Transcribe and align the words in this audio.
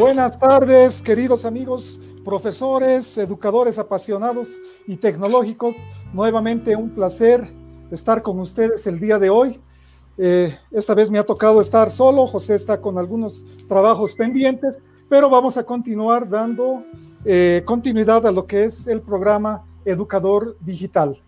Buenas 0.00 0.38
tardes, 0.38 1.02
queridos 1.02 1.44
amigos, 1.44 2.00
profesores, 2.24 3.18
educadores 3.18 3.78
apasionados 3.78 4.58
y 4.86 4.96
tecnológicos. 4.96 5.76
Nuevamente 6.14 6.74
un 6.74 6.88
placer 6.88 7.52
estar 7.90 8.22
con 8.22 8.40
ustedes 8.40 8.86
el 8.86 8.98
día 8.98 9.18
de 9.18 9.28
hoy. 9.28 9.60
Eh, 10.16 10.56
esta 10.70 10.94
vez 10.94 11.10
me 11.10 11.18
ha 11.18 11.26
tocado 11.26 11.60
estar 11.60 11.90
solo, 11.90 12.26
José 12.26 12.54
está 12.54 12.80
con 12.80 12.96
algunos 12.96 13.44
trabajos 13.68 14.14
pendientes, 14.14 14.80
pero 15.10 15.28
vamos 15.28 15.58
a 15.58 15.64
continuar 15.64 16.26
dando 16.26 16.82
eh, 17.26 17.62
continuidad 17.66 18.26
a 18.26 18.32
lo 18.32 18.46
que 18.46 18.64
es 18.64 18.86
el 18.86 19.02
programa 19.02 19.66
Educador 19.84 20.56
Digital. 20.60 21.22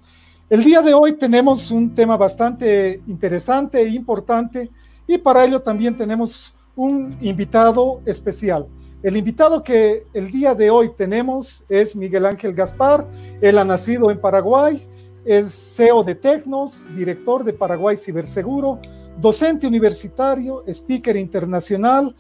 El 0.49 0.65
día 0.65 0.81
de 0.81 0.95
hoy 0.95 1.13
tenemos 1.13 1.71
un 1.71 1.95
tema 1.95 2.17
bastante 2.17 3.03
interesante 3.07 3.83
e 3.83 3.89
importante 3.89 4.71
y 5.07 5.19
para 5.19 5.45
ello 5.45 5.61
también 5.61 5.95
tenemos 5.95 6.55
un 6.77 7.17
invitado 7.21 8.01
especial. 8.07 8.67
El 9.03 9.17
invitado 9.17 9.63
que 9.63 10.05
el 10.15 10.31
día 10.31 10.55
de 10.55 10.71
hoy 10.71 10.93
tenemos 10.97 11.65
es 11.69 11.97
Miguel 11.97 12.25
Ángel 12.25 12.55
Gaspar. 12.55 13.07
Él 13.41 13.59
ha 13.59 13.65
nacido 13.65 14.11
en 14.11 14.21
Paraguay, 14.21 14.87
es 15.25 15.75
CEO 15.77 16.05
de 16.05 16.15
Tecnos, 16.15 16.89
director 16.97 17.45
de 17.45 17.53
Paraguay 17.53 17.97
Ciberseguro, 17.97 18.81
docente 19.21 19.67
universitario, 19.67 20.63
speaker 20.67 21.17
internacional, 21.17 22.15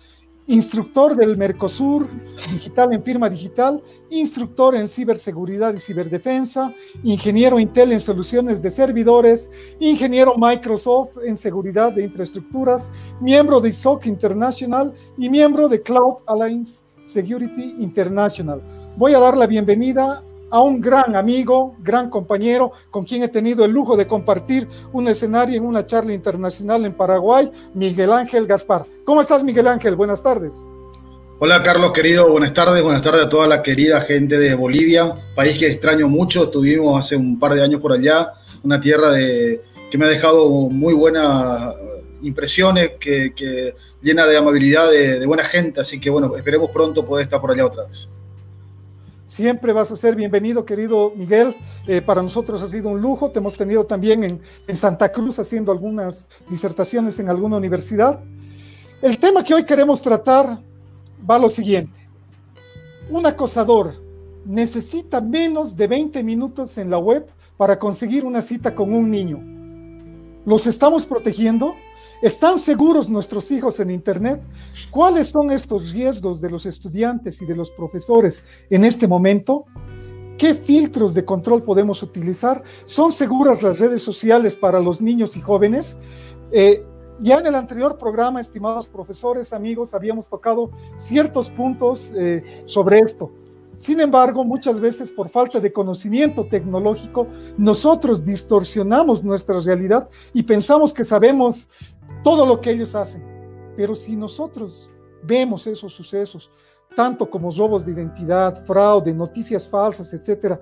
instructor 0.46 1.14
del 1.16 1.36
Mercosur 1.36 2.08
Digital 2.52 2.92
en 2.92 3.02
Firma 3.02 3.28
Digital, 3.28 3.82
instructor 4.10 4.74
en 4.74 4.88
ciberseguridad 4.88 5.74
y 5.74 5.78
ciberdefensa, 5.78 6.74
ingeniero 7.02 7.58
Intel 7.58 7.92
en 7.92 8.00
soluciones 8.00 8.60
de 8.62 8.70
servidores, 8.70 9.50
ingeniero 9.78 10.34
Microsoft 10.36 11.18
en 11.24 11.36
seguridad 11.36 11.92
de 11.92 12.04
infraestructuras, 12.04 12.90
miembro 13.20 13.60
de 13.60 13.68
ISOC 13.70 14.06
International 14.06 14.92
y 15.16 15.30
miembro 15.30 15.68
de 15.68 15.80
Cloud 15.82 16.16
Alliance 16.26 16.84
Security 17.04 17.74
International. 17.78 18.60
Voy 18.96 19.14
a 19.14 19.18
dar 19.18 19.36
la 19.36 19.46
bienvenida 19.46 20.22
a 20.52 20.60
un 20.60 20.82
gran 20.82 21.16
amigo, 21.16 21.74
gran 21.78 22.10
compañero, 22.10 22.72
con 22.90 23.06
quien 23.06 23.22
he 23.22 23.28
tenido 23.28 23.64
el 23.64 23.70
lujo 23.70 23.96
de 23.96 24.06
compartir 24.06 24.68
un 24.92 25.08
escenario 25.08 25.56
en 25.56 25.64
una 25.64 25.86
charla 25.86 26.12
internacional 26.12 26.84
en 26.84 26.92
Paraguay, 26.92 27.50
Miguel 27.72 28.12
Ángel 28.12 28.46
Gaspar. 28.46 28.84
¿Cómo 29.06 29.22
estás, 29.22 29.42
Miguel 29.42 29.66
Ángel? 29.66 29.96
Buenas 29.96 30.22
tardes. 30.22 30.68
Hola 31.38 31.62
Carlos, 31.62 31.92
querido, 31.92 32.28
buenas 32.30 32.52
tardes, 32.52 32.82
buenas 32.82 33.00
tardes 33.00 33.22
a 33.22 33.28
toda 33.30 33.48
la 33.48 33.62
querida 33.62 34.02
gente 34.02 34.38
de 34.38 34.54
Bolivia, 34.54 35.16
país 35.34 35.58
que 35.58 35.68
extraño 35.68 36.06
mucho, 36.06 36.44
estuvimos 36.44 37.00
hace 37.00 37.16
un 37.16 37.38
par 37.38 37.54
de 37.54 37.64
años 37.64 37.80
por 37.80 37.92
allá, 37.92 38.34
una 38.62 38.78
tierra 38.78 39.14
que 39.14 39.98
me 39.98 40.04
ha 40.04 40.08
dejado 40.08 40.50
muy 40.50 40.92
buenas 40.92 41.74
impresiones, 42.20 42.92
que, 43.00 43.74
llena 44.02 44.26
de 44.26 44.36
amabilidad, 44.36 44.90
de, 44.90 45.18
de 45.18 45.26
buena 45.26 45.44
gente, 45.44 45.80
así 45.80 45.98
que 45.98 46.10
bueno, 46.10 46.36
esperemos 46.36 46.70
pronto 46.70 47.06
poder 47.06 47.24
estar 47.24 47.40
por 47.40 47.52
allá 47.52 47.64
otra 47.64 47.86
vez. 47.86 48.10
Siempre 49.32 49.72
vas 49.72 49.90
a 49.90 49.96
ser 49.96 50.14
bienvenido, 50.14 50.66
querido 50.66 51.14
Miguel. 51.16 51.56
Eh, 51.86 52.02
para 52.02 52.22
nosotros 52.22 52.60
ha 52.60 52.68
sido 52.68 52.90
un 52.90 53.00
lujo. 53.00 53.30
Te 53.30 53.38
hemos 53.38 53.56
tenido 53.56 53.86
también 53.86 54.24
en, 54.24 54.42
en, 54.66 54.76
Santa 54.76 55.10
Cruz 55.10 55.38
haciendo 55.38 55.72
algunas 55.72 56.28
disertaciones 56.50 57.18
en 57.18 57.30
alguna 57.30 57.56
universidad. 57.56 58.20
El 59.00 59.18
tema 59.18 59.42
que 59.42 59.54
hoy 59.54 59.64
queremos 59.64 60.02
tratar 60.02 60.60
va 61.30 61.36
a 61.36 61.38
lo 61.38 61.48
siguiente. 61.48 61.98
Un 63.08 63.24
acosador 63.24 63.94
necesita 64.44 65.22
menos 65.22 65.78
de 65.78 65.86
20 65.86 66.22
minutos 66.22 66.76
en 66.76 66.90
la 66.90 66.98
web 66.98 67.26
para 67.56 67.78
conseguir 67.78 68.26
una 68.26 68.42
cita 68.42 68.74
con 68.74 68.92
un 68.92 69.08
niño. 69.08 69.40
¿Los 70.44 70.66
estamos 70.66 71.06
protegiendo? 71.06 71.74
¿Están 72.22 72.60
seguros 72.60 73.10
nuestros 73.10 73.50
hijos 73.50 73.80
en 73.80 73.90
Internet? 73.90 74.40
¿Cuáles 74.92 75.30
son 75.30 75.50
estos 75.50 75.90
riesgos 75.90 76.40
de 76.40 76.50
los 76.50 76.66
estudiantes 76.66 77.42
y 77.42 77.46
de 77.46 77.56
los 77.56 77.72
profesores 77.72 78.44
en 78.70 78.84
este 78.84 79.08
momento? 79.08 79.64
¿Qué 80.38 80.54
filtros 80.54 81.14
de 81.14 81.24
control 81.24 81.64
podemos 81.64 82.00
utilizar? 82.00 82.62
¿Son 82.84 83.10
seguras 83.10 83.60
las 83.60 83.80
redes 83.80 84.04
sociales 84.04 84.54
para 84.54 84.78
los 84.78 85.02
niños 85.02 85.36
y 85.36 85.40
jóvenes? 85.40 85.98
Eh, 86.52 86.86
ya 87.20 87.40
en 87.40 87.46
el 87.46 87.56
anterior 87.56 87.98
programa, 87.98 88.40
estimados 88.40 88.86
profesores, 88.86 89.52
amigos, 89.52 89.92
habíamos 89.92 90.28
tocado 90.28 90.70
ciertos 90.96 91.50
puntos 91.50 92.14
eh, 92.16 92.62
sobre 92.66 93.00
esto. 93.00 93.32
Sin 93.82 93.98
embargo, 93.98 94.44
muchas 94.44 94.78
veces 94.78 95.10
por 95.10 95.28
falta 95.28 95.58
de 95.58 95.72
conocimiento 95.72 96.46
tecnológico, 96.46 97.26
nosotros 97.58 98.24
distorsionamos 98.24 99.24
nuestra 99.24 99.58
realidad 99.58 100.08
y 100.32 100.44
pensamos 100.44 100.94
que 100.94 101.02
sabemos 101.02 101.68
todo 102.22 102.46
lo 102.46 102.60
que 102.60 102.70
ellos 102.70 102.94
hacen. 102.94 103.22
Pero 103.76 103.94
si 103.94 104.16
nosotros 104.16 104.90
vemos 105.22 105.66
esos 105.66 105.92
sucesos, 105.92 106.50
tanto 106.94 107.28
como 107.28 107.50
robos 107.50 107.86
de 107.86 107.92
identidad, 107.92 108.64
fraude, 108.66 109.12
noticias 109.12 109.68
falsas, 109.68 110.12
etcétera, 110.12 110.60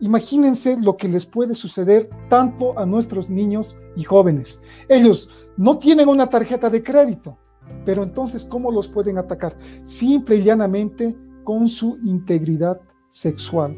imagínense 0.00 0.76
lo 0.80 0.96
que 0.96 1.08
les 1.08 1.26
puede 1.26 1.54
suceder 1.54 2.08
tanto 2.28 2.78
a 2.78 2.84
nuestros 2.84 3.30
niños 3.30 3.76
y 3.96 4.04
jóvenes. 4.04 4.60
Ellos 4.88 5.50
no 5.56 5.78
tienen 5.78 6.08
una 6.08 6.28
tarjeta 6.28 6.70
de 6.70 6.82
crédito, 6.82 7.38
pero 7.84 8.02
entonces, 8.02 8.44
¿cómo 8.44 8.70
los 8.70 8.88
pueden 8.88 9.18
atacar? 9.18 9.56
Simple 9.82 10.36
y 10.36 10.42
llanamente 10.42 11.16
con 11.44 11.68
su 11.68 11.98
integridad 12.04 12.80
sexual. 13.08 13.76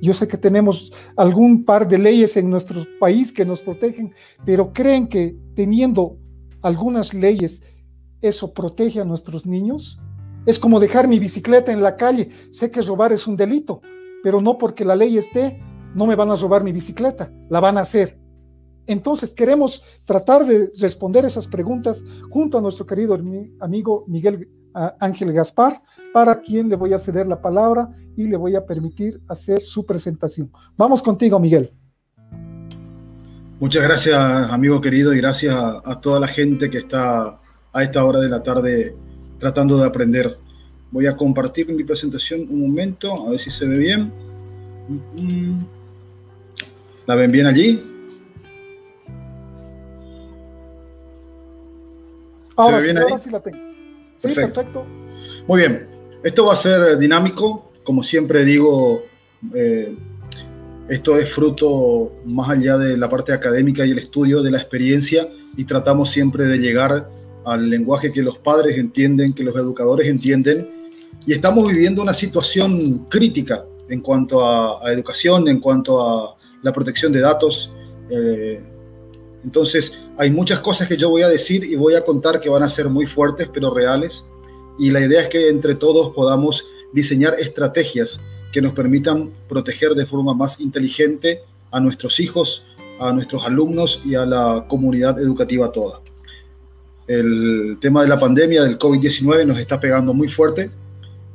Yo 0.00 0.12
sé 0.12 0.28
que 0.28 0.36
tenemos 0.36 0.92
algún 1.16 1.64
par 1.64 1.88
de 1.88 1.98
leyes 1.98 2.36
en 2.36 2.50
nuestro 2.50 2.84
país 3.00 3.32
que 3.32 3.44
nos 3.44 3.60
protegen, 3.60 4.12
pero 4.44 4.72
creen 4.72 5.06
que 5.08 5.36
teniendo 5.54 6.18
algunas 6.64 7.14
leyes, 7.14 7.62
eso 8.20 8.52
protege 8.52 9.00
a 9.00 9.04
nuestros 9.04 9.46
niños? 9.46 10.00
Es 10.46 10.58
como 10.58 10.80
dejar 10.80 11.06
mi 11.06 11.18
bicicleta 11.18 11.70
en 11.72 11.82
la 11.82 11.96
calle. 11.96 12.30
Sé 12.50 12.70
que 12.70 12.82
robar 12.82 13.12
es 13.12 13.26
un 13.26 13.36
delito, 13.36 13.82
pero 14.22 14.40
no 14.40 14.58
porque 14.58 14.84
la 14.84 14.96
ley 14.96 15.16
esté, 15.16 15.62
no 15.94 16.06
me 16.06 16.16
van 16.16 16.30
a 16.30 16.36
robar 16.36 16.64
mi 16.64 16.72
bicicleta, 16.72 17.30
la 17.50 17.60
van 17.60 17.78
a 17.78 17.82
hacer. 17.82 18.18
Entonces 18.86 19.32
queremos 19.32 19.82
tratar 20.06 20.44
de 20.44 20.70
responder 20.80 21.24
esas 21.24 21.46
preguntas 21.46 22.04
junto 22.30 22.58
a 22.58 22.60
nuestro 22.60 22.86
querido 22.86 23.18
amigo 23.60 24.04
Miguel 24.08 24.48
Ángel 25.00 25.32
Gaspar, 25.32 25.82
para 26.12 26.40
quien 26.40 26.68
le 26.68 26.76
voy 26.76 26.92
a 26.92 26.98
ceder 26.98 27.26
la 27.26 27.40
palabra 27.40 27.94
y 28.16 28.26
le 28.26 28.36
voy 28.36 28.56
a 28.56 28.66
permitir 28.66 29.22
hacer 29.28 29.62
su 29.62 29.86
presentación. 29.86 30.50
Vamos 30.76 31.00
contigo, 31.02 31.38
Miguel. 31.38 31.72
Muchas 33.60 33.84
gracias, 33.84 34.18
amigo 34.18 34.80
querido, 34.80 35.14
y 35.14 35.18
gracias 35.18 35.54
a, 35.54 36.00
toda 36.00 36.18
la 36.18 36.26
gente 36.26 36.68
que 36.68 36.78
está 36.78 37.38
a 37.72 37.82
esta 37.82 38.04
hora 38.04 38.18
de 38.18 38.28
la 38.28 38.42
tarde 38.42 38.96
tratando 39.38 39.78
de 39.78 39.86
aprender. 39.86 40.38
Voy 40.90 41.06
a 41.06 41.16
compartir 41.16 41.72
mi 41.72 41.84
presentación 41.84 42.46
un 42.50 42.68
momento, 42.68 43.26
a 43.26 43.30
ver 43.30 43.38
si 43.38 43.52
se 43.52 43.66
ve 43.66 43.78
bien. 43.78 44.12
¿La 47.06 47.14
ven 47.14 47.30
bien 47.30 47.46
allí? 47.46 47.82
Ahora, 52.56 52.80
sí, 52.80 52.90
ahora 52.90 53.18
sí 53.18 53.30
la 53.30 53.40
tengo. 53.40 53.58
Sí, 54.16 54.28
perfecto. 54.32 54.84
Muy 55.46 55.60
bien. 55.60 55.86
Esto 56.24 56.46
va 56.46 56.54
a 56.54 56.56
ser 56.56 56.98
dinámico, 56.98 57.70
como 57.84 58.02
siempre 58.02 58.44
digo. 58.44 59.04
Eh, 59.54 59.96
esto 60.88 61.18
es 61.18 61.32
fruto 61.32 62.12
más 62.26 62.50
allá 62.50 62.76
de 62.76 62.96
la 62.96 63.08
parte 63.08 63.32
académica 63.32 63.86
y 63.86 63.92
el 63.92 63.98
estudio 63.98 64.42
de 64.42 64.50
la 64.50 64.58
experiencia 64.58 65.28
y 65.56 65.64
tratamos 65.64 66.10
siempre 66.10 66.44
de 66.44 66.58
llegar 66.58 67.08
al 67.44 67.70
lenguaje 67.70 68.12
que 68.12 68.22
los 68.22 68.38
padres 68.38 68.76
entienden, 68.76 69.32
que 69.32 69.44
los 69.44 69.56
educadores 69.56 70.06
entienden. 70.08 70.90
Y 71.26 71.32
estamos 71.32 71.66
viviendo 71.68 72.02
una 72.02 72.12
situación 72.12 73.06
crítica 73.08 73.64
en 73.88 74.00
cuanto 74.00 74.46
a, 74.46 74.92
educación, 74.92 75.48
en 75.48 75.58
cuanto 75.60 76.02
a 76.02 76.36
la 76.62 76.72
protección 76.72 77.12
de 77.12 77.20
datos. 77.20 77.72
Eh, 78.10 78.60
entonces, 79.42 79.98
hay 80.18 80.30
muchas 80.30 80.60
cosas 80.60 80.86
que 80.86 80.96
yo 80.96 81.08
voy 81.08 81.22
a 81.22 81.28
decir 81.28 81.64
y 81.64 81.76
voy 81.76 81.94
a 81.94 82.04
contar 82.04 82.40
que 82.40 82.50
van 82.50 82.62
a 82.62 82.68
ser 82.68 82.88
muy 82.90 83.06
fuertes, 83.06 83.48
pero 83.52 83.72
reales. 83.72 84.24
Y 84.78 84.90
la 84.90 85.00
idea 85.00 85.22
es 85.22 85.28
que 85.28 85.48
entre 85.48 85.74
todos 85.74 86.14
podamos 86.14 86.64
diseñar 86.92 87.36
estrategias 87.38 88.20
que 88.54 88.62
nos 88.62 88.72
permitan 88.72 89.32
proteger 89.48 89.94
de 89.94 90.06
forma 90.06 90.32
más 90.32 90.60
inteligente 90.60 91.40
a 91.72 91.80
nuestros 91.80 92.20
hijos, 92.20 92.64
a 93.00 93.12
nuestros 93.12 93.44
alumnos 93.44 94.00
y 94.04 94.14
a 94.14 94.24
la 94.24 94.66
comunidad 94.68 95.18
educativa 95.18 95.72
toda. 95.72 96.00
El 97.08 97.78
tema 97.80 98.02
de 98.02 98.08
la 98.08 98.20
pandemia 98.20 98.62
del 98.62 98.78
COVID-19 98.78 99.44
nos 99.44 99.58
está 99.58 99.80
pegando 99.80 100.14
muy 100.14 100.28
fuerte. 100.28 100.70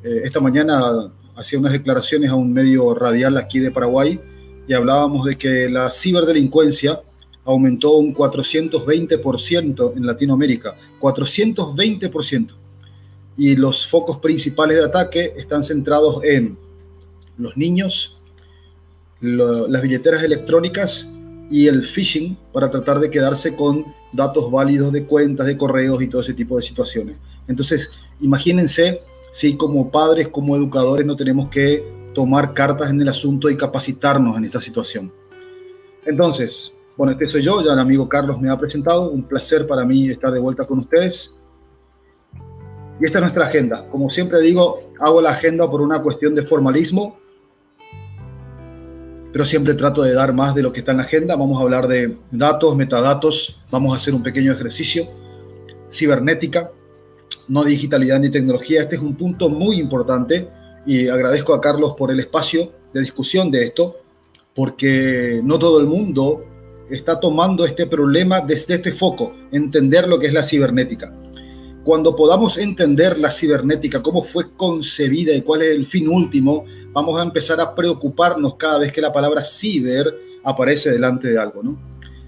Eh, 0.01 0.21
esta 0.23 0.39
mañana 0.39 1.11
hacía 1.35 1.59
unas 1.59 1.73
declaraciones 1.73 2.29
a 2.29 2.35
un 2.35 2.53
medio 2.53 2.93
radial 2.93 3.35
aquí 3.35 3.59
de 3.59 3.69
Paraguay 3.69 4.17
y 4.65 4.73
hablábamos 4.73 5.25
de 5.25 5.37
que 5.37 5.69
la 5.69 5.91
ciberdelincuencia 5.91 7.01
aumentó 7.43 7.97
un 7.97 8.15
420% 8.15 9.97
en 9.97 10.05
Latinoamérica, 10.05 10.77
420%. 11.01 12.51
Y 13.37 13.57
los 13.57 13.85
focos 13.85 14.19
principales 14.19 14.77
de 14.77 14.85
ataque 14.85 15.33
están 15.35 15.63
centrados 15.65 16.23
en 16.23 16.57
los 17.39 17.57
niños, 17.57 18.19
las 19.21 19.81
billeteras 19.81 20.23
electrónicas 20.23 21.11
y 21.49 21.67
el 21.67 21.85
phishing 21.85 22.37
para 22.53 22.69
tratar 22.69 22.99
de 22.99 23.09
quedarse 23.09 23.55
con 23.55 23.85
datos 24.13 24.51
válidos 24.51 24.91
de 24.91 25.05
cuentas, 25.05 25.47
de 25.47 25.57
correos 25.57 26.01
y 26.01 26.07
todo 26.07 26.21
ese 26.21 26.33
tipo 26.33 26.57
de 26.57 26.63
situaciones. 26.63 27.17
Entonces, 27.47 27.89
imagínense 28.21 29.01
Sí, 29.31 29.55
como 29.55 29.91
padres, 29.91 30.27
como 30.29 30.55
educadores, 30.55 31.05
no 31.05 31.15
tenemos 31.15 31.49
que 31.49 31.85
tomar 32.13 32.53
cartas 32.53 32.89
en 32.89 32.99
el 33.01 33.09
asunto 33.09 33.49
y 33.49 33.55
capacitarnos 33.57 34.35
en 34.37 34.45
esta 34.45 34.59
situación. 34.59 35.13
Entonces, 36.05 36.75
bueno, 36.97 37.11
este 37.11 37.27
soy 37.27 37.43
yo, 37.43 37.63
ya 37.63 37.73
el 37.73 37.79
amigo 37.79 38.09
Carlos 38.09 38.39
me 38.41 38.49
ha 38.49 38.57
presentado, 38.57 39.11
un 39.11 39.23
placer 39.23 39.67
para 39.67 39.85
mí 39.85 40.09
estar 40.09 40.31
de 40.31 40.39
vuelta 40.39 40.65
con 40.65 40.79
ustedes. 40.79 41.35
Y 42.99 43.05
esta 43.05 43.19
es 43.19 43.21
nuestra 43.21 43.45
agenda. 43.45 43.87
Como 43.89 44.09
siempre 44.09 44.41
digo, 44.41 44.89
hago 44.99 45.21
la 45.21 45.29
agenda 45.29 45.69
por 45.69 45.81
una 45.81 46.01
cuestión 46.01 46.33
de 46.33 46.41
formalismo, 46.41 47.19
pero 49.31 49.45
siempre 49.45 49.73
trato 49.73 50.01
de 50.03 50.13
dar 50.13 50.33
más 50.33 50.55
de 50.55 50.63
lo 50.63 50.71
que 50.71 50.79
está 50.79 50.91
en 50.91 50.97
la 50.97 51.03
agenda. 51.03 51.35
Vamos 51.35 51.59
a 51.59 51.63
hablar 51.63 51.87
de 51.87 52.17
datos, 52.31 52.75
metadatos, 52.75 53.61
vamos 53.69 53.93
a 53.93 53.97
hacer 53.97 54.13
un 54.13 54.23
pequeño 54.23 54.51
ejercicio, 54.51 55.07
cibernética, 55.91 56.71
no 57.47 57.63
digitalidad 57.63 58.19
ni 58.19 58.29
tecnología. 58.29 58.81
Este 58.81 58.95
es 58.95 59.01
un 59.01 59.15
punto 59.15 59.49
muy 59.49 59.79
importante 59.79 60.49
y 60.85 61.07
agradezco 61.07 61.53
a 61.53 61.61
Carlos 61.61 61.93
por 61.97 62.11
el 62.11 62.19
espacio 62.19 62.71
de 62.93 63.01
discusión 63.01 63.51
de 63.51 63.65
esto, 63.65 63.97
porque 64.55 65.41
no 65.43 65.59
todo 65.59 65.79
el 65.79 65.87
mundo 65.87 66.45
está 66.89 67.19
tomando 67.19 67.65
este 67.65 67.85
problema 67.85 68.41
desde 68.41 68.75
este 68.75 68.91
foco, 68.91 69.33
entender 69.51 70.07
lo 70.07 70.17
que 70.17 70.27
es 70.27 70.33
la 70.33 70.43
cibernética. 70.43 71.13
Cuando 71.89 72.15
podamos 72.15 72.59
entender 72.59 73.17
la 73.17 73.31
cibernética, 73.31 74.03
cómo 74.03 74.23
fue 74.23 74.53
concebida 74.55 75.33
y 75.33 75.41
cuál 75.41 75.63
es 75.63 75.75
el 75.75 75.87
fin 75.87 76.07
último, 76.07 76.65
vamos 76.91 77.19
a 77.19 77.23
empezar 77.23 77.59
a 77.59 77.73
preocuparnos 77.73 78.57
cada 78.57 78.77
vez 78.77 78.91
que 78.91 79.01
la 79.01 79.11
palabra 79.11 79.43
ciber 79.43 80.15
aparece 80.43 80.91
delante 80.91 81.29
de 81.29 81.39
algo. 81.39 81.63
¿no? 81.63 81.79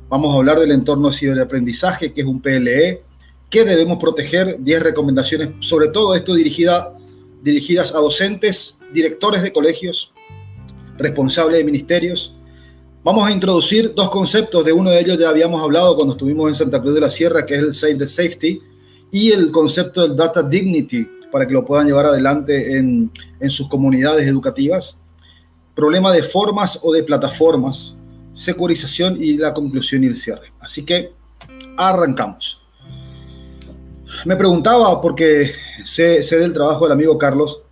Vamos 0.10 0.34
a 0.34 0.38
hablar 0.40 0.60
del 0.60 0.72
entorno 0.72 1.10
de 1.10 1.16
ciberaprendizaje, 1.16 2.12
que 2.12 2.22
es 2.22 2.26
un 2.26 2.42
PLE, 2.42 3.04
que 3.52 3.64
debemos 3.64 4.00
proteger, 4.00 4.58
10 4.60 4.82
recomendaciones, 4.82 5.50
sobre 5.60 5.90
todo 5.90 6.16
esto 6.16 6.34
dirigida, 6.34 6.98
dirigidas 7.44 7.94
a 7.94 8.00
docentes, 8.00 8.80
directores 8.92 9.44
de 9.44 9.54
colegios, 9.54 10.12
responsables 10.98 11.58
de 11.58 11.64
ministerios, 11.64 12.36
Vamos 13.04 13.28
a 13.28 13.32
introducir 13.32 13.96
dos 13.96 14.12
conceptos, 14.12 14.64
de 14.64 14.72
uno 14.72 14.92
de 14.92 15.00
ellos 15.00 15.18
ya 15.18 15.30
habíamos 15.30 15.64
hablado 15.64 15.96
cuando 15.96 16.14
estuvimos 16.14 16.50
en 16.50 16.54
Santa 16.54 16.80
Cruz 16.80 16.94
de 16.94 17.02
la 17.02 17.10
Sierra, 17.10 17.48
que 17.48 17.56
es 17.56 17.60
el 17.60 17.74
Save 17.74 17.96
the 17.96 18.08
Safety, 18.08 18.62
y 19.12 19.32
el 19.32 19.52
concepto 19.52 20.02
del 20.02 20.16
Data 20.16 20.42
Dignity, 20.42 21.08
para 21.32 21.48
que 21.48 21.54
lo 21.54 21.66
puedan 21.66 21.88
llevar 21.88 22.06
adelante 22.06 22.78
en, 22.78 23.12
en 23.40 23.50
sus 23.50 23.70
comunidades 23.70 24.28
educativas. 24.28 25.00
Problema 25.76 26.12
de 26.12 26.24
formas 26.24 26.80
o 26.82 26.92
de 26.92 27.04
plataformas, 27.04 27.96
securización 28.34 29.22
y 29.22 29.38
la 29.38 29.54
conclusión 29.54 30.04
y 30.04 30.08
el 30.08 30.16
cierre. 30.16 30.52
Así 30.60 30.86
que 30.86 31.14
arrancamos. 31.78 32.62
Me 34.26 34.36
preguntaba, 34.36 35.02
porque 35.02 35.54
sé, 35.84 36.22
sé 36.22 36.38
del 36.38 36.54
trabajo 36.54 36.86
del 36.86 36.94
amigo 36.94 37.18
Carlos, 37.18 37.64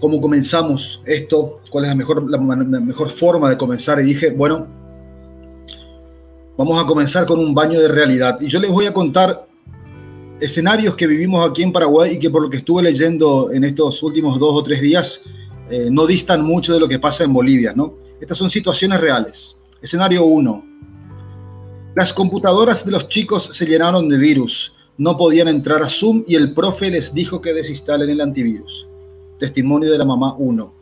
cómo 0.00 0.20
comenzamos 0.20 1.02
esto, 1.06 1.60
cuál 1.70 1.84
es 1.84 1.90
la 1.90 1.94
mejor, 1.94 2.28
la, 2.28 2.38
mejor 2.38 3.08
forma 3.08 3.48
de 3.48 3.56
comenzar. 3.56 4.00
Y 4.00 4.04
dije, 4.04 4.30
bueno, 4.30 4.66
vamos 6.56 6.82
a 6.82 6.86
comenzar 6.86 7.26
con 7.26 7.38
un 7.38 7.54
baño 7.54 7.80
de 7.80 7.88
realidad. 7.88 8.40
Y 8.40 8.48
yo 8.48 8.60
les 8.60 8.70
voy 8.70 8.86
a 8.86 8.92
contar 8.92 9.46
escenarios 10.40 10.96
que 10.96 11.06
vivimos 11.06 11.48
aquí 11.48 11.62
en 11.62 11.72
Paraguay 11.72 12.14
y 12.14 12.18
que 12.18 12.30
por 12.30 12.42
lo 12.42 12.50
que 12.50 12.58
estuve 12.58 12.82
leyendo 12.82 13.52
en 13.52 13.64
estos 13.64 14.02
últimos 14.02 14.38
dos 14.38 14.54
o 14.54 14.62
tres 14.62 14.80
días, 14.80 15.24
eh, 15.70 15.88
no 15.90 16.06
distan 16.06 16.42
mucho 16.42 16.74
de 16.74 16.80
lo 16.80 16.88
que 16.88 16.98
pasa 16.98 17.24
en 17.24 17.32
Bolivia, 17.32 17.72
¿no? 17.74 17.94
Estas 18.20 18.38
son 18.38 18.50
situaciones 18.50 19.00
reales. 19.00 19.60
Escenario 19.80 20.24
1. 20.24 20.64
Las 21.94 22.12
computadoras 22.12 22.84
de 22.84 22.92
los 22.92 23.08
chicos 23.08 23.50
se 23.52 23.66
llenaron 23.66 24.08
de 24.08 24.16
virus. 24.16 24.76
No 24.96 25.16
podían 25.16 25.48
entrar 25.48 25.82
a 25.82 25.88
Zoom 25.88 26.24
y 26.26 26.36
el 26.36 26.54
profe 26.54 26.90
les 26.90 27.12
dijo 27.14 27.40
que 27.40 27.52
desinstalen 27.52 28.10
el 28.10 28.20
antivirus. 28.20 28.88
Testimonio 29.38 29.90
de 29.90 29.98
la 29.98 30.04
mamá 30.04 30.34
1. 30.38 30.74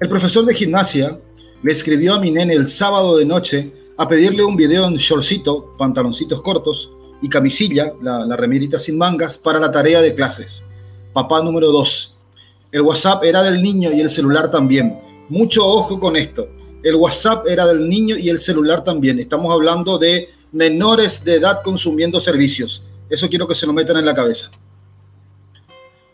El 0.00 0.08
profesor 0.08 0.44
de 0.44 0.54
gimnasia 0.54 1.20
le 1.62 1.72
escribió 1.72 2.14
a 2.14 2.20
mi 2.20 2.30
nene 2.30 2.54
el 2.54 2.68
sábado 2.68 3.16
de 3.16 3.24
noche 3.24 3.72
a 3.96 4.08
pedirle 4.08 4.42
un 4.42 4.56
video 4.56 4.86
en 4.86 4.96
shortcito, 4.96 5.74
pantaloncitos 5.78 6.42
cortos 6.42 6.92
y 7.20 7.28
camisilla, 7.28 7.92
la, 8.00 8.26
la 8.26 8.36
remerita 8.36 8.78
sin 8.78 8.98
mangas, 8.98 9.38
para 9.38 9.60
la 9.60 9.70
tarea 9.70 10.00
de 10.00 10.14
clases. 10.14 10.64
Papá 11.12 11.40
número 11.40 11.70
2. 11.70 12.16
El 12.72 12.80
WhatsApp 12.80 13.22
era 13.24 13.42
del 13.42 13.62
niño 13.62 13.92
y 13.92 14.00
el 14.00 14.10
celular 14.10 14.50
también. 14.50 14.98
Mucho 15.28 15.64
ojo 15.64 16.00
con 16.00 16.16
esto. 16.16 16.48
El 16.82 16.96
WhatsApp 16.96 17.46
era 17.46 17.66
del 17.66 17.88
niño 17.88 18.16
y 18.16 18.28
el 18.28 18.40
celular 18.40 18.82
también. 18.82 19.20
Estamos 19.20 19.52
hablando 19.52 19.98
de 19.98 20.30
menores 20.50 21.22
de 21.24 21.36
edad 21.36 21.62
consumiendo 21.62 22.18
servicios. 22.18 22.82
Eso 23.08 23.28
quiero 23.28 23.46
que 23.46 23.54
se 23.54 23.66
lo 23.66 23.72
metan 23.72 23.98
en 23.98 24.06
la 24.06 24.14
cabeza. 24.14 24.50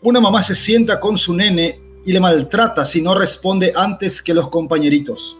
Una 0.01 0.19
mamá 0.19 0.43
se 0.43 0.53
sienta 0.53 0.99
con 0.99 1.17
su 1.17 1.33
nene 1.33 1.88
y 2.05 2.11
le 2.13 2.19
maltrata 2.19 2.85
si 2.85 3.01
no 3.01 3.13
responde 3.15 3.73
antes 3.75 4.21
que 4.21 4.33
los 4.33 4.49
compañeritos. 4.49 5.37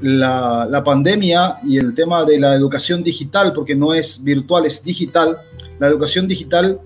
La, 0.00 0.82
pandemia 0.84 1.56
y 1.64 1.78
el 1.78 1.94
tema 1.94 2.24
de 2.24 2.38
la 2.40 2.54
educación 2.54 3.04
digital, 3.04 3.52
porque 3.52 3.74
no 3.76 3.94
es 3.94 4.22
virtual, 4.22 4.66
es 4.66 4.82
digital, 4.82 5.38
la 5.78 5.86
educación 5.86 6.26
digital 6.26 6.80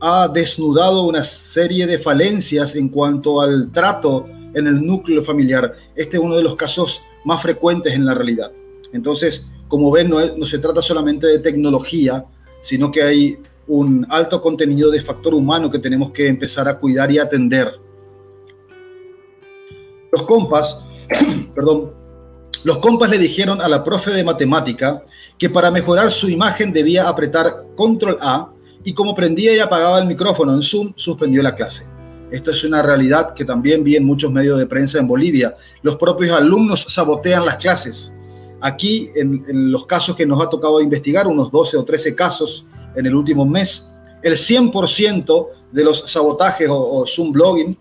ha 0.00 0.28
desnudado 0.28 1.02
una 1.02 1.24
serie 1.24 1.86
de 1.86 1.98
falencias 1.98 2.74
en 2.74 2.88
cuanto 2.88 3.40
al 3.40 3.70
trato 3.70 4.26
en 4.54 4.66
el 4.66 4.84
núcleo 4.84 5.22
familiar. 5.22 5.74
Este 5.94 6.16
es 6.16 6.22
uno 6.22 6.36
de 6.36 6.42
los 6.42 6.56
casos 6.56 7.00
más 7.24 7.42
frecuentes 7.42 7.94
en 7.94 8.04
la 8.04 8.14
realidad. 8.14 8.52
Entonces, 8.92 9.46
como 9.68 9.90
ven, 9.90 10.08
no, 10.08 10.46
se 10.46 10.58
trata 10.58 10.82
solamente 10.82 11.26
de 11.26 11.38
tecnología, 11.38 12.24
sino 12.60 12.90
que 12.90 13.02
hay 13.02 13.38
un 13.66 14.06
alto 14.08 14.40
contenido 14.40 14.90
de 14.90 15.02
factor 15.02 15.34
humano 15.34 15.70
que 15.70 15.78
tenemos 15.78 16.10
que 16.10 16.26
empezar 16.26 16.66
a 16.68 16.78
cuidar 16.78 17.12
y 17.12 17.18
atender. 17.18 17.72
Los 20.12 20.22
compas, 20.22 20.82
perdón, 21.54 21.92
los 22.64 22.78
compas 22.78 23.10
le 23.10 23.18
dijeron 23.18 23.60
a 23.60 23.68
la 23.68 23.84
profe 23.84 24.10
de 24.10 24.24
matemática 24.24 25.02
que 25.36 25.48
para 25.48 25.70
mejorar 25.70 26.10
su 26.10 26.28
imagen 26.28 26.72
debía 26.72 27.08
apretar 27.08 27.66
control 27.76 28.18
A 28.20 28.50
y 28.84 28.92
como 28.94 29.14
prendía 29.14 29.54
y 29.54 29.58
apagaba 29.58 29.98
el 29.98 30.06
micrófono 30.06 30.54
en 30.54 30.62
Zoom, 30.62 30.92
suspendió 30.96 31.42
la 31.42 31.54
clase. 31.54 31.86
Esto 32.30 32.50
es 32.50 32.62
una 32.64 32.82
realidad 32.82 33.32
que 33.34 33.44
también 33.44 33.82
vi 33.82 33.96
en 33.96 34.04
muchos 34.04 34.30
medios 34.30 34.58
de 34.58 34.66
prensa 34.66 34.98
en 34.98 35.06
Bolivia. 35.08 35.54
Los 35.82 35.96
propios 35.96 36.36
alumnos 36.36 36.86
sabotean 36.88 37.46
las 37.46 37.56
clases. 37.56 38.14
Aquí, 38.60 39.08
en, 39.14 39.70
los 39.70 39.86
casos 39.86 40.16
que 40.16 40.26
nos 40.26 40.40
ha 40.42 40.50
tocado 40.50 40.80
investigar, 40.80 41.26
unos 41.26 41.50
12 41.50 41.76
o 41.76 41.84
13 41.84 42.14
casos, 42.14 42.66
en 42.96 43.06
el 43.06 43.14
último 43.14 43.46
mes. 43.46 43.90
El 44.22 44.34
100% 44.34 45.46
de 45.72 45.84
los 45.84 46.10
sabotajes 46.10 46.68
o, 46.70 47.04
Zoom 47.06 47.32
blogging 47.32 47.78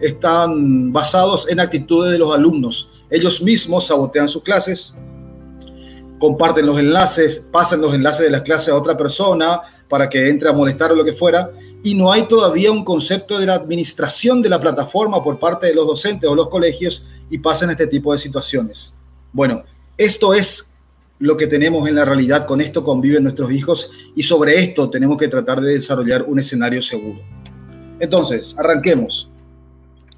están 0.00 0.92
basados 0.92 1.48
en 1.48 1.60
actitudes 1.60 2.12
de 2.12 2.18
los 2.18 2.34
alumnos. 2.34 2.90
Ellos 3.10 3.42
mismos 3.42 3.86
sabotean 3.86 4.28
sus 4.28 4.42
clases, 4.42 4.96
comparten 6.18 6.66
los 6.66 6.78
enlaces, 6.78 7.46
pasan 7.50 7.80
los 7.80 7.94
enlaces 7.94 8.24
de 8.24 8.30
las 8.30 8.42
clases 8.42 8.68
a 8.68 8.76
otra 8.76 8.96
persona 8.96 9.60
para 9.88 10.08
que 10.08 10.28
entre 10.28 10.48
a 10.48 10.52
molestar 10.52 10.92
o 10.92 10.96
lo 10.96 11.04
que 11.04 11.12
fuera, 11.12 11.50
y 11.82 11.94
no 11.94 12.10
hay 12.10 12.26
todavía 12.26 12.72
un 12.72 12.84
concepto 12.84 13.38
de 13.38 13.46
la 13.46 13.54
administración 13.54 14.40
de 14.40 14.48
la 14.48 14.60
plataforma 14.60 15.22
por 15.22 15.38
parte 15.38 15.66
de 15.66 15.74
los 15.74 15.86
docentes 15.86 16.28
o 16.28 16.34
los 16.34 16.48
colegios 16.48 17.04
y 17.28 17.38
pasan 17.38 17.70
este 17.70 17.86
tipo 17.86 18.12
de 18.12 18.18
situaciones. 18.18 18.96
Bueno, 19.32 19.64
esto 19.98 20.32
es 20.32 20.74
lo 21.18 21.36
que 21.36 21.46
tenemos 21.46 21.86
en 21.88 21.94
la 21.94 22.04
realidad, 22.04 22.46
con 22.46 22.60
esto 22.60 22.82
conviven 22.82 23.22
nuestros 23.22 23.52
hijos 23.52 23.90
y 24.16 24.22
sobre 24.22 24.58
esto 24.60 24.88
tenemos 24.90 25.18
que 25.18 25.28
tratar 25.28 25.60
de 25.60 25.74
desarrollar 25.74 26.22
un 26.22 26.38
escenario 26.38 26.82
seguro. 26.82 27.20
Entonces, 28.00 28.54
arranquemos. 28.58 29.30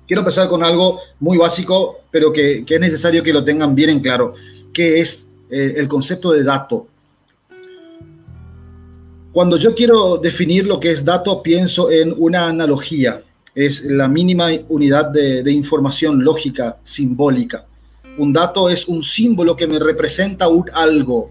Quiero 0.07 0.21
empezar 0.21 0.49
con 0.49 0.63
algo 0.63 1.01
muy 1.21 1.37
básico, 1.39 2.01
pero 2.11 2.33
que, 2.33 2.65
es 2.67 2.81
necesario 2.81 3.23
que 3.23 3.33
lo 3.33 3.45
tengan 3.45 3.75
bien 3.75 3.91
en 3.91 4.01
claro, 4.01 4.35
que 4.73 5.01
es 5.01 5.33
eh, 5.51 5.75
el 5.77 5.89
concepto 5.89 6.33
de 6.33 6.45
dato. 6.45 6.87
Cuando 9.33 9.57
yo 9.57 9.75
quiero 9.75 10.17
definir 10.17 10.67
lo 10.67 10.81
que 10.81 10.91
es 10.91 11.05
dato, 11.05 11.43
pienso 11.43 11.91
en 11.91 12.15
una 12.17 12.49
analogía. 12.49 13.23
Es 13.55 13.85
la 13.85 14.09
mínima 14.09 14.49
unidad 14.69 15.11
de 15.11 15.51
información 15.53 16.23
lógica, 16.23 16.79
simbólica 16.85 17.67
un 18.19 18.33
dato 18.33 18.71
es 18.71 18.89
un 18.89 19.03
símbolo 19.03 19.57
que 19.57 19.67
me 19.67 19.79
representa 19.79 20.49
un 20.49 20.65
algo. 20.73 21.31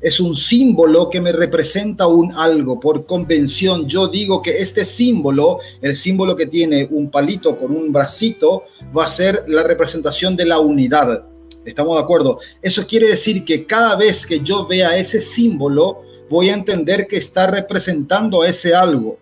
Es 0.00 0.20
un 0.20 0.36
símbolo 0.36 1.08
que 1.10 1.20
me 1.20 1.32
representa 1.32 2.06
un 2.06 2.32
algo. 2.34 2.78
Por 2.78 3.06
convención, 3.06 3.86
yo 3.86 4.08
digo 4.08 4.42
que 4.42 4.58
este 4.58 4.84
símbolo, 4.84 5.58
el 5.80 5.96
símbolo 5.96 6.36
que 6.36 6.46
tiene 6.46 6.86
un 6.90 7.10
palito 7.10 7.58
con 7.58 7.72
un 7.72 7.92
bracito, 7.92 8.64
va 8.96 9.04
a 9.04 9.08
ser 9.08 9.44
la 9.48 9.62
representación 9.62 10.36
de 10.36 10.46
la 10.46 10.60
unidad. 10.60 11.24
¿Estamos 11.64 11.96
de 11.96 12.02
acuerdo? 12.02 12.38
Eso 12.62 12.86
quiere 12.86 13.08
decir 13.08 13.44
que 13.44 13.66
cada 13.66 13.96
vez 13.96 14.26
que 14.26 14.40
yo 14.40 14.66
vea 14.66 14.96
ese 14.96 15.20
símbolo, 15.20 16.02
voy 16.30 16.50
a 16.50 16.54
entender 16.54 17.06
que 17.06 17.16
está 17.16 17.46
representando 17.46 18.44
ese 18.44 18.74
algo. 18.74 19.18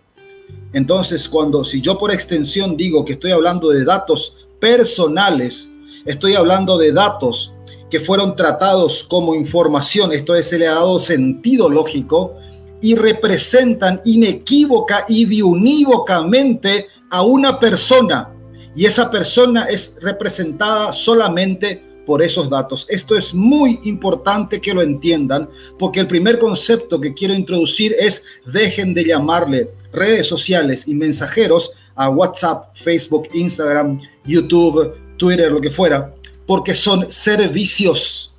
Entonces, 0.73 1.29
cuando 1.29 1.63
si 1.63 1.81
yo 1.81 1.97
por 1.97 2.11
extensión 2.11 2.75
digo 2.75 3.05
que 3.05 3.13
estoy 3.13 3.31
hablando 3.31 3.69
de 3.69 3.85
datos 3.85 4.47
personales, 4.59 5.69
Estoy 6.05 6.35
hablando 6.35 6.77
de 6.77 6.91
datos 6.91 7.51
fueron 7.99 8.35
tratados 8.35 9.03
como 9.03 9.35
información, 9.35 10.11
esto 10.13 10.35
es, 10.35 10.47
se 10.47 10.59
le 10.59 10.67
ha 10.67 10.75
dado 10.75 10.99
sentido 10.99 11.69
lógico 11.69 12.35
y 12.81 12.95
representan 12.95 14.01
inequívoca 14.05 15.05
y 15.07 15.41
unívocamente 15.41 16.87
a 17.09 17.23
una 17.23 17.59
persona 17.59 18.31
y 18.75 18.85
esa 18.85 19.09
persona 19.09 19.65
es 19.65 19.97
representada 20.01 20.91
solamente 20.91 21.81
por 22.05 22.21
esos 22.21 22.49
datos. 22.49 22.85
Esto 22.89 23.17
es 23.17 23.33
muy 23.33 23.79
importante 23.85 24.61
que 24.61 24.73
lo 24.73 24.81
entiendan 24.81 25.49
porque 25.79 26.01
el 26.01 26.07
primer 26.07 26.37
concepto 26.37 26.99
que 26.99 27.13
quiero 27.13 27.33
introducir 27.33 27.95
es 27.97 28.23
dejen 28.45 28.93
de 28.93 29.05
llamarle 29.05 29.71
redes 29.91 30.27
sociales 30.27 30.87
y 30.87 30.93
mensajeros 30.93 31.71
a 31.95 32.09
WhatsApp, 32.09 32.75
Facebook, 32.75 33.29
Instagram, 33.33 34.01
YouTube, 34.25 34.93
Twitter, 35.17 35.51
lo 35.51 35.61
que 35.61 35.71
fuera, 35.71 36.13
porque 36.45 36.75
son 36.75 37.11
servicios. 37.11 38.35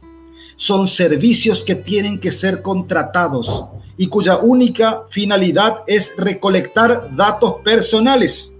Son 0.56 0.88
servicios 0.88 1.62
que 1.64 1.75
tienen 1.75 2.18
que 2.18 2.32
ser 2.32 2.62
contratados 2.62 3.66
y 3.96 4.06
cuya 4.08 4.38
única 4.38 5.04
finalidad 5.10 5.82
es 5.86 6.16
recolectar 6.16 7.14
datos 7.14 7.56
personales. 7.64 8.54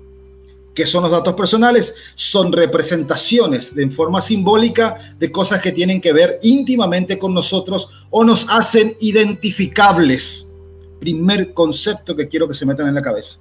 ¿Qué 0.75 0.87
son 0.87 1.03
los 1.03 1.11
datos 1.11 1.35
personales? 1.35 1.95
Son 2.15 2.53
representaciones 2.53 3.75
de 3.75 3.89
forma 3.89 4.21
simbólica 4.21 5.17
de 5.19 5.33
cosas 5.33 5.63
que 5.63 5.73
tienen 5.73 6.03
que 6.03 6.13
ver 6.13 6.39
íntimamente 6.43 7.19
con 7.19 7.33
nosotros 7.33 7.89
o 8.11 8.25
nos 8.25 8.47
hacen 8.51 8.95
identificables. 9.01 10.53
Primer 11.01 11.55
concepto 11.55 12.15
que 12.15 12.29
quiero 12.29 12.47
que 12.47 12.55
se 12.55 12.67
metan 12.67 12.89
en 12.89 12.95
la 12.95 13.03
cabeza. 13.03 13.37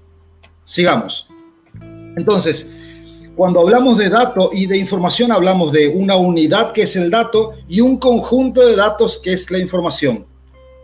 Sigamos. 0.63 1.27
Entonces, 2.15 2.71
cuando 3.35 3.59
hablamos 3.59 3.97
de 3.97 4.09
dato 4.09 4.51
y 4.53 4.65
de 4.65 4.77
información, 4.77 5.31
hablamos 5.31 5.71
de 5.71 5.89
una 5.89 6.15
unidad 6.15 6.71
que 6.71 6.83
es 6.83 6.95
el 6.95 7.09
dato 7.09 7.53
y 7.67 7.81
un 7.81 7.97
conjunto 7.97 8.61
de 8.61 8.75
datos 8.75 9.19
que 9.19 9.33
es 9.33 9.51
la 9.51 9.59
información. 9.59 10.25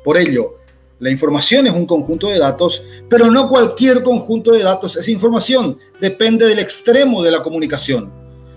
Por 0.04 0.18
ello, 0.18 0.58
la 1.00 1.10
información 1.10 1.68
es 1.68 1.74
un 1.74 1.86
conjunto 1.86 2.28
de 2.28 2.40
datos, 2.40 2.84
pero 3.10 3.32
no 3.32 3.48
cualquier 3.48 4.04
conjunto 4.04 4.52
de 4.52 4.64
datos 4.64 4.98
es 4.98 5.08
información. 5.08 5.78
Depende 6.00 6.46
del 6.46 6.60
extremo 6.60 7.24
de 7.24 7.32
la 7.32 7.42
comunicación. 7.42 8.12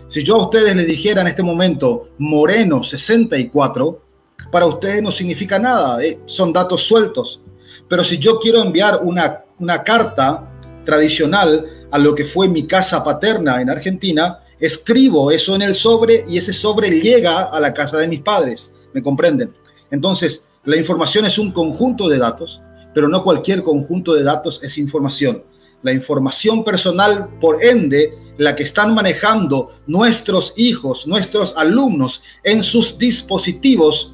Si 0.09 0.23
yo 0.23 0.37
a 0.37 0.45
ustedes 0.45 0.75
les 0.75 0.87
dijera 0.87 1.21
en 1.21 1.29
este 1.29 1.43
momento 1.43 2.09
Moreno 2.19 2.83
64, 2.83 4.03
para 4.51 4.67
ustedes 4.67 5.03
no 5.03 5.11
significa 5.11 5.59
nada, 5.59 6.05
eh, 6.05 6.19
son 6.27 6.53
datos 6.53 6.83
sueltos. 6.83 7.43
Pero 7.89 8.05
si 8.05 8.19
yo 8.19 8.39
quiero 8.41 8.61
enviar 8.61 9.01
una, 9.03 9.45
una 9.59 9.83
carta 9.83 10.54
tradicional 10.85 11.67
a 11.91 11.99
lo 11.99 12.15
que 12.15 12.25
fue 12.25 12.49
mi 12.49 12.67
casa 12.67 13.03
paterna 13.03 13.61
en 13.61 13.71
Argentina, 13.71 14.41
escribo 14.59 15.31
eso 15.31 15.55
en 15.55 15.63
el 15.63 15.75
sobre 15.75 16.25
y 16.29 16.39
ese 16.39 16.53
sobre 16.53 17.01
llega 17.01 17.45
a 17.45 17.61
la 17.61 17.75
casa 17.75 17.99
de 17.99 18.09
mis 18.09 18.21
padres. 18.21 18.73
¿Me 18.93 19.03
comprenden? 19.03 19.55
Entonces, 19.91 20.47
la 20.65 20.77
información 20.77 21.27
es 21.27 21.39
un 21.39 21.53
conjunto 21.53 22.09
de 22.09 22.19
datos, 22.19 22.63
pero 22.95 23.09
no 23.09 23.23
cualquier 23.23 23.63
conjunto 23.63 24.15
de 24.15 24.23
datos 24.23 24.63
es 24.63 24.79
información. 24.79 25.45
La 25.83 25.93
información 25.93 26.65
personal, 26.65 27.29
por 27.41 27.63
ende, 27.63 28.15
la 28.39 28.57
que 28.57 28.63
están 28.63 28.95
manejando 28.95 29.71
nuestros 29.87 30.55
hijos, 30.57 31.07
nuestros 31.07 31.55
alumnos 31.57 32.23
en 32.43 32.63
sus 32.63 32.97
dispositivos, 32.99 34.14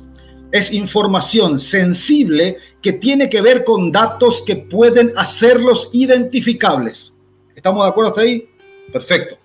es 0.52 0.72
información 0.72 1.60
sensible 1.60 2.56
que 2.82 2.92
tiene 2.92 3.28
que 3.28 3.40
ver 3.40 3.64
con 3.64 3.92
datos 3.92 4.42
que 4.44 4.56
pueden 4.56 5.12
hacerlos 5.16 5.90
identificables. 5.92 7.14
¿Estamos 7.54 7.84
de 7.84 7.90
acuerdo 7.90 8.10
hasta 8.10 8.22
ahí? 8.22 8.48
Perfecto. 8.92 9.36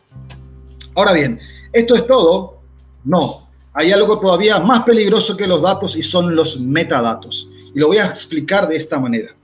Ahora 0.95 1.13
bien, 1.13 1.39
¿esto 1.71 1.95
es 1.95 2.07
todo? 2.07 2.59
No, 3.03 3.47
hay 3.73 3.91
algo 3.91 4.19
todavía 4.19 4.59
más 4.59 4.83
peligroso 4.83 5.35
que 5.35 5.47
los 5.47 5.61
datos 5.61 5.95
y 5.95 6.03
son 6.03 6.35
los 6.35 6.59
metadatos. 6.59 7.49
Y 7.73 7.79
lo 7.79 7.87
voy 7.87 7.97
a 7.97 8.05
explicar 8.05 8.67
de 8.67 8.77
esta 8.77 8.99
manera. 8.99 9.35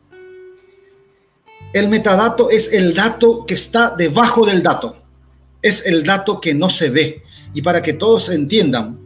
El 1.74 1.90
metadato 1.90 2.50
es 2.50 2.74
el 2.74 2.94
dato 2.94 3.46
que 3.46 3.54
está 3.54 3.94
debajo 3.96 4.46
del 4.46 4.64
dato. 4.64 4.96
Es 5.62 5.86
el 5.86 6.04
dato 6.04 6.42
que 6.42 6.54
no 6.54 6.70
se 6.70 6.90
ve. 6.90 7.24
Y 7.54 7.62
para 7.62 7.82
que 7.82 7.94
todos 7.94 8.30
entiendan, 8.30 9.01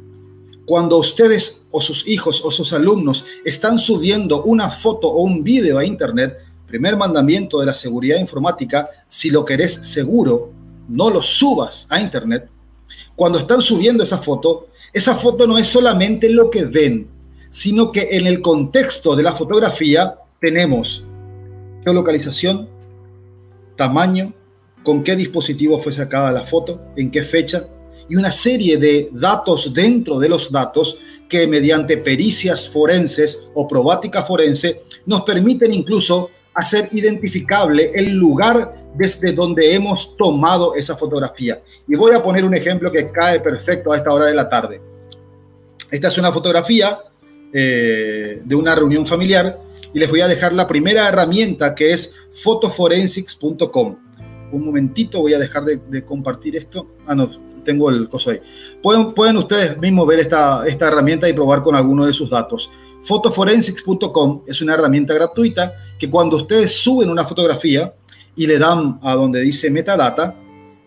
cuando 0.65 0.97
ustedes 0.97 1.67
o 1.71 1.81
sus 1.81 2.07
hijos 2.07 2.41
o 2.43 2.51
sus 2.51 2.73
alumnos 2.73 3.25
están 3.43 3.77
subiendo 3.77 4.43
una 4.43 4.71
foto 4.71 5.07
o 5.07 5.21
un 5.21 5.43
video 5.43 5.77
a 5.77 5.85
Internet, 5.85 6.39
primer 6.67 6.97
mandamiento 6.97 7.59
de 7.59 7.67
la 7.67 7.73
seguridad 7.73 8.19
informática, 8.19 8.89
si 9.07 9.29
lo 9.29 9.45
querés 9.45 9.73
seguro, 9.73 10.51
no 10.89 11.09
lo 11.09 11.21
subas 11.21 11.87
a 11.89 11.99
Internet. 11.99 12.49
Cuando 13.15 13.39
están 13.39 13.61
subiendo 13.61 14.03
esa 14.03 14.17
foto, 14.17 14.69
esa 14.91 15.15
foto 15.15 15.45
no 15.45 15.57
es 15.57 15.67
solamente 15.67 16.29
lo 16.29 16.49
que 16.49 16.65
ven, 16.65 17.07
sino 17.51 17.91
que 17.91 18.09
en 18.11 18.27
el 18.27 18.41
contexto 18.41 19.15
de 19.15 19.23
la 19.23 19.35
fotografía 19.35 20.17
tenemos 20.41 21.05
geolocalización, 21.83 22.67
tamaño, 23.75 24.33
con 24.83 25.03
qué 25.03 25.15
dispositivo 25.15 25.79
fue 25.79 25.93
sacada 25.93 26.31
la 26.31 26.43
foto, 26.43 26.81
en 26.95 27.11
qué 27.11 27.23
fecha, 27.23 27.67
y 28.09 28.15
una 28.15 28.31
serie 28.31 28.77
de 28.77 29.09
datos 29.11 29.73
dentro 29.73 30.19
de 30.19 30.29
los 30.29 30.51
datos 30.51 30.97
que 31.27 31.47
mediante 31.47 31.97
pericias 31.97 32.69
forenses 32.69 33.49
o 33.53 33.67
probática 33.67 34.23
forense 34.23 34.83
nos 35.05 35.21
permiten 35.21 35.73
incluso 35.73 36.29
hacer 36.53 36.87
identificable 36.93 37.91
el 37.93 38.11
lugar 38.11 38.75
desde 38.95 39.33
donde 39.33 39.73
hemos 39.73 40.15
tomado 40.15 40.73
esa 40.75 40.95
fotografía. 40.95 41.61
Y 41.87 41.95
voy 41.95 42.15
a 42.15 42.23
poner 42.23 42.45
un 42.45 42.55
ejemplo 42.55 42.91
que 42.91 43.11
cae 43.11 43.41
perfecto 43.41 43.91
a 43.91 43.97
esta 43.97 44.13
hora 44.13 44.25
de 44.25 44.35
la 44.35 44.49
tarde. 44.49 44.81
Esta 45.91 46.07
es 46.07 46.17
una 46.17 46.31
fotografía 46.31 46.99
eh, 47.53 48.41
de 48.43 48.55
una 48.55 48.73
reunión 48.73 49.05
familiar 49.05 49.59
y 49.93 49.99
les 49.99 50.09
voy 50.09 50.21
a 50.21 50.27
dejar 50.27 50.53
la 50.53 50.67
primera 50.67 51.07
herramienta 51.07 51.75
que 51.75 51.93
es 51.93 52.13
fotoforensics.com. 52.33 53.97
Un 54.51 54.65
momentito, 54.65 55.21
voy 55.21 55.33
a 55.33 55.39
dejar 55.39 55.63
de, 55.65 56.05
compartir 56.05 56.55
esto. 56.55 56.87
Ah, 57.05 57.15
no, 57.15 57.29
tengo 57.65 57.89
el 57.89 58.07
coso 58.07 58.29
ahí. 58.29 58.39
Pueden, 58.81 59.37
ustedes 59.37 59.77
mismos 59.77 60.07
ver 60.07 60.19
esta, 60.19 60.65
esta 60.65 60.87
herramienta 60.87 61.27
y 61.27 61.33
probar 61.33 61.63
con 61.63 61.75
alguno 61.75 62.05
de 62.05 62.13
sus 62.13 62.29
datos. 62.29 62.71
Fotoforensics.com 63.03 64.43
es 64.47 64.61
una 64.61 64.75
herramienta 64.75 65.13
gratuita 65.13 65.73
que 65.99 66.09
cuando 66.09 66.37
ustedes 66.37 66.77
suben 66.77 67.09
una 67.09 67.25
fotografía 67.25 67.93
y 68.35 68.47
le 68.47 68.57
dan 68.57 68.99
a 69.01 69.15
donde 69.15 69.41
dice 69.41 69.69
metadata, 69.69 70.35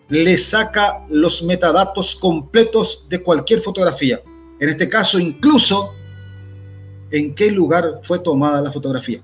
le 0.09 0.37
saca 0.37 1.05
los 1.09 1.43
metadatos 1.43 2.15
completos 2.15 3.05
de 3.07 3.21
cualquier 3.21 3.61
fotografía. 3.61 4.21
En 4.59 4.69
este 4.69 4.89
caso, 4.89 5.19
incluso 5.19 5.95
en 7.11 7.33
qué 7.33 7.51
lugar 7.51 7.99
fue 8.03 8.19
tomada 8.19 8.61
la 8.61 8.71
fotografía. 8.71 9.21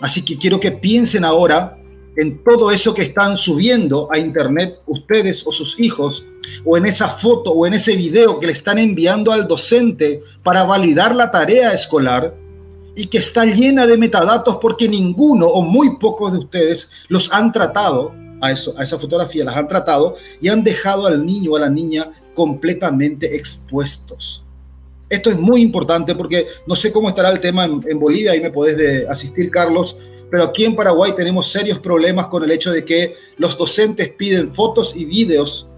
Así 0.00 0.24
que 0.24 0.38
quiero 0.38 0.60
que 0.60 0.72
piensen 0.72 1.24
ahora 1.24 1.76
en 2.16 2.42
todo 2.44 2.70
eso 2.70 2.94
que 2.94 3.02
están 3.02 3.38
subiendo 3.38 4.08
a 4.12 4.18
internet 4.18 4.78
ustedes 4.86 5.46
o 5.46 5.52
sus 5.52 5.78
hijos, 5.80 6.24
o 6.64 6.76
en 6.76 6.86
esa 6.86 7.08
foto 7.08 7.52
o 7.52 7.66
en 7.66 7.74
ese 7.74 7.96
video 7.96 8.38
que 8.40 8.46
le 8.46 8.52
están 8.52 8.78
enviando 8.78 9.32
al 9.32 9.46
docente 9.46 10.22
para 10.42 10.64
validar 10.64 11.14
la 11.14 11.30
tarea 11.30 11.72
escolar 11.72 12.34
y 12.94 13.06
que 13.06 13.18
está 13.18 13.44
llena 13.44 13.86
de 13.86 13.96
metadatos 13.96 14.56
porque 14.60 14.88
ninguno 14.88 15.46
o 15.46 15.62
muy 15.62 15.96
pocos 15.96 16.32
de 16.32 16.40
ustedes 16.40 16.90
los 17.08 17.32
han 17.32 17.52
tratado 17.52 18.12
a, 18.40 18.52
eso, 18.52 18.74
a 18.76 18.82
esa 18.82 18.98
fotografía, 18.98 19.44
las 19.44 19.56
han 19.56 19.68
tratado 19.68 20.16
y 20.40 20.48
han 20.48 20.62
dejado 20.62 21.06
al 21.06 21.24
niño 21.24 21.52
o 21.52 21.56
a 21.56 21.60
la 21.60 21.70
niña 21.70 22.10
completamente 22.34 23.36
expuestos. 23.36 24.44
Esto 25.08 25.30
es 25.30 25.38
muy 25.38 25.60
importante 25.60 26.14
porque 26.14 26.46
no 26.66 26.74
sé 26.74 26.92
cómo 26.92 27.08
estará 27.08 27.30
el 27.30 27.40
tema 27.40 27.64
en, 27.64 28.00
Bolivia, 28.00 28.32
ahí 28.32 28.40
me 28.40 28.50
podés 28.50 29.06
asistir, 29.08 29.50
Carlos, 29.50 29.96
pero 30.32 30.44
aquí 30.44 30.64
en 30.64 30.74
Paraguay 30.74 31.12
tenemos 31.14 31.52
serios 31.52 31.78
problemas 31.78 32.28
con 32.28 32.42
el 32.42 32.50
hecho 32.50 32.72
de 32.72 32.86
que 32.86 33.16
los 33.36 33.58
docentes 33.58 34.08
piden 34.08 34.54
fotos 34.54 34.96
y 34.96 35.04
videos 35.04 35.68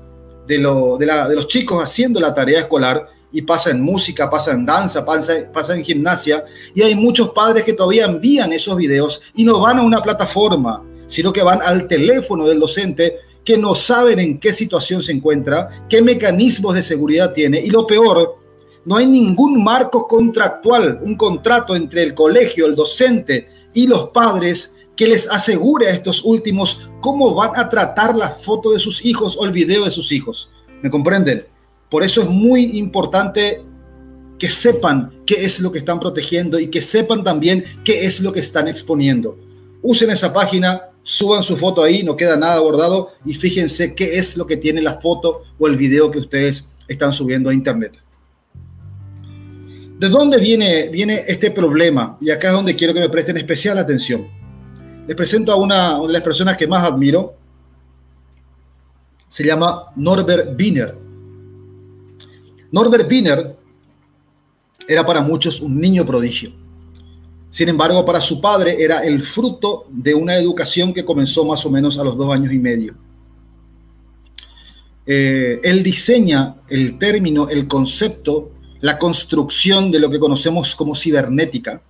de, 0.47 0.59
lo, 0.59 0.97
de, 0.97 1.07
los 1.35 1.49
chicos 1.49 1.83
haciendo 1.83 2.21
la 2.21 2.33
tarea 2.33 2.61
escolar 2.61 3.09
y 3.33 3.43
pasa 3.43 3.73
en 3.73 3.81
música, 3.81 4.31
pasa 4.31 4.53
en 4.53 4.65
danza, 4.65 5.05
pasa, 5.05 5.33
pasa 5.53 5.75
en 5.75 5.83
gimnasia, 5.83 6.45
y 6.73 6.83
hay 6.83 6.95
muchos 6.95 7.31
padres 7.31 7.65
que 7.65 7.73
todavía 7.73 8.05
envían 8.05 8.53
esos 8.53 8.77
videos 8.77 9.23
y 9.35 9.43
no 9.43 9.59
van 9.59 9.81
a 9.81 9.83
una 9.83 10.01
plataforma, 10.01 10.85
sino 11.09 11.33
que 11.33 11.43
van 11.43 11.61
al 11.61 11.89
teléfono 11.89 12.47
del 12.47 12.61
docente 12.61 13.17
que 13.45 13.59
no 13.59 13.75
saben 13.75 14.21
en 14.21 14.39
qué 14.39 14.53
situación 14.53 15.03
se 15.03 15.11
encuentra, 15.11 15.85
qué 15.89 16.01
mecanismos 16.01 16.77
de 16.77 16.85
seguridad 16.85 17.33
tiene. 17.33 17.59
Y 17.59 17.71
lo 17.71 17.89
peor, 17.89 18.37
no 18.85 18.99
hay 18.99 19.07
ningún 19.07 19.65
marco 19.65 20.07
contractual, 20.07 21.01
un 21.03 21.17
contrato 21.17 21.75
entre 21.75 22.05
el 22.05 22.15
colegio, 22.15 22.67
el 22.67 22.77
docente 22.77 23.49
y 23.75 23.87
los 23.87 24.11
padres 24.11 24.77
que 24.97 25.07
les 25.07 25.29
asegure 25.29 25.89
a 25.89 25.91
estos 25.91 26.25
últimos 26.25 26.89
cómo 27.01 27.35
van 27.35 27.51
a 27.57 27.69
tratar 27.69 28.17
la 28.17 28.31
foto 28.31 28.71
de 28.71 28.81
sus 28.81 29.05
hijos 29.05 29.37
o 29.37 29.45
el 29.45 29.53
video 29.53 29.85
de 29.85 29.91
sus 29.91 30.13
hijos. 30.13 30.51
¿Me 30.83 30.91
comprenden? 30.91 31.47
Por 31.91 32.03
eso 32.03 32.23
es 32.23 32.29
muy 32.29 32.79
importante 32.79 33.63
que 34.39 34.51
sepan 34.51 35.23
qué 35.27 35.45
es 35.45 35.61
lo 35.61 35.73
que 35.73 35.79
están 35.79 36.01
protegiendo 36.01 36.59
y 36.59 36.69
que 36.69 36.83
sepan 36.83 37.25
también 37.25 37.65
qué 37.85 38.07
es 38.07 38.21
lo 38.21 38.33
que 38.33 38.41
están 38.41 38.69
exponiendo. 38.69 39.39
Usen 39.83 40.11
esa 40.11 40.33
página, 40.33 40.91
suban 41.03 41.43
su 41.43 41.57
foto 41.57 41.83
ahí, 41.83 42.03
no 42.03 42.17
queda 42.17 42.37
nada 42.37 42.61
bordado 42.61 43.11
y 43.25 43.35
fíjense 43.35 43.95
qué 43.95 44.19
es 44.19 44.37
lo 44.37 44.47
que 44.47 44.57
tiene 44.57 44.83
la 44.83 45.01
foto 45.01 45.43
o 45.59 45.67
el 45.67 45.77
video 45.77 46.11
que 46.11 46.19
ustedes 46.19 46.73
están 46.89 47.13
subiendo 47.13 47.51
a 47.51 47.55
internet. 47.55 48.04
¿De 49.99 50.09
dónde 50.09 50.39
viene, 50.39 50.89
viene 50.89 51.25
este 51.27 51.51
problema? 51.51 52.19
Y 52.21 52.31
acá 52.31 52.49
es 52.49 52.55
donde 52.55 52.75
quiero 52.75 52.93
que 52.93 53.01
me 53.01 53.09
presten 53.09 53.37
especial 53.37 53.79
atención. 53.79 54.27
Les 55.07 55.17
presento 55.17 55.53
a 55.53 55.57
una, 55.57 56.01
de 56.01 56.13
las 56.13 56.23
personas 56.23 56.57
que 56.57 56.67
más 56.67 56.83
admiro. 56.85 57.35
Se 59.29 59.45
llama 59.45 59.87
Norbert 59.97 60.59
Wiener. 60.59 60.97
Norbert 62.73 63.11
Wiener 63.11 63.57
era 64.89 65.07
para 65.07 65.21
muchos 65.21 65.61
un 65.61 65.81
niño 65.81 66.05
prodigio. 66.05 66.51
Sin 67.51 67.69
embargo, 67.69 68.05
para 68.05 68.21
su 68.21 68.41
padre 68.41 68.83
era 68.83 69.05
el 69.05 69.23
fruto 69.23 69.87
de 69.89 70.13
una 70.13 70.35
educación 70.37 70.93
que 70.93 71.05
comenzó 71.05 71.45
más 71.45 71.65
o 71.65 71.71
menos 71.71 71.99
a 71.99 72.05
los 72.05 72.17
dos 72.17 72.35
años 72.35 72.53
y 72.53 72.59
medio. 72.59 72.97
Eh, 75.07 75.61
él 75.63 75.83
diseña 75.85 76.57
el 76.69 76.99
término, 76.99 77.49
el 77.49 77.69
concepto, 77.69 78.51
la 78.85 78.99
construcción 78.99 79.91
de 79.91 79.99
lo 79.99 80.11
que 80.11 80.19
conocemos 80.19 80.75
como 80.75 80.95
cibernética. 80.95 81.81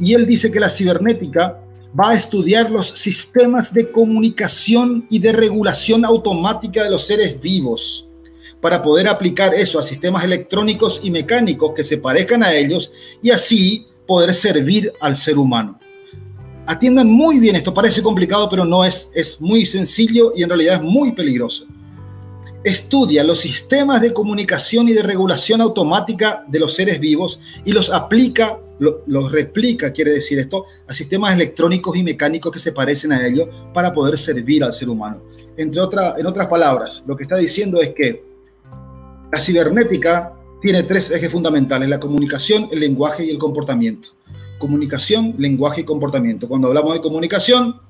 Y 0.00 0.14
él 0.14 0.26
dice 0.26 0.50
que 0.50 0.58
la 0.58 0.68
cibernética 0.68 1.60
va 1.98 2.10
a 2.10 2.14
estudiar 2.16 2.72
los 2.72 2.88
sistemas 2.88 3.72
de 3.72 3.92
comunicación 3.92 5.06
y 5.10 5.20
de 5.20 5.30
regulación 5.30 6.04
automática 6.04 6.82
de 6.82 6.90
los 6.90 7.06
seres 7.06 7.40
vivos 7.40 8.08
para 8.60 8.82
poder 8.82 9.06
aplicar 9.06 9.54
eso 9.54 9.78
a 9.78 9.84
sistemas 9.84 10.24
electrónicos 10.24 11.02
y 11.04 11.12
mecánicos 11.12 11.72
que 11.72 11.84
se 11.84 11.98
parezcan 11.98 12.42
a 12.42 12.52
ellos 12.52 12.90
y 13.22 13.30
así 13.30 13.86
poder 14.04 14.34
servir 14.34 14.92
al 15.00 15.16
ser 15.16 15.38
humano. 15.38 15.78
Atiendan 16.66 17.08
muy 17.08 17.38
bien, 17.38 17.54
esto 17.54 17.72
parece 17.72 18.02
complicado, 18.02 18.48
pero 18.50 18.64
no 18.64 18.84
es, 18.84 19.08
es 19.14 19.40
muy 19.40 19.64
sencillo 19.66 20.32
y 20.34 20.42
en 20.42 20.48
realidad 20.48 20.82
es 20.82 20.82
muy 20.82 21.12
peligroso. 21.12 21.64
Estudia 22.64 23.22
los 23.22 23.40
sistemas 23.40 24.00
de 24.00 24.12
comunicación 24.12 24.88
y 24.88 24.92
de 24.92 25.02
regulación 25.02 25.60
automática 25.60 26.44
de 26.48 26.58
los 26.58 26.74
seres 26.74 26.98
vivos 26.98 27.40
y 27.64 27.72
los 27.72 27.90
aplica, 27.90 28.58
los 28.78 29.30
replica, 29.30 29.92
quiere 29.92 30.12
decir 30.12 30.38
esto, 30.38 30.66
a 30.86 30.94
sistemas 30.94 31.34
electrónicos 31.34 31.96
y 31.96 32.02
mecánicos 32.02 32.52
que 32.52 32.58
se 32.58 32.72
parecen 32.72 33.12
a 33.12 33.26
ellos 33.26 33.48
para 33.72 33.92
poder 33.92 34.18
servir 34.18 34.64
al 34.64 34.74
ser 34.74 34.88
humano. 34.88 35.22
Entre 35.56 35.80
otras, 35.80 36.18
en 36.18 36.26
otras 36.26 36.48
palabras, 36.48 37.04
lo 37.06 37.16
que 37.16 37.24
está 37.24 37.36
diciendo 37.36 37.80
es 37.80 37.90
que 37.90 38.24
la 39.32 39.40
cibernética 39.40 40.32
tiene 40.60 40.82
tres 40.82 41.10
ejes 41.10 41.30
fundamentales, 41.30 41.88
la 41.88 42.00
comunicación, 42.00 42.68
el 42.72 42.80
lenguaje 42.80 43.24
y 43.24 43.30
el 43.30 43.38
comportamiento. 43.38 44.10
Comunicación, 44.58 45.34
lenguaje 45.38 45.82
y 45.82 45.84
comportamiento. 45.84 46.48
Cuando 46.48 46.68
hablamos 46.68 46.94
de 46.94 47.00
comunicación, 47.00 47.80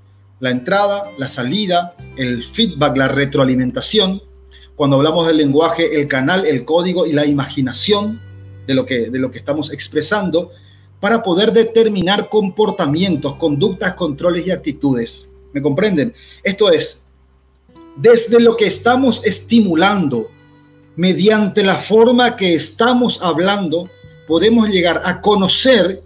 la 0.41 0.51
entrada, 0.51 1.11
la 1.17 1.29
salida, 1.29 1.97
el 2.17 2.45
feedback, 2.45 2.97
la 2.97 3.09
retroalimentación. 3.09 4.23
Cuando 4.79 4.95
hablamos 4.95 5.27
del 5.27 5.39
lenguaje, 5.39 6.01
el 6.01 6.07
canal, 6.07 6.47
el 6.47 6.65
código 6.65 7.05
y 7.05 7.13
la 7.13 7.27
imaginación 7.27 8.21
de 8.65 8.75
lo 8.75 8.87
que, 8.87 9.11
de 9.11 9.19
lo 9.19 9.29
que 9.33 9.39
estamos 9.39 9.73
expresando 9.73 10.53
para 11.01 11.21
poder 11.21 11.53
determinar 11.53 12.29
comportamientos, 12.29 13.35
conductas, 13.35 13.95
controles 13.95 14.47
y 14.47 14.53
actitudes. 14.53 15.33
¿Me 15.53 15.61
comprenden? 15.61 16.15
Esto 16.45 16.71
es, 16.71 17.05
desde 17.97 18.39
lo 18.39 18.57
que 18.57 18.69
estamos 18.69 19.21
estimulando, 19.25 20.31
mediante 20.95 21.65
la 21.65 21.79
forma 21.79 22.37
que 22.37 22.55
estamos 22.55 23.21
hablando, 23.21 23.91
podemos 24.29 24.69
llegar 24.69 25.03
a 25.05 25.21
conocer 25.21 26.05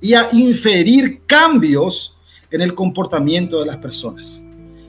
y 0.00 0.14
a 0.14 0.28
inferir 0.32 1.22
cambios 1.24 2.18
en 2.50 2.62
el 2.62 2.74
comportamiento 2.74 3.60
de 3.60 3.66
las 3.66 3.76
personas. 3.76 4.44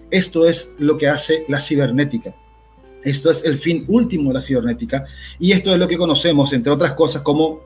Esto 0.10 0.48
es 0.48 0.74
lo 0.80 0.98
que 0.98 1.08
hace 1.08 1.46
la 1.48 1.62
cibernética. 1.62 2.34
Esto 3.04 3.32
es 3.32 3.44
el 3.46 3.58
fin 3.58 3.86
último 3.88 4.30
de 4.30 4.36
la 4.36 4.42
cibernética 4.42 5.06
y 5.40 5.52
esto 5.52 5.74
es 5.74 5.80
lo 5.80 5.88
que 5.88 5.98
conocemos, 5.98 6.54
entre 6.54 6.72
otras 6.72 6.94
cosas, 6.94 7.22
como 7.22 7.62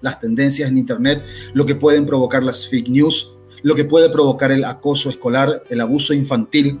las 0.00 0.20
tendencias 0.20 0.70
en 0.70 0.78
Internet, 0.78 1.24
lo 1.52 1.66
que 1.66 1.74
pueden 1.74 2.06
provocar 2.06 2.42
las 2.42 2.66
fake 2.68 2.88
news, 2.88 3.32
lo 3.62 3.74
que 3.74 3.84
puede 3.84 4.08
provocar 4.08 4.52
el 4.52 4.64
acoso 4.64 5.10
escolar, 5.10 5.64
el 5.68 5.80
abuso 5.80 6.14
infantil, 6.14 6.78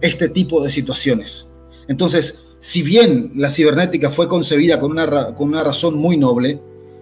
este 0.00 0.28
tipo 0.28 0.62
de 0.62 0.70
situaciones. 0.70 1.50
Entonces, 1.88 2.46
si 2.60 2.82
bien 2.82 3.32
la 3.34 3.50
cibernética 3.50 4.10
fue 4.10 4.28
concebida 4.28 4.78
con 4.78 4.92
una, 4.92 5.34
con 5.34 5.48
una 5.48 5.64
razón 5.64 5.96
muy 5.96 6.16
noble, 6.16 6.60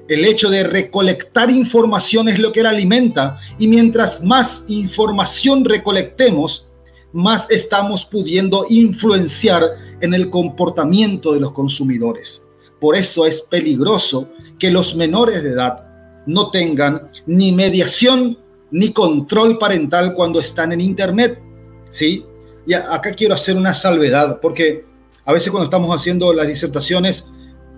el 0.09 0.25
hecho 0.25 0.49
de 0.49 0.65
recolectar 0.65 1.51
información 1.51 2.29
es 2.29 2.39
lo 2.39 2.51
que 2.51 2.63
la 2.63 2.71
alimenta 2.71 3.39
y 3.59 3.69
mientras 3.69 4.25
más 4.25 4.65
información 4.69 5.65
recolectemos, 5.65 6.68
más 7.13 7.51
estamos 7.51 8.05
pudiendo 8.05 8.67
influenciar 8.69 9.77
en 10.01 10.15
el 10.15 10.31
comportamiento 10.31 11.33
de 11.33 11.41
los 11.41 11.53
consumidores. 11.53 12.47
Por 12.81 12.97
eso 12.97 13.27
es 13.27 13.41
peligroso 13.41 14.29
que 14.59 14.71
los 14.71 14.95
menores 14.95 15.43
de 15.43 15.51
edad 15.51 15.85
no 16.27 16.51
tengan 16.51 17.09
ni 17.27 17.53
mediación 17.53 18.39
ni 18.71 18.93
control 18.93 19.59
parental 19.59 20.15
cuando 20.15 20.41
están 20.41 20.73
en 20.73 20.81
Internet. 20.81 21.41
¿Sí? 21.89 22.25
Y 22.67 22.75
acá 22.75 23.13
quiero 23.13 23.35
hacer 23.35 23.57
una 23.57 23.73
salvedad 23.73 24.41
porque 24.41 24.85
a 25.25 25.33
veces 25.33 25.51
cuando 25.51 25.65
estamos 25.65 25.95
haciendo 25.97 26.33
las 26.33 26.47
disertaciones, 26.47 27.27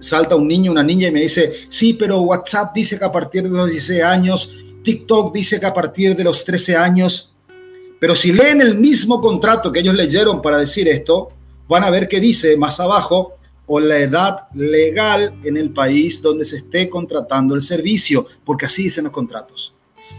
salta 0.00 0.34
un 0.34 0.48
niño, 0.48 0.72
una 0.72 0.82
niña 0.82 1.08
y 1.08 1.12
me 1.12 1.20
dice, 1.20 1.52
sí, 1.68 1.94
pero 1.94 2.20
WhatsApp 2.22 2.74
dice 2.74 2.98
que 2.98 3.04
a 3.04 3.12
partir 3.12 3.44
de 3.44 3.50
los 3.50 3.68
16 3.68 4.02
años, 4.02 4.50
TikTok 4.82 5.32
dice 5.34 5.60
que 5.60 5.66
a 5.66 5.74
partir 5.74 6.16
de 6.16 6.24
los 6.24 6.44
13 6.44 6.76
años, 6.76 7.34
pero 8.00 8.16
si 8.16 8.32
leen 8.32 8.60
el 8.60 8.74
mismo 8.76 9.20
contrato 9.20 9.70
que 9.70 9.78
ellos 9.80 9.94
leyeron 9.94 10.42
para 10.42 10.58
decir 10.58 10.88
esto, 10.88 11.28
van 11.68 11.84
a 11.84 11.90
ver 11.90 12.08
que 12.08 12.18
dice 12.18 12.56
más 12.56 12.80
abajo, 12.80 13.34
o 13.72 13.78
la 13.78 13.98
edad 13.98 14.48
legal 14.54 15.34
en 15.44 15.56
el 15.56 15.70
país 15.70 16.20
donde 16.20 16.44
se 16.44 16.56
esté 16.56 16.90
contratando 16.90 17.54
el 17.54 17.62
servicio, 17.62 18.26
porque 18.44 18.66
así 18.66 18.82
dicen 18.84 19.04
los 19.04 19.12
contratos. 19.12 19.74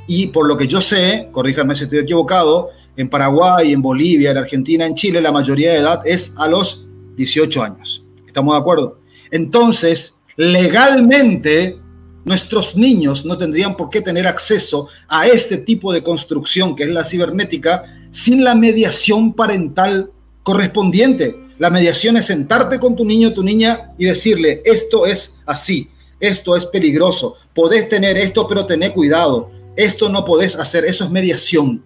Y 0.08 0.28
por 0.28 0.48
lo 0.48 0.58
que 0.58 0.68
yo 0.68 0.80
sé, 0.80 1.28
corríjanme 1.34 1.76
si 1.76 1.84
estoy 1.84 2.00
equivocado, 2.00 2.70
en 2.96 3.10
Paraguay, 3.10 3.74
en 3.74 3.82
Bolivia, 3.82 4.32
en 4.32 4.38
Argentina, 4.38 4.86
en 4.86 4.96
Chile, 4.96 5.20
la 5.20 5.34
mayoría 5.34 5.74
de 5.74 5.80
edad 5.80 6.02
es 6.06 6.34
a 6.38 6.48
los 6.48 6.88
18 7.18 7.62
años. 7.62 8.06
¿Estamos 8.26 8.56
de 8.56 8.60
acuerdo? 8.60 9.00
Entonces, 9.32 10.22
legalmente, 10.38 11.78
nuestros 12.24 12.76
niños 12.76 13.26
no 13.26 13.38
tendrían 13.38 13.76
por 13.76 13.90
qué 13.90 14.02
tener 14.02 14.28
acceso 14.28 14.88
a 15.08 15.28
este 15.28 15.58
tipo 15.58 15.92
de 15.92 16.04
construcción 16.04 16.76
que 16.76 16.84
es 16.84 16.90
la 16.90 17.04
cibernética 17.04 17.84
sin 18.12 18.44
la 18.44 18.56
mediación 18.56 19.34
parental 19.34 20.12
correspondiente. 20.44 21.36
La 21.58 21.70
mediación 21.70 22.18
es 22.18 22.26
sentarte 22.26 22.80
con 22.80 22.96
tu 22.96 23.06
niño 23.06 23.30
o 23.30 23.34
tu 23.34 23.44
niña 23.44 23.94
y 23.98 24.06
decirle, 24.06 24.62
esto 24.66 25.06
es 25.06 25.40
así, 25.46 25.90
esto 26.20 26.56
es 26.56 26.66
peligroso, 26.66 27.36
podés 27.54 27.90
tener 27.90 28.18
esto, 28.18 28.48
pero 28.48 28.66
tené 28.66 28.94
cuidado, 28.94 29.52
esto 29.76 30.10
no 30.10 30.26
podés 30.26 30.56
hacer, 30.56 30.86
eso 30.86 31.04
es 31.04 31.12
mediación. 31.12 31.84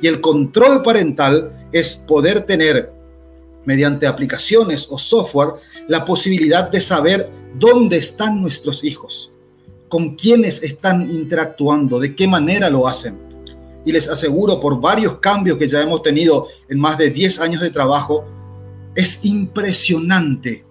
Y 0.00 0.06
el 0.06 0.20
control 0.20 0.82
parental 0.82 1.68
es 1.72 1.96
poder 1.96 2.46
tener 2.46 2.92
mediante 3.64 4.06
aplicaciones 4.06 4.86
o 4.90 4.98
software, 4.98 5.54
la 5.88 6.04
posibilidad 6.04 6.70
de 6.70 6.80
saber 6.80 7.30
dónde 7.58 7.96
están 7.96 8.40
nuestros 8.40 8.84
hijos, 8.84 9.32
con 9.94 10.16
quiénes 10.16 10.60
están 10.64 11.08
interactuando, 11.08 12.00
de 12.00 12.16
qué 12.16 12.26
manera 12.26 12.68
lo 12.68 12.88
hacen. 12.88 13.16
Y 13.86 13.92
les 13.92 14.08
aseguro, 14.08 14.58
por 14.58 14.80
varios 14.80 15.20
cambios 15.20 15.56
que 15.56 15.68
ya 15.68 15.80
hemos 15.82 16.02
tenido 16.02 16.48
en 16.68 16.80
más 16.80 16.98
de 16.98 17.10
10 17.10 17.38
años 17.38 17.62
de 17.62 17.70
trabajo, 17.70 18.24
es 18.96 19.24
impresionante 19.24 20.64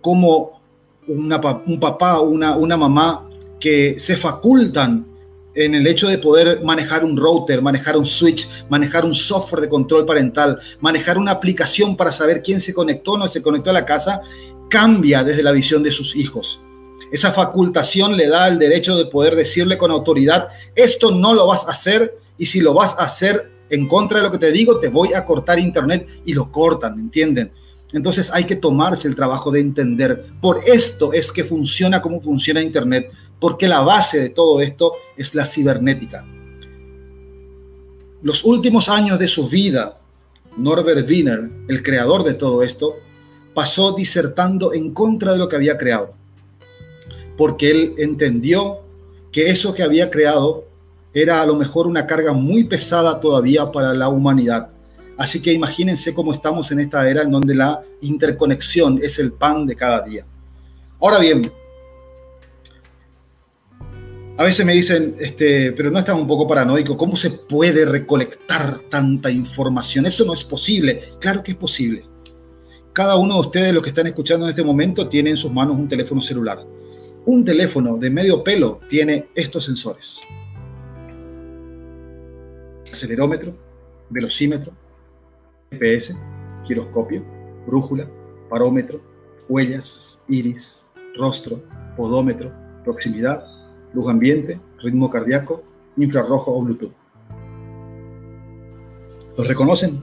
cómo 0.00 0.60
un 1.06 1.78
papá 1.78 2.18
o 2.18 2.24
una, 2.28 2.56
una 2.56 2.76
mamá 2.76 3.30
que 3.60 3.94
se 4.00 4.16
facultan 4.16 5.06
en 5.54 5.76
el 5.76 5.86
hecho 5.86 6.08
de 6.08 6.18
poder 6.18 6.64
manejar 6.64 7.04
un 7.04 7.16
router, 7.16 7.62
manejar 7.62 7.96
un 7.96 8.06
switch, 8.06 8.48
manejar 8.68 9.04
un 9.04 9.14
software 9.14 9.62
de 9.62 9.68
control 9.68 10.04
parental, 10.04 10.58
manejar 10.80 11.16
una 11.16 11.30
aplicación 11.30 11.96
para 11.96 12.10
saber 12.10 12.42
quién 12.42 12.58
se 12.60 12.74
conectó 12.74 13.12
o 13.12 13.18
no 13.18 13.28
se 13.28 13.40
conectó 13.40 13.70
a 13.70 13.74
la 13.74 13.86
casa, 13.86 14.20
cambia 14.68 15.22
desde 15.22 15.44
la 15.44 15.52
visión 15.52 15.84
de 15.84 15.92
sus 15.92 16.16
hijos. 16.16 16.58
Esa 17.12 17.32
facultación 17.32 18.16
le 18.16 18.28
da 18.28 18.48
el 18.48 18.58
derecho 18.58 18.96
de 18.96 19.06
poder 19.06 19.36
decirle 19.36 19.78
con 19.78 19.90
autoridad, 19.90 20.48
esto 20.74 21.10
no 21.10 21.34
lo 21.34 21.46
vas 21.46 21.66
a 21.68 21.72
hacer 21.72 22.18
y 22.38 22.46
si 22.46 22.60
lo 22.60 22.74
vas 22.74 22.98
a 22.98 23.04
hacer 23.04 23.50
en 23.70 23.88
contra 23.88 24.18
de 24.18 24.24
lo 24.24 24.32
que 24.32 24.38
te 24.38 24.52
digo, 24.52 24.78
te 24.78 24.88
voy 24.88 25.14
a 25.14 25.24
cortar 25.24 25.58
internet 25.58 26.08
y 26.24 26.34
lo 26.34 26.50
cortan, 26.50 26.98
¿entienden? 26.98 27.52
Entonces 27.94 28.30
hay 28.32 28.44
que 28.44 28.56
tomarse 28.56 29.06
el 29.06 29.14
trabajo 29.14 29.52
de 29.52 29.60
entender. 29.60 30.26
Por 30.40 30.60
esto 30.66 31.12
es 31.12 31.30
que 31.30 31.44
funciona 31.44 32.02
como 32.02 32.20
funciona 32.20 32.60
Internet, 32.60 33.12
porque 33.38 33.68
la 33.68 33.82
base 33.82 34.20
de 34.20 34.30
todo 34.30 34.60
esto 34.60 34.94
es 35.16 35.34
la 35.34 35.46
cibernética. 35.46 36.26
Los 38.20 38.44
últimos 38.44 38.88
años 38.88 39.18
de 39.20 39.28
su 39.28 39.48
vida, 39.48 40.00
Norbert 40.56 41.08
Wiener, 41.08 41.50
el 41.68 41.82
creador 41.84 42.24
de 42.24 42.34
todo 42.34 42.64
esto, 42.64 42.96
pasó 43.54 43.92
disertando 43.92 44.72
en 44.72 44.92
contra 44.92 45.32
de 45.32 45.38
lo 45.38 45.48
que 45.48 45.54
había 45.54 45.78
creado, 45.78 46.14
porque 47.36 47.70
él 47.70 47.94
entendió 47.98 48.80
que 49.32 49.50
eso 49.50 49.74
que 49.74 49.82
había 49.82 50.10
creado 50.10 50.64
era 51.12 51.42
a 51.42 51.46
lo 51.46 51.54
mejor 51.54 51.86
una 51.86 52.06
carga 52.06 52.32
muy 52.32 52.64
pesada 52.64 53.20
todavía 53.20 53.70
para 53.70 53.94
la 53.94 54.08
humanidad. 54.08 54.70
Así 55.16 55.40
que 55.40 55.52
imagínense 55.52 56.12
cómo 56.12 56.32
estamos 56.32 56.70
en 56.72 56.80
esta 56.80 57.08
era 57.08 57.22
en 57.22 57.30
donde 57.30 57.54
la 57.54 57.82
interconexión 58.00 59.00
es 59.02 59.18
el 59.18 59.32
pan 59.32 59.66
de 59.66 59.76
cada 59.76 60.02
día. 60.02 60.26
Ahora 61.00 61.18
bien, 61.18 61.50
A 64.36 64.42
veces 64.42 64.66
me 64.66 64.72
dicen, 64.72 65.14
este, 65.20 65.70
pero 65.72 65.92
no 65.92 65.98
estás 66.00 66.16
un 66.16 66.26
poco 66.26 66.48
paranoico, 66.48 66.96
¿cómo 66.96 67.16
se 67.16 67.30
puede 67.30 67.84
recolectar 67.84 68.80
tanta 68.90 69.30
información? 69.30 70.06
Eso 70.06 70.24
no 70.24 70.34
es 70.34 70.42
posible. 70.42 71.00
Claro 71.20 71.40
que 71.40 71.52
es 71.52 71.56
posible. 71.56 72.04
Cada 72.92 73.14
uno 73.14 73.34
de 73.34 73.40
ustedes, 73.42 73.72
los 73.72 73.80
que 73.80 73.90
están 73.90 74.08
escuchando 74.08 74.46
en 74.46 74.50
este 74.50 74.64
momento, 74.64 75.08
tiene 75.08 75.30
en 75.30 75.36
sus 75.36 75.52
manos 75.52 75.76
un 75.76 75.88
teléfono 75.88 76.20
celular. 76.20 76.66
Un 77.26 77.42
teléfono 77.42 77.96
de 77.96 78.10
medio 78.10 78.44
pelo 78.44 78.80
tiene 78.86 79.28
estos 79.34 79.64
sensores. 79.64 80.20
Acelerómetro, 82.92 83.56
velocímetro, 84.10 84.72
GPS, 85.70 86.14
giroscopio, 86.64 87.24
brújula, 87.66 88.06
parómetro, 88.50 89.00
huellas, 89.48 90.20
iris, 90.28 90.84
rostro, 91.16 91.62
podómetro, 91.96 92.52
proximidad, 92.84 93.42
luz 93.94 94.10
ambiente, 94.10 94.60
ritmo 94.82 95.08
cardíaco, 95.08 95.64
infrarrojo 95.96 96.54
o 96.54 96.62
Bluetooth. 96.62 96.92
¿Los 99.38 99.48
reconocen? 99.48 100.02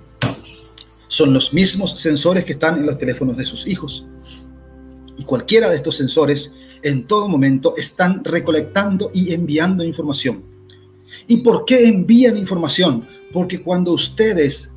Son 1.07 1.33
los 1.35 1.53
mismos 1.53 1.99
sensores 1.99 2.45
que 2.45 2.53
están 2.53 2.79
en 2.79 2.87
los 2.87 2.97
teléfonos 2.97 3.37
de 3.37 3.45
sus 3.45 3.67
hijos. 3.67 4.07
Y 5.17 5.23
cualquiera 5.23 5.69
de 5.69 5.75
estos 5.75 5.97
sensores 5.97 6.55
en 6.83 7.05
todo 7.07 7.27
momento 7.27 7.75
están 7.77 8.23
recolectando 8.23 9.11
y 9.13 9.33
enviando 9.33 9.83
información. 9.83 10.43
¿Y 11.27 11.37
por 11.37 11.65
qué 11.65 11.87
envían 11.87 12.37
información? 12.37 13.07
Porque 13.31 13.61
cuando 13.61 13.93
ustedes 13.93 14.73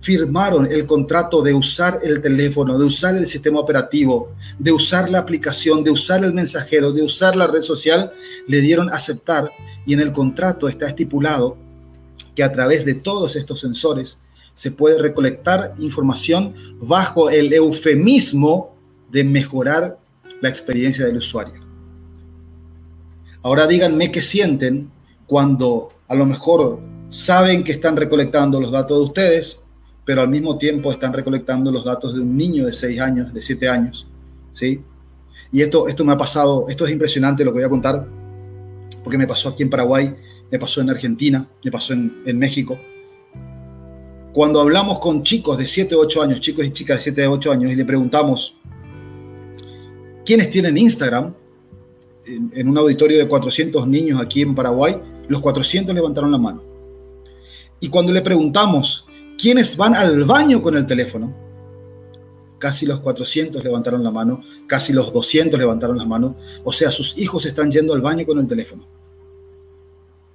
firmaron 0.00 0.66
el 0.66 0.86
contrato 0.86 1.42
de 1.42 1.54
usar 1.54 2.00
el 2.02 2.20
teléfono, 2.20 2.78
de 2.78 2.84
usar 2.84 3.16
el 3.16 3.26
sistema 3.26 3.60
operativo, 3.60 4.32
de 4.58 4.72
usar 4.72 5.10
la 5.10 5.18
aplicación, 5.18 5.82
de 5.82 5.90
usar 5.90 6.24
el 6.24 6.32
mensajero, 6.32 6.92
de 6.92 7.02
usar 7.02 7.36
la 7.36 7.46
red 7.46 7.62
social, 7.62 8.12
le 8.46 8.60
dieron 8.60 8.90
aceptar 8.90 9.50
y 9.86 9.94
en 9.94 10.00
el 10.00 10.12
contrato 10.12 10.68
está 10.68 10.86
estipulado 10.86 11.56
que 12.34 12.44
a 12.44 12.52
través 12.52 12.84
de 12.84 12.94
todos 12.94 13.34
estos 13.36 13.60
sensores 13.60 14.20
se 14.54 14.70
puede 14.70 14.98
recolectar 14.98 15.74
información 15.78 16.54
bajo 16.80 17.30
el 17.30 17.52
eufemismo 17.52 18.76
de 19.10 19.24
mejorar 19.24 19.98
la 20.40 20.48
experiencia 20.48 21.06
del 21.06 21.18
usuario. 21.18 21.60
Ahora 23.42 23.66
díganme 23.66 24.10
qué 24.10 24.22
sienten 24.22 24.90
cuando 25.26 25.90
a 26.08 26.14
lo 26.14 26.26
mejor 26.26 26.80
saben 27.08 27.64
que 27.64 27.72
están 27.72 27.96
recolectando 27.96 28.60
los 28.60 28.72
datos 28.72 28.98
de 28.98 29.04
ustedes, 29.04 29.64
pero 30.04 30.22
al 30.22 30.28
mismo 30.28 30.58
tiempo 30.58 30.90
están 30.90 31.12
recolectando 31.12 31.70
los 31.70 31.84
datos 31.84 32.14
de 32.14 32.20
un 32.20 32.36
niño 32.36 32.66
de 32.66 32.72
6 32.72 33.00
años, 33.00 33.32
de 33.32 33.42
7 33.42 33.68
años, 33.68 34.06
¿sí? 34.52 34.82
Y 35.52 35.62
esto, 35.62 35.88
esto 35.88 36.04
me 36.04 36.12
ha 36.12 36.16
pasado, 36.16 36.66
esto 36.68 36.86
es 36.86 36.92
impresionante 36.92 37.44
lo 37.44 37.52
que 37.52 37.58
voy 37.58 37.64
a 37.64 37.68
contar, 37.68 38.06
porque 39.04 39.18
me 39.18 39.26
pasó 39.26 39.50
aquí 39.50 39.62
en 39.62 39.70
Paraguay, 39.70 40.14
me 40.50 40.58
pasó 40.58 40.80
en 40.80 40.90
Argentina, 40.90 41.46
me 41.62 41.70
pasó 41.70 41.92
en, 41.92 42.22
en 42.26 42.38
México. 42.38 42.78
Cuando 44.32 44.60
hablamos 44.60 44.98
con 44.98 45.22
chicos 45.22 45.58
de 45.58 45.66
7, 45.66 45.94
8 45.94 46.22
años, 46.22 46.40
chicos 46.40 46.64
y 46.66 46.70
chicas 46.70 46.98
de 46.98 47.02
7, 47.02 47.26
8 47.26 47.52
años, 47.52 47.72
y 47.72 47.76
le 47.76 47.84
preguntamos, 47.84 48.56
¿quiénes 50.28 50.50
tienen 50.50 50.76
Instagram? 50.76 51.34
En, 52.26 52.52
en 52.54 52.68
un 52.68 52.76
auditorio 52.76 53.16
de 53.16 53.26
400 53.26 53.88
niños 53.88 54.20
aquí 54.20 54.42
en 54.42 54.54
Paraguay, 54.54 55.00
los 55.28 55.40
400 55.40 55.94
levantaron 55.94 56.30
la 56.30 56.38
mano. 56.38 56.62
Y 57.80 57.88
cuando 57.88 58.12
le 58.12 58.20
preguntamos, 58.20 59.08
¿Quiénes 59.38 59.76
van 59.76 59.94
al 59.94 60.24
baño 60.24 60.60
con 60.60 60.76
el 60.76 60.84
teléfono? 60.84 61.32
Casi 62.58 62.86
los 62.86 62.98
400 62.98 63.62
levantaron 63.62 64.02
la 64.02 64.10
mano, 64.10 64.42
casi 64.66 64.92
los 64.92 65.12
200 65.12 65.56
levantaron 65.56 65.96
la 65.96 66.04
mano. 66.04 66.34
O 66.64 66.72
sea, 66.72 66.90
sus 66.90 67.16
hijos 67.16 67.46
están 67.46 67.70
yendo 67.70 67.94
al 67.94 68.00
baño 68.00 68.26
con 68.26 68.40
el 68.40 68.48
teléfono. 68.48 68.84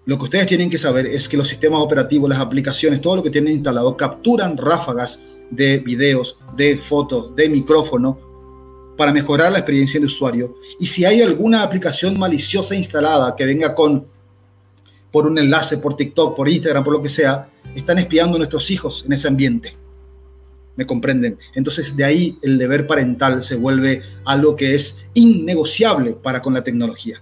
Lo 0.05 0.17
que 0.17 0.23
ustedes 0.23 0.47
tienen 0.47 0.69
que 0.69 0.77
saber 0.77 1.05
es 1.05 1.27
que 1.27 1.35
los 1.35 1.49
sistemas 1.49 1.81
operativos, 1.81 2.29
las 2.29 2.39
aplicaciones, 2.39 3.01
todo 3.01 3.17
lo 3.17 3.23
que 3.23 3.29
tienen 3.29 3.55
instalado, 3.55 3.97
capturan 3.97 4.55
ráfagas 4.55 5.25
de 5.51 5.79
videos, 5.79 6.37
de 6.55 6.77
fotos, 6.77 7.35
de 7.35 7.49
micrófono 7.49 8.32
para 8.97 9.13
mejorar 9.13 9.51
la 9.51 9.59
experiencia 9.59 9.99
del 9.99 10.07
usuario. 10.07 10.55
Y 10.79 10.85
si 10.85 11.05
hay 11.05 11.21
alguna 11.21 11.63
aplicación 11.63 12.17
maliciosa 12.17 12.75
instalada 12.75 13.35
que 13.35 13.45
venga 13.45 13.73
con 13.73 14.05
por 15.11 15.27
un 15.27 15.37
enlace, 15.37 15.77
por 15.77 15.95
TikTok, 15.95 16.35
por 16.35 16.49
Instagram, 16.49 16.83
por 16.83 16.93
lo 16.93 17.01
que 17.01 17.09
sea, 17.09 17.47
están 17.75 17.99
espiando 17.99 18.35
a 18.35 18.39
nuestros 18.39 18.71
hijos 18.71 19.05
en 19.05 19.13
ese 19.13 19.27
ambiente. 19.27 19.77
¿Me 20.75 20.87
comprenden? 20.87 21.37
Entonces 21.53 21.95
de 21.95 22.03
ahí 22.03 22.39
el 22.41 22.57
deber 22.57 22.87
parental 22.87 23.43
se 23.43 23.55
vuelve 23.55 24.01
algo 24.25 24.55
que 24.55 24.73
es 24.73 25.05
innegociable 25.13 26.13
para 26.13 26.41
con 26.41 26.55
la 26.55 26.63
tecnología. 26.63 27.21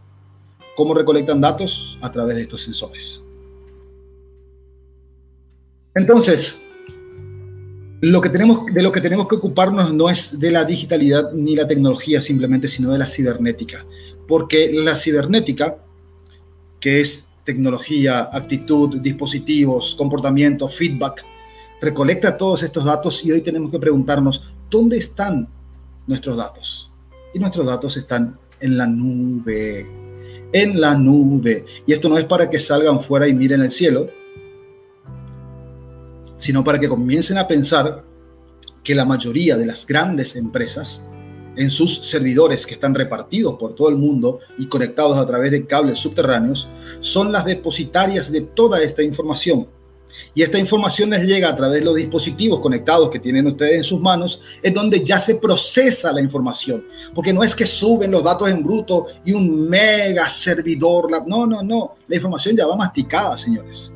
¿Cómo 0.78 0.94
recolectan 0.94 1.42
datos? 1.42 1.98
A 2.02 2.10
través 2.12 2.38
de 2.38 2.44
estos 2.44 2.62
sensores. 2.62 3.22
Entonces, 5.94 6.62
lo 8.02 8.20
que 8.20 8.30
tenemos, 8.30 8.66
de 8.66 8.82
lo 8.82 8.92
que 8.92 9.00
tenemos 9.00 9.28
que 9.28 9.36
ocuparnos 9.36 9.94
no 9.94 10.10
es 10.10 10.40
de 10.40 10.52
la 10.52 10.66
digitalidad 10.66 11.32
ni 11.34 11.56
la 11.56 11.68
tecnología 11.68 12.20
simplemente, 12.20 12.68
sino 12.68 12.92
de 12.92 12.98
la 12.98 13.08
cibernética. 13.08 13.86
Porque 14.28 14.72
la 14.74 14.96
cibernética, 14.96 15.78
que 16.80 17.00
es 17.00 17.28
tecnología, 17.44 18.30
actitud, 18.32 18.98
dispositivos, 18.98 19.96
comportamiento, 19.96 20.68
feedback. 20.68 21.24
Recolecta 21.80 22.38
todos 22.38 22.64
estos 22.64 22.86
datos 22.86 23.24
y 23.24 23.32
hoy 23.32 23.42
tenemos 23.42 23.72
que 23.72 23.80
preguntarnos, 23.80 24.44
¿dónde 24.70 24.98
están 24.98 25.48
nuestros 26.08 26.38
datos? 26.38 26.92
Y 27.34 27.40
nuestros 27.40 27.68
datos 27.68 27.98
están 27.98 28.38
en 28.60 28.78
la 28.78 28.88
nube, 28.88 29.88
en 30.52 30.82
la 30.82 30.96
nube. 30.96 31.66
Y 31.86 31.94
esto 31.94 32.10
no 32.10 32.18
es 32.18 32.26
para 32.26 32.50
que 32.50 32.60
salgan 32.60 33.00
fuera 33.00 33.28
y 33.28 33.34
miren 33.34 33.62
el 33.62 33.72
cielo, 33.72 34.10
sino 36.42 36.64
para 36.64 36.80
que 36.80 36.90
comiencen 36.90 37.38
a 37.38 37.48
pensar 37.48 38.04
que 38.84 38.96
la 38.96 39.06
mayoría 39.06 39.56
de 39.56 39.68
las 39.68 39.86
grandes 39.86 40.36
empresas 40.36 41.08
en 41.56 41.70
sus 41.70 42.08
servidores 42.08 42.66
que 42.66 42.74
están 42.74 42.96
repartidos 42.96 43.60
por 43.60 43.76
todo 43.76 43.90
el 43.90 43.96
mundo 43.96 44.40
y 44.58 44.66
conectados 44.66 45.18
a 45.20 45.28
través 45.28 45.52
de 45.52 45.68
cables 45.68 46.00
subterráneos, 46.00 46.68
son 47.00 47.32
las 47.32 47.46
depositarias 47.46 48.32
de 48.32 48.42
toda 48.42 48.82
esta 48.82 49.04
información. 49.04 49.68
Y 50.34 50.42
esta 50.42 50.58
información 50.58 51.12
les 51.12 51.24
llega 51.28 51.50
a 51.50 51.56
través 51.56 51.80
de 51.80 51.86
los 51.86 51.96
dispositivos 51.96 52.60
conectados 52.60 53.12
que 53.12 53.20
tienen 53.20 53.46
ustedes 53.46 53.76
en 53.76 53.84
sus 53.84 54.02
manos, 54.02 54.42
es 54.64 54.74
donde 54.74 55.04
ya 55.04 55.20
se 55.20 55.36
procesa 55.36 56.12
la 56.12 56.22
información. 56.22 56.84
Porque 57.14 57.34
no 57.34 57.44
es 57.44 57.54
que 57.54 57.68
suben 57.68 58.10
los 58.10 58.24
datos 58.24 58.50
en 58.50 58.64
bruto 58.64 59.06
y 59.24 59.34
un 59.34 59.70
mega 59.70 60.28
servidor. 60.28 61.08
No, 61.28 61.46
no, 61.46 61.62
no. 61.62 61.96
La 62.08 62.16
información 62.16 62.58
ya 62.58 62.66
va 62.66 62.76
masticada, 62.76 63.38
señores. 63.38 63.92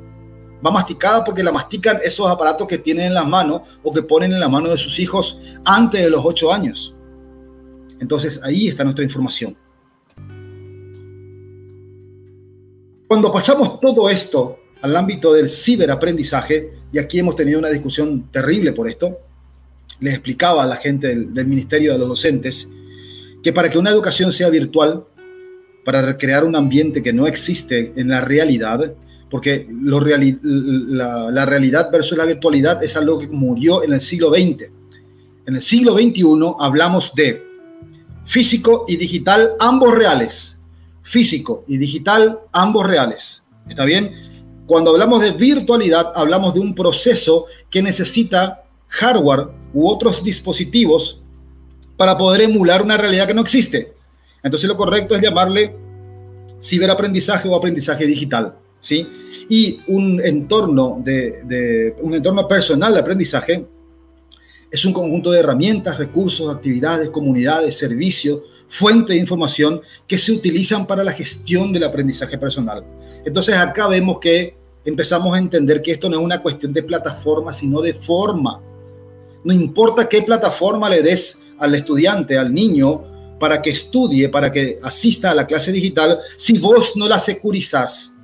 Va 0.66 0.72
masticada 0.72 1.24
porque 1.24 1.44
la 1.44 1.52
mastican 1.52 2.00
esos 2.04 2.28
aparatos 2.28 2.68
que 2.68 2.78
tienen 2.78 3.08
en 3.08 3.14
las 3.14 3.28
manos 3.28 3.62
o 3.84 3.94
que 3.94 4.02
ponen 4.02 4.34
en 4.34 4.40
la 4.40 4.50
mano 4.50 4.70
de 4.70 4.78
sus 4.78 5.00
hijos 5.00 5.42
antes 5.64 6.02
de 6.02 6.10
los 6.10 6.26
ocho 6.26 6.52
años. 6.52 6.96
Entonces 8.00 8.42
ahí 8.44 8.68
está 8.68 8.84
nuestra 8.84 9.04
información. 9.04 9.56
Cuando 13.08 13.32
pasamos 13.32 13.80
todo 13.80 14.10
esto 14.10 14.60
al 14.82 14.96
ámbito 14.96 15.34
del 15.34 15.50
ciberaprendizaje, 15.50 16.74
y 16.92 16.98
aquí 16.98 17.20
hemos 17.20 17.36
tenido 17.36 17.60
una 17.60 17.70
discusión 17.70 18.30
terrible 18.32 18.74
por 18.74 18.90
esto, 18.90 19.20
les 20.00 20.14
explicaba 20.14 20.64
a 20.64 20.66
la 20.66 20.76
gente 20.78 21.08
del, 21.08 21.46
Ministerio 21.46 21.94
de 21.94 22.00
los 22.00 22.08
Docentes 22.08 22.70
que 23.44 23.54
para 23.54 23.70
que 23.70 23.78
una 23.78 23.92
educación 23.92 24.34
sea 24.34 24.50
virtual, 24.50 25.06
para 25.86 26.02
recrear 26.02 26.44
un 26.44 26.56
ambiente 26.56 27.04
que 27.04 27.14
no 27.14 27.28
existe 27.28 27.94
en 27.96 28.08
la 28.08 28.22
realidad, 28.22 28.96
porque 29.30 29.68
la, 29.70 31.32
la, 31.32 31.46
realidad 31.46 31.90
versus 31.92 32.18
la 32.18 32.26
virtualidad 32.26 32.84
es 32.84 32.96
algo 32.96 33.18
que 33.18 33.28
murió 33.28 33.84
en 33.84 33.94
el 33.94 34.02
siglo 34.02 34.30
XX. 34.30 34.70
En 35.46 35.56
el 35.56 35.62
siglo 35.62 35.94
XXI 35.94 36.24
hablamos 36.60 37.14
de 37.16 37.44
físico 38.26 38.86
y 38.88 38.98
digital, 38.98 39.54
ambos 39.60 39.94
reales. 39.94 40.62
Físico 41.02 41.64
y 41.68 41.78
digital, 41.78 42.40
ambos 42.52 42.86
reales. 42.86 43.44
¿Está 43.68 43.86
bien? 43.86 44.12
Cuando 44.66 44.92
hablamos 44.92 45.22
de 45.22 45.32
virtualidad, 45.32 46.12
hablamos 46.16 46.54
de 46.54 46.60
un 46.60 46.74
proceso 46.74 47.46
que 47.70 47.82
necesita 47.82 48.64
hardware 48.88 49.50
u 49.74 49.88
otros 49.88 50.24
dispositivos 50.24 51.22
para 51.98 52.18
poder 52.18 52.42
emular 52.42 52.82
una 52.82 52.98
realidad 52.98 53.28
que 53.28 53.34
no 53.34 53.42
existe. 53.42 53.94
Entonces 54.44 54.68
lo 54.68 54.78
correcto 54.78 55.16
es 55.16 55.22
llamarle 55.22 55.76
ciberaprendizaje 56.62 57.48
o 57.48 57.56
aprendizaje 57.56 58.06
digital, 58.06 58.56
Y 58.92 59.82
un 59.88 60.22
entorno 60.24 61.02
de 61.04 61.96
un 62.02 62.14
entorno 62.14 62.48
personal 62.48 62.94
de 62.94 63.00
aprendizaje 63.00 63.66
es 64.72 64.86
un 64.86 64.94
conjunto 64.94 65.32
de 65.32 65.40
herramientas, 65.40 65.98
recursos, 65.98 66.54
actividades, 66.54 67.10
comunidades, 67.10 67.78
servicios, 67.78 68.42
fuente 68.68 69.14
de 69.14 69.20
información 69.20 69.82
que 70.08 70.18
se 70.18 70.32
utilizan 70.32 70.86
para 70.86 71.04
la 71.04 71.14
gestión 71.14 71.72
del 71.72 71.84
aprendizaje 71.84 72.38
personal. 72.38 72.84
Entonces 73.24 73.56
acá 73.56 73.88
vemos 73.88 74.20
que 74.20 74.56
empezamos 74.84 75.34
a 75.34 75.40
entender 75.40 75.82
que 75.82 75.92
esto 75.92 76.10
no 76.10 76.18
es 76.18 76.24
una 76.24 76.42
cuestión 76.42 76.74
de 76.74 76.84
plataforma, 76.84 77.54
sino 77.54 77.82
de 77.82 77.94
forma. 77.94 78.62
No 79.44 79.54
importa 79.54 80.10
qué 80.10 80.24
plataforma 80.24 80.90
le 80.90 81.02
des 81.02 81.40
al 81.58 81.74
estudiante, 81.76 82.38
al 82.38 82.54
niño, 82.54 83.38
para 83.40 83.62
que 83.62 83.70
estudie, 83.70 84.30
para 84.30 84.52
que 84.52 84.80
asista 84.82 85.32
a 85.32 85.36
la 85.36 85.46
clase 85.46 85.72
digital, 85.72 86.20
si 86.36 86.58
vos 86.58 86.94
no 86.96 87.08
la 87.08 87.20
securizás? 87.20 88.15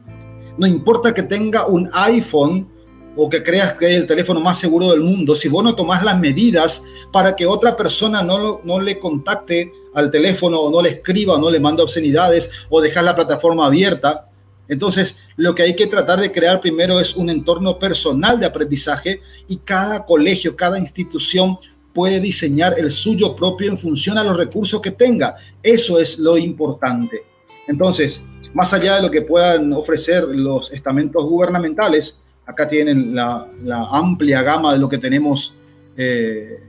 No 0.62 0.68
importa 0.68 1.12
que 1.12 1.24
tenga 1.24 1.66
un 1.66 1.90
iPhone 1.92 2.70
o 3.16 3.28
que 3.28 3.42
creas 3.42 3.80
que 3.80 3.88
es 3.88 4.00
el 4.00 4.06
teléfono 4.06 4.40
más 4.40 4.60
seguro 4.60 4.92
del 4.92 5.02
mundo, 5.02 5.34
si 5.34 5.50
vos 5.50 5.64
no 5.64 5.74
tomás 5.74 6.04
las 6.04 6.20
medidas 6.20 6.84
para 7.12 7.36
que 7.36 7.48
otra 7.48 7.76
persona 7.76 8.22
no, 8.22 8.62
no 8.64 8.80
le 8.80 9.00
contacte 9.00 9.74
al 9.96 10.12
teléfono 10.12 10.60
o 10.60 10.70
no 10.70 10.84
le 10.84 10.90
escriba 10.90 11.34
o 11.34 11.40
no 11.40 11.50
le 11.50 11.60
mande 11.60 11.82
obscenidades 11.82 12.52
o 12.70 12.80
dejar 12.80 13.06
la 13.06 13.16
plataforma 13.16 13.66
abierta, 13.66 14.28
entonces, 14.68 15.18
lo 15.36 15.56
que 15.56 15.64
hay 15.64 15.76
que 15.76 15.88
tratar 15.88 16.20
de 16.22 16.32
crear 16.32 16.62
primero 16.62 17.00
es 17.00 17.16
un 17.16 17.32
entorno 17.32 17.80
personal 17.80 18.40
de 18.40 18.46
aprendizaje 18.46 19.20
y 19.48 19.58
cada 19.58 20.06
colegio, 20.06 20.56
cada 20.56 20.78
institución 20.78 21.58
puede 21.92 22.20
diseñar 22.20 22.78
el 22.78 22.92
suyo 22.92 23.36
propio 23.36 23.72
en 23.72 23.80
función 23.80 24.20
a 24.20 24.24
los 24.24 24.38
recursos 24.38 24.80
que 24.80 24.92
tenga. 24.92 25.36
Eso 25.64 26.00
es 26.00 26.20
lo 26.20 26.38
importante. 26.38 27.24
Entonces, 27.68 28.24
más 28.54 28.74
allá 28.74 28.96
de 28.96 29.02
lo 29.02 29.12
que 29.12 29.22
puedan 29.22 29.74
ofrecer 29.74 30.24
los 30.24 30.72
estamentos 30.72 31.26
gubernamentales, 31.26 32.20
acá 32.46 32.68
tienen 32.68 33.16
la, 33.16 33.48
amplia 33.92 34.42
gama 34.42 34.74
de 34.74 34.80
lo 34.80 34.90
que 34.90 34.98
tenemos, 34.98 35.56
eh, 35.96 36.60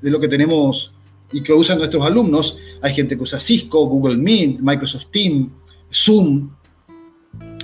de 0.00 0.10
lo 0.10 0.18
que 0.18 0.28
tenemos 0.28 0.92
y 1.32 1.42
que 1.42 1.52
usan 1.52 1.78
nuestros 1.78 2.04
alumnos. 2.04 2.58
Hay 2.80 2.94
gente 2.94 3.16
que 3.16 3.22
usa 3.22 3.40
Cisco, 3.40 3.86
Google 3.86 4.16
Meet, 4.16 4.60
Microsoft 4.60 5.06
Teams, 5.10 5.48
Zoom, 5.92 6.50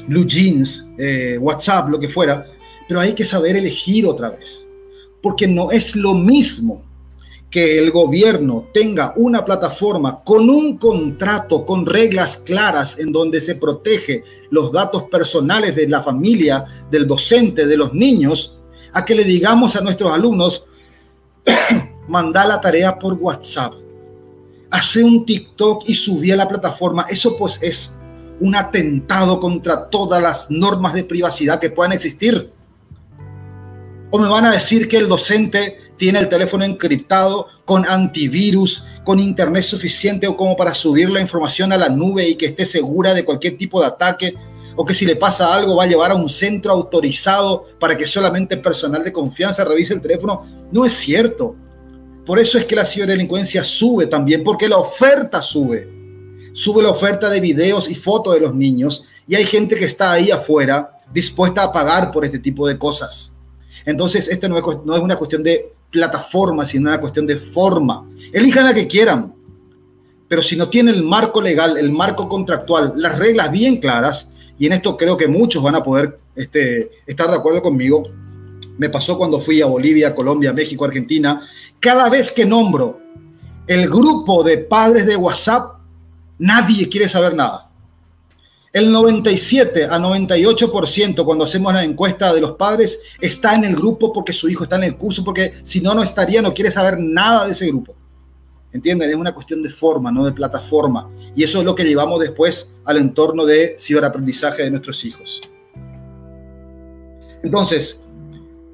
Blue 0.06 0.26
Jeans, 0.26 0.90
eh, 0.98 1.38
WhatsApp, 1.38 1.88
lo 1.88 1.98
que 1.98 2.08
fuera, 2.08 2.46
pero 2.88 3.00
hay 3.00 3.14
que 3.14 3.24
saber 3.24 3.56
elegir 3.56 4.06
otra 4.06 4.30
vez, 4.30 4.66
porque 5.22 5.46
no 5.46 5.70
es 5.70 5.94
lo 5.94 6.14
mismo 6.14 6.87
que 7.50 7.78
el 7.78 7.90
gobierno 7.90 8.66
tenga 8.74 9.14
una 9.16 9.44
plataforma 9.44 10.22
con 10.22 10.50
un 10.50 10.76
contrato, 10.76 11.64
con 11.64 11.86
reglas 11.86 12.36
claras 12.38 12.98
en 12.98 13.10
donde 13.10 13.40
se 13.40 13.54
protege 13.54 14.22
los 14.50 14.70
datos 14.70 15.04
personales 15.04 15.74
de 15.74 15.88
la 15.88 16.02
familia, 16.02 16.64
del 16.90 17.06
docente, 17.06 17.66
de 17.66 17.76
los 17.76 17.94
niños, 17.94 18.60
a 18.92 19.04
que 19.04 19.14
le 19.14 19.24
digamos 19.24 19.76
a 19.76 19.80
nuestros 19.80 20.12
alumnos, 20.12 20.64
manda 22.08 22.46
la 22.46 22.60
tarea 22.60 22.98
por 22.98 23.14
WhatsApp, 23.14 23.72
hace 24.70 25.02
un 25.02 25.24
TikTok 25.24 25.88
y 25.88 25.94
subí 25.94 26.30
a 26.30 26.36
la 26.36 26.48
plataforma. 26.48 27.06
Eso 27.08 27.36
pues 27.38 27.62
es 27.62 27.98
un 28.40 28.54
atentado 28.54 29.40
contra 29.40 29.88
todas 29.88 30.22
las 30.22 30.50
normas 30.50 30.92
de 30.92 31.04
privacidad 31.04 31.58
que 31.58 31.70
puedan 31.70 31.92
existir. 31.92 32.50
O 34.10 34.18
me 34.18 34.28
van 34.28 34.44
a 34.44 34.52
decir 34.52 34.88
que 34.88 34.98
el 34.98 35.08
docente 35.08 35.87
tiene 35.98 36.18
el 36.20 36.28
teléfono 36.28 36.64
encriptado 36.64 37.48
con 37.64 37.84
antivirus, 37.84 38.86
con 39.04 39.18
internet 39.18 39.64
suficiente 39.64 40.26
o 40.26 40.36
como 40.36 40.56
para 40.56 40.74
subir 40.74 41.10
la 41.10 41.20
información 41.20 41.72
a 41.72 41.76
la 41.76 41.88
nube 41.88 42.28
y 42.28 42.36
que 42.36 42.46
esté 42.46 42.64
segura 42.64 43.12
de 43.12 43.24
cualquier 43.24 43.58
tipo 43.58 43.80
de 43.80 43.86
ataque, 43.86 44.34
o 44.76 44.84
que 44.84 44.94
si 44.94 45.04
le 45.04 45.16
pasa 45.16 45.52
algo 45.52 45.76
va 45.76 45.84
a 45.84 45.88
llevar 45.88 46.12
a 46.12 46.14
un 46.14 46.28
centro 46.28 46.72
autorizado 46.72 47.66
para 47.80 47.96
que 47.96 48.06
solamente 48.06 48.56
personal 48.56 49.02
de 49.02 49.12
confianza 49.12 49.64
revise 49.64 49.92
el 49.92 50.00
teléfono. 50.00 50.68
No 50.70 50.86
es 50.86 50.92
cierto. 50.92 51.56
Por 52.24 52.38
eso 52.38 52.58
es 52.58 52.64
que 52.64 52.76
la 52.76 52.84
ciberdelincuencia 52.84 53.64
sube 53.64 54.06
también, 54.06 54.44
porque 54.44 54.68
la 54.68 54.76
oferta 54.76 55.42
sube 55.42 55.98
sube 56.58 56.82
la 56.82 56.90
oferta 56.90 57.28
de 57.28 57.38
videos 57.38 57.88
y 57.88 57.94
fotos 57.94 58.34
de 58.34 58.40
los 58.40 58.52
niños 58.52 59.04
y 59.28 59.36
hay 59.36 59.44
gente 59.44 59.76
que 59.76 59.84
está 59.84 60.10
ahí 60.10 60.32
afuera 60.32 60.90
dispuesta 61.12 61.62
a 61.62 61.72
pagar 61.72 62.10
por 62.10 62.24
este 62.24 62.40
tipo 62.40 62.66
de 62.66 62.76
cosas. 62.76 63.32
Entonces, 63.84 64.28
esto 64.28 64.48
no 64.48 64.58
es, 64.58 64.64
no 64.84 64.96
es 64.96 65.00
una 65.00 65.14
cuestión 65.14 65.44
de 65.44 65.72
plataforma, 65.90 66.64
sino 66.66 66.88
una 66.88 67.00
cuestión 67.00 67.26
de 67.26 67.36
forma. 67.36 68.08
Elijan 68.32 68.64
la 68.64 68.74
que 68.74 68.86
quieran, 68.86 69.34
pero 70.28 70.42
si 70.42 70.56
no 70.56 70.68
tienen 70.68 70.94
el 70.94 71.02
marco 71.02 71.40
legal, 71.40 71.76
el 71.76 71.90
marco 71.90 72.28
contractual, 72.28 72.92
las 72.96 73.18
reglas 73.18 73.50
bien 73.50 73.78
claras, 73.78 74.32
y 74.58 74.66
en 74.66 74.72
esto 74.72 74.96
creo 74.96 75.16
que 75.16 75.28
muchos 75.28 75.62
van 75.62 75.76
a 75.76 75.82
poder 75.82 76.18
este, 76.34 76.90
estar 77.06 77.28
de 77.30 77.36
acuerdo 77.36 77.62
conmigo, 77.62 78.02
me 78.76 78.88
pasó 78.88 79.16
cuando 79.18 79.40
fui 79.40 79.60
a 79.60 79.66
Bolivia, 79.66 80.14
Colombia, 80.14 80.52
México, 80.52 80.84
Argentina, 80.84 81.40
cada 81.80 82.08
vez 82.08 82.30
que 82.30 82.44
nombro 82.44 83.00
el 83.66 83.88
grupo 83.88 84.42
de 84.44 84.58
padres 84.58 85.06
de 85.06 85.16
WhatsApp, 85.16 85.78
Nadie 86.38 86.88
quiere 86.88 87.08
saber 87.08 87.34
nada. 87.34 87.67
El 88.72 88.92
97 88.92 89.84
a 89.86 89.98
98% 89.98 91.24
cuando 91.24 91.44
hacemos 91.44 91.72
la 91.72 91.84
encuesta 91.84 92.32
de 92.32 92.40
los 92.40 92.52
padres 92.52 93.00
está 93.20 93.54
en 93.54 93.64
el 93.64 93.74
grupo 93.74 94.12
porque 94.12 94.32
su 94.32 94.48
hijo 94.48 94.64
está 94.64 94.76
en 94.76 94.84
el 94.84 94.96
curso, 94.96 95.24
porque 95.24 95.54
si 95.62 95.80
no, 95.80 95.94
no 95.94 96.02
estaría, 96.02 96.42
no 96.42 96.52
quiere 96.52 96.70
saber 96.70 96.98
nada 96.98 97.46
de 97.46 97.52
ese 97.52 97.68
grupo. 97.68 97.94
¿Entienden? 98.72 99.10
Es 99.10 99.16
una 99.16 99.32
cuestión 99.32 99.62
de 99.62 99.70
forma, 99.70 100.12
no 100.12 100.26
de 100.26 100.32
plataforma. 100.32 101.08
Y 101.34 101.42
eso 101.42 101.60
es 101.60 101.64
lo 101.64 101.74
que 101.74 101.84
llevamos 101.84 102.20
después 102.20 102.74
al 102.84 102.98
entorno 102.98 103.46
de 103.46 103.76
ciberaprendizaje 103.80 104.64
de 104.64 104.70
nuestros 104.70 105.02
hijos. 105.04 105.40
Entonces, 107.42 108.06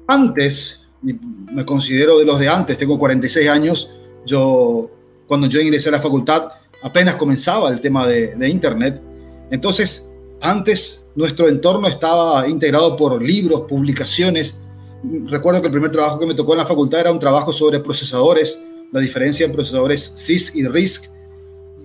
antes, 0.07 0.81
me 1.01 1.65
considero 1.65 2.19
de 2.19 2.25
los 2.25 2.39
de 2.39 2.49
antes, 2.49 2.77
tengo 2.77 2.97
46 2.99 3.47
años, 3.47 3.91
yo 4.25 4.89
cuando 5.27 5.47
yo 5.47 5.61
ingresé 5.61 5.89
a 5.89 5.93
la 5.93 6.01
facultad, 6.01 6.49
apenas 6.81 7.15
comenzaba 7.15 7.69
el 7.69 7.81
tema 7.81 8.07
de, 8.07 8.49
Internet. 8.49 9.01
Entonces, 9.51 10.11
antes 10.41 11.05
nuestro 11.15 11.47
entorno 11.47 11.87
estaba 11.87 12.47
integrado 12.47 12.95
por 12.95 13.21
libros, 13.21 13.61
publicaciones. 13.67 14.59
Recuerdo 15.27 15.61
que 15.61 15.67
el 15.67 15.71
primer 15.71 15.91
trabajo 15.91 16.19
que 16.19 16.25
me 16.25 16.33
tocó 16.33 16.53
en 16.53 16.59
la 16.59 16.65
facultad 16.65 17.01
era 17.01 17.11
un 17.11 17.19
trabajo 17.19 17.53
sobre 17.53 17.79
procesadores, 17.79 18.61
la 18.91 18.99
diferencia 18.99 19.45
en 19.45 19.51
procesadores 19.51 20.13
CIS 20.15 20.55
y 20.55 20.67
RISC. 20.67 21.09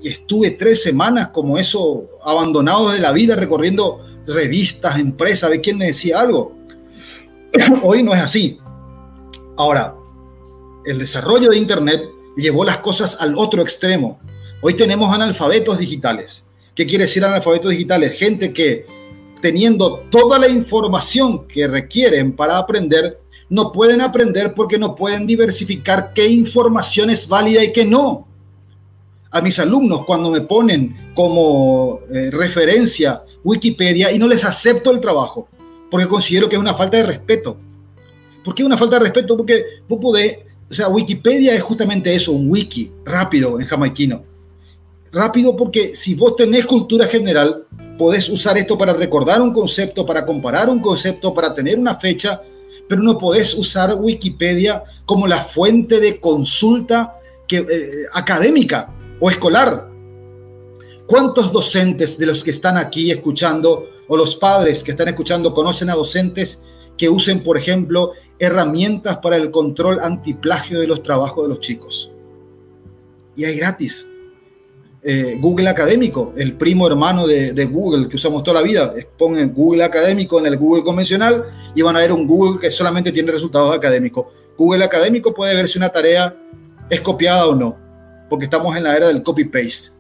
Y 0.03 0.09
estuve 0.09 0.53
tres 0.53 0.83
semanas 0.83 1.29
como 1.29 1.59
eso, 1.59 2.09
abandonado 2.23 2.91
de 2.91 3.01
la 3.01 3.13
vida, 3.13 3.37
recorriendo 3.37 4.01
revistas, 4.27 4.99
empresas, 4.99 5.45
a 5.45 5.49
ver 5.49 5.61
quién 5.61 5.77
me 5.79 5.87
decía 5.87 6.21
algo. 6.21 6.57
Hoy 7.83 8.03
no 8.03 8.15
es 8.15 8.21
así. 8.21 8.59
Ahora, 9.57 9.95
el 10.87 10.99
desarrollo 10.99 11.51
de 11.51 11.59
Internet 11.59 12.03
llevó 12.37 12.65
las 12.65 12.79
cosas 12.79 13.19
al 13.21 13.37
otro 13.37 13.61
extremo. 13.63 14.19
Hoy 14.63 14.75
tenemos 14.75 15.15
analfabetos 15.15 15.79
digitales. 15.79 16.45
¿Qué 16.81 16.87
quiere 16.87 17.05
decir 17.05 17.23
analfabetos 17.23 17.73
digitales? 17.73 18.19
Gente 18.19 18.55
que 18.55 18.87
teniendo 19.43 19.99
toda 20.11 20.39
la 20.39 20.49
información 20.49 21.47
que 21.47 21.69
requieren 21.69 22.33
para 22.33 22.57
aprender, 22.57 23.21
no 23.51 23.71
pueden 23.71 24.01
aprender 24.01 24.55
porque 24.55 24.79
no 24.79 24.95
pueden 24.95 25.27
diversificar 25.27 26.15
qué 26.15 26.27
información 26.27 27.11
es 27.11 27.29
válida 27.29 27.63
y 27.63 27.71
qué 27.71 27.85
no. 27.85 28.27
A 29.31 29.43
mis 29.43 29.59
alumnos 29.59 30.07
cuando 30.07 30.31
me 30.31 30.41
ponen 30.41 31.13
como 31.13 32.01
eh, 32.11 32.31
referencia 32.31 33.25
Wikipedia 33.45 34.11
y 34.11 34.19
no 34.19 34.27
les 34.27 34.47
acepto 34.47 34.91
el 34.91 35.03
trabajo, 35.03 35.49
porque 35.91 36.09
considero 36.09 36.49
que 36.49 36.57
es 36.57 36.61
una 36.63 36.73
falta 36.73 36.97
de 36.97 37.03
respeto. 37.03 37.59
¿Por 38.43 38.55
qué 38.55 38.65
una 38.65 38.79
falta 38.79 38.97
de 38.97 39.03
respeto? 39.03 39.37
Porque 39.37 39.67
vos 39.87 39.99
podés, 40.01 40.39
o 40.71 40.73
sea, 40.73 40.89
Wikipedia 40.89 41.53
es 41.53 41.61
justamente 41.61 42.15
eso, 42.15 42.33
un 42.33 42.51
wiki 42.51 42.91
rápido 43.05 43.61
en 43.61 43.67
jamaiquino 43.67 44.30
rápido 45.13 45.57
porque 45.57 45.95
si 45.95 46.15
vos 46.15 46.37
tenés 46.37 46.67
cultura 46.67 47.07
general, 47.07 47.65
podés 47.99 48.29
usar 48.29 48.57
esto 48.59 48.79
para 48.79 48.93
recordar 48.93 49.43
un 49.43 49.53
concepto, 49.53 50.07
para 50.07 50.25
comparar 50.25 50.69
un 50.69 50.81
concepto, 50.81 51.35
para 51.35 51.55
tener 51.55 51.79
una 51.79 51.97
fecha, 51.97 52.43
pero 52.89 53.03
no 53.03 53.19
podés 53.19 53.55
usar 53.55 53.95
Wikipedia 53.95 54.83
como 55.05 55.27
la 55.27 55.43
fuente 55.43 56.01
de 56.01 56.21
consulta 56.21 57.19
que, 57.47 57.59
eh, 57.59 58.07
académica 58.13 58.93
o 59.19 59.31
escolar. 59.31 59.89
¿Cuántos 61.07 61.53
docentes 61.53 62.17
de 62.17 62.27
los 62.27 62.45
que 62.45 62.53
están 62.53 62.77
aquí 62.77 63.11
escuchando 63.11 63.89
o 64.07 64.17
los 64.17 64.37
padres 64.37 64.83
que 64.83 64.93
están 64.93 65.09
escuchando 65.09 65.53
conocen 65.53 65.91
a 65.91 65.95
docentes 65.95 66.63
que 66.97 67.09
usen, 67.09 67.43
por 67.43 67.57
ejemplo, 67.57 68.13
herramientas 68.39 69.19
para 69.19 69.37
el 69.37 69.51
control 69.51 69.99
antiplagio 70.01 70.81
de 70.81 70.87
los 70.87 71.03
trabajos 71.03 71.45
de 71.45 71.49
los 71.49 71.61
chicos? 71.61 72.13
Y 73.37 73.45
hay 73.45 73.57
gratis 73.57 74.07
eh, 75.03 75.39
Google 75.41 75.69
Académico, 75.69 76.35
el 76.37 76.55
primo 76.55 76.87
hermano 76.87 77.27
de, 77.27 77.65
Google 77.65 78.09
que 78.09 78.17
usamos 78.17 78.43
toda 78.43 78.61
la 78.61 78.67
vida. 78.67 78.93
Pongan 79.17 79.53
Google 79.55 79.83
Académico 79.83 80.39
en 80.39 80.47
el 80.47 80.59
Google 80.59 80.85
convencional 80.85 81.45
y 81.75 81.81
van 81.81 81.97
a 81.97 82.01
ver 82.01 82.13
un 82.13 82.27
Google 82.27 82.61
que 82.61 82.71
solamente 82.71 83.11
tiene 83.11 83.33
resultados 83.33 83.75
académicos. 83.75 84.27
Google 84.59 84.85
Académico 84.85 85.33
puede 85.33 85.55
ver 85.55 85.69
si 85.69 85.79
una 85.79 85.89
tarea 85.89 86.37
es 86.91 87.01
copiada 87.01 87.47
o 87.47 87.55
no, 87.55 87.79
porque 88.29 88.45
estamos 88.45 88.77
en 88.77 88.85
la 88.85 88.95
era 88.95 89.09
del 89.09 89.23
copy-paste. 89.23 89.93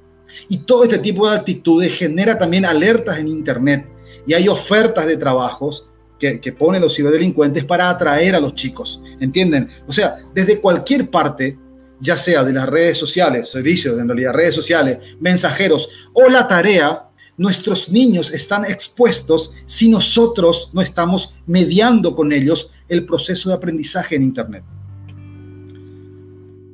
Y 0.49 0.59
todo 0.59 0.85
este 0.85 0.99
tipo 0.99 1.29
de 1.29 1.37
actitudes 1.37 1.97
genera 1.97 2.39
también 2.39 2.67
alertas 2.67 3.19
en 3.19 3.29
Internet 3.29 3.87
y 4.27 4.35
hay 4.35 4.49
ofertas 4.49 5.07
de 5.07 5.17
trabajos 5.17 5.89
que, 6.19 6.39
que 6.41 6.53
ponen 6.53 6.83
los 6.83 6.95
ciberdelincuentes 6.95 7.65
para 7.65 7.89
atraer 7.89 8.35
a 8.35 8.41
los 8.41 8.55
chicos. 8.55 9.03
¿Entienden? 9.19 9.71
O 9.89 9.93
sea, 9.93 10.19
desde 10.35 10.61
cualquier 10.61 11.09
parte 11.09 11.59
ya 12.01 12.17
sea 12.17 12.43
de 12.45 12.53
las 12.53 12.69
redes 12.69 12.99
sociales, 12.99 13.51
servicios, 13.51 13.99
en 13.99 14.09
realidad 14.09 14.33
redes 14.33 14.55
sociales, 14.55 14.99
mensajeros 15.21 15.89
o 16.13 16.29
la 16.29 16.49
tarea, 16.49 17.07
nuestros 17.37 17.89
niños 17.91 18.33
están 18.33 18.65
expuestos 18.65 19.53
si 19.67 19.89
nosotros 19.89 20.71
no 20.73 20.83
estamos 20.83 21.37
mediando 21.47 22.15
con 22.15 22.33
ellos 22.33 22.71
el 22.89 23.07
proceso 23.07 23.49
de 23.49 23.55
aprendizaje 23.55 24.17
en 24.17 24.23
Internet. 24.25 24.65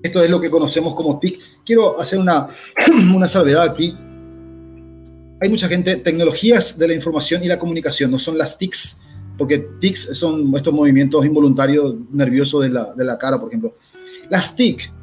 Esto 0.03 0.23
es 0.23 0.31
lo 0.31 0.41
que 0.41 0.51
conocemos 0.51 0.95
como 0.95 1.19
TIC. 1.19 1.41
Quiero 1.65 2.01
hacer 2.01 2.19
una, 2.19 2.49
una 3.15 3.29
salvedad 3.29 3.62
aquí. 3.62 3.97
Hay 5.41 5.49
mucha 5.49 5.69
gente, 5.69 5.97
tecnologías 5.97 6.79
de 6.79 6.89
la 6.89 6.95
información 6.95 7.43
y 7.45 7.47
la 7.47 7.59
comunicación, 7.59 8.11
no 8.11 8.19
son 8.19 8.39
las 8.39 8.57
TICs, 8.57 9.03
porque 9.37 9.69
TICs 9.81 10.17
son 10.17 10.53
estos 10.57 10.73
movimientos 10.73 11.25
involuntarios 11.27 11.97
nerviosos 12.11 12.62
de 12.62 12.71
la, 12.71 12.95
de 12.95 13.05
la 13.05 13.19
cara, 13.19 13.39
por 13.39 13.51
ejemplo. 13.51 13.77
Las 14.31 14.57
TIC 14.57 14.96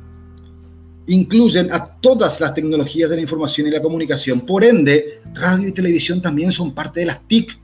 incluyen 1.08 1.72
a 1.72 1.86
todas 1.86 2.40
las 2.40 2.54
tecnologías 2.54 3.10
de 3.10 3.18
la 3.18 3.22
información 3.22 3.68
y 3.68 3.72
la 3.72 3.82
comunicación. 3.82 4.42
Por 4.42 4.64
ende, 4.64 5.22
radio 5.34 5.68
y 5.68 5.72
televisión 5.72 6.22
también 6.22 6.52
son 6.52 6.74
parte 6.74 7.02
de 7.02 7.08
las 7.08 7.28
TIC. 7.28 7.60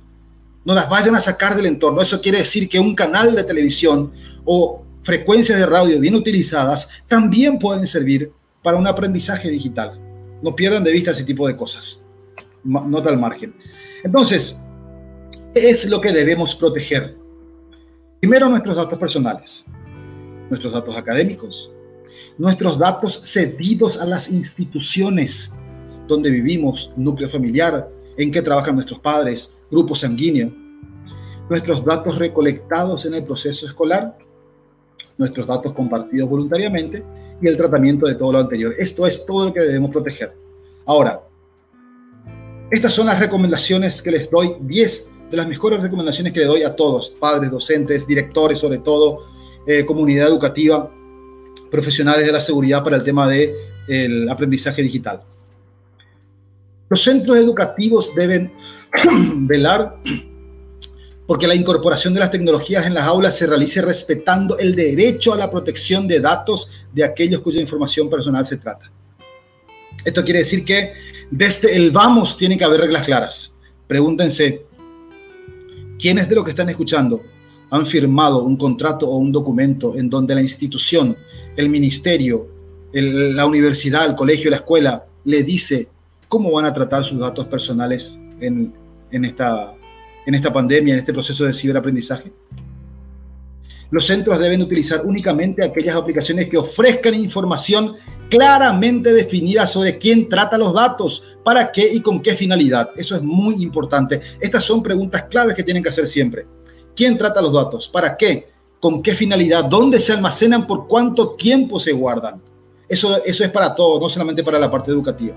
No 0.66 0.74
las 0.74 0.90
vayan 0.90 1.16
a 1.16 1.22
sacar 1.22 1.56
del 1.56 1.66
entorno. 1.66 2.02
Eso 2.02 2.22
quiere 2.22 2.40
decir 2.40 2.68
que 2.68 2.80
un 2.80 2.96
canal 2.96 3.36
de 3.36 3.44
televisión 3.44 4.12
o 4.46 4.84
frecuencias 5.04 5.58
de 5.58 5.66
radio 5.66 6.00
bien 6.00 6.16
utilizadas 6.16 6.90
también 7.08 7.58
pueden 7.58 7.88
servir 7.88 8.32
para 8.62 8.78
un 8.78 8.88
aprendizaje 8.88 9.50
digital. 9.50 10.00
No 10.42 10.56
pierdan 10.56 10.84
de 10.84 10.92
vista 10.92 11.12
ese 11.12 11.24
tipo 11.24 11.48
de 11.48 11.56
cosas. 11.56 12.04
Nota 12.64 13.10
al 13.10 13.18
margen. 13.18 13.56
Entonces, 14.04 14.60
¿qué 15.54 15.70
es 15.70 15.90
lo 15.90 16.02
que 16.02 16.12
debemos 16.12 16.56
proteger? 16.56 17.18
Primero, 18.20 18.50
nuestros 18.50 18.76
datos 18.76 19.00
personales, 19.00 19.66
nuestros 20.50 20.74
datos 20.74 20.98
académicos, 20.98 21.72
nuestros 22.40 22.80
datos 22.80 23.20
cedidos 23.22 24.00
a 24.00 24.06
las 24.06 24.30
instituciones 24.32 25.54
donde 26.08 26.32
vivimos, 26.32 26.92
núcleo 26.96 27.30
familiar, 27.30 27.88
en 28.18 28.32
que 28.32 28.42
trabajan 28.42 28.76
nuestros 28.76 29.00
padres, 29.00 29.54
grupo 29.70 29.94
sanguíneo, 29.94 30.52
nuestros 31.50 31.84
datos 31.84 32.18
recolectados 32.18 33.06
en 33.06 33.16
el 33.16 33.26
proceso 33.26 33.68
escolar, 33.68 34.18
nuestros 35.18 35.48
datos 35.48 35.74
compartidos 35.74 36.30
voluntariamente 36.30 37.04
y 37.42 37.48
el 37.48 37.58
tratamiento 37.58 38.08
de 38.08 38.16
todo 38.16 38.32
lo 38.32 38.40
anterior. 38.40 38.74
Esto 38.80 39.06
es 39.06 39.26
todo 39.26 39.48
lo 39.48 39.54
que 39.54 39.60
debemos 39.60 39.92
proteger. 39.92 40.34
Ahora, 40.86 41.22
estas 42.72 42.94
son 42.94 43.08
las 43.08 43.20
recomendaciones 43.20 44.02
que 44.02 44.12
les 44.12 44.30
doy, 44.30 44.56
10 44.62 45.12
de 45.30 45.38
las 45.38 45.48
mejores 45.48 45.82
recomendaciones 45.82 46.32
que 46.32 46.40
le 46.40 46.46
doy 46.46 46.64
a 46.64 46.74
todos, 46.74 47.10
padres, 47.10 47.52
docentes, 47.52 48.08
directores 48.08 48.60
sobre 48.60 48.78
todo, 48.78 49.26
eh, 49.68 49.86
comunidad 49.86 50.30
educativa, 50.30 50.90
profesionales 51.72 52.26
de 52.26 52.32
la 52.32 52.42
seguridad 52.42 52.84
para 52.84 52.98
el 52.98 53.04
tema 53.04 53.28
del 53.28 53.54
el 53.88 54.30
aprendizaje 54.30 54.82
digital. 54.82 55.22
Los 56.90 57.04
centros 57.04 57.38
educativos 57.38 58.14
deben 58.16 58.52
velar 59.48 59.98
porque 61.30 61.46
la 61.46 61.54
incorporación 61.54 62.16
de 62.16 62.20
las 62.20 62.32
tecnologías 62.32 62.88
en 62.88 62.96
las 62.96 63.04
aulas 63.04 63.38
se 63.38 63.46
realice 63.46 63.84
respetando 63.84 64.58
el 64.58 64.76
derecho 64.76 65.32
a 65.32 65.38
la 65.38 65.52
protección 65.52 66.08
de 66.08 66.20
datos 66.20 66.70
de 66.92 67.04
aquellos 67.04 67.42
cuya 67.42 67.62
información 67.62 68.10
personal 68.10 68.44
se 68.48 68.58
trata. 68.58 68.92
Esto 70.04 70.24
quiere 70.24 70.40
decir 70.40 70.66
que 70.66 70.94
desde 71.30 71.76
el 71.76 71.92
vamos 71.92 72.36
tiene 72.36 72.58
que 72.58 72.64
haber 72.64 72.82
reglas 72.82 73.06
claras. 73.06 73.54
Pregúntense, 73.86 74.66
¿quiénes 76.00 76.28
de 76.28 76.34
los 76.34 76.44
que 76.44 76.50
están 76.50 76.70
escuchando 76.70 77.22
han 77.70 77.86
firmado 77.86 78.42
un 78.42 78.58
contrato 78.58 79.08
o 79.08 79.18
un 79.18 79.32
documento 79.32 79.96
en 79.96 80.10
donde 80.10 80.34
la 80.34 80.42
institución, 80.42 81.16
el 81.60 81.70
ministerio, 81.70 82.48
la 82.94 83.46
universidad, 83.46 84.06
el 84.06 84.16
colegio, 84.16 84.50
la 84.50 84.58
escuela, 84.58 85.06
le 85.26 85.44
dice 85.44 85.90
cómo 86.30 86.52
van 86.52 86.66
a 86.66 86.74
tratar 86.74 87.04
sus 87.04 87.20
datos 87.20 87.46
personales 87.48 88.18
en, 88.40 88.74
esta, 89.12 89.74
en 90.26 90.36
esta 90.36 90.54
pandemia, 90.54 90.94
en 90.94 91.00
este 91.00 91.12
proceso 91.12 91.44
de 91.44 91.54
ciberaprendizaje? 91.54 92.32
Los 93.92 94.06
centros 94.06 94.40
deben 94.40 94.62
utilizar 94.62 95.02
únicamente 95.04 95.66
aquellas 95.66 95.96
aplicaciones 95.96 96.48
que 96.48 96.58
ofrezcan 96.58 97.16
información 97.16 97.96
claramente 98.30 99.12
definida 99.12 99.68
sobre 99.68 99.98
quién 99.98 100.30
trata 100.30 100.58
los 100.58 100.74
datos, 100.74 101.38
para 101.44 101.72
qué 101.72 101.90
y 101.92 102.00
con 102.00 102.22
qué 102.22 102.36
finalidad. 102.36 102.92
Eso 102.96 103.16
es 103.16 103.22
muy 103.22 103.62
importante. 103.64 104.22
Estas 104.40 104.64
son 104.64 104.82
preguntas 104.82 105.24
claves 105.24 105.56
que 105.56 105.64
tienen 105.64 105.84
que 105.84 105.90
hacer 105.90 106.08
siempre. 106.08 106.46
¿Quién 106.96 107.18
trata 107.18 107.42
los 107.42 107.54
datos? 107.54 107.90
¿Para 107.90 108.16
qué? 108.16 108.48
¿Con 108.80 109.04
qué 109.04 109.14
finalidad? 109.14 109.66
¿Dónde 109.66 110.00
se 110.00 110.14
almacenan? 110.14 110.66
¿Por 110.66 110.88
cuánto 110.88 111.32
tiempo 111.32 111.80
se 111.80 111.92
guardan? 111.92 112.42
Eso, 112.88 113.24
eso 113.24 113.44
es 113.44 113.52
para 113.52 113.76
todo, 113.76 114.00
no 114.00 114.10
solamente 114.10 114.44
para 114.44 114.58
la 114.58 114.72
parte 114.72 114.92
educativa. 114.92 115.36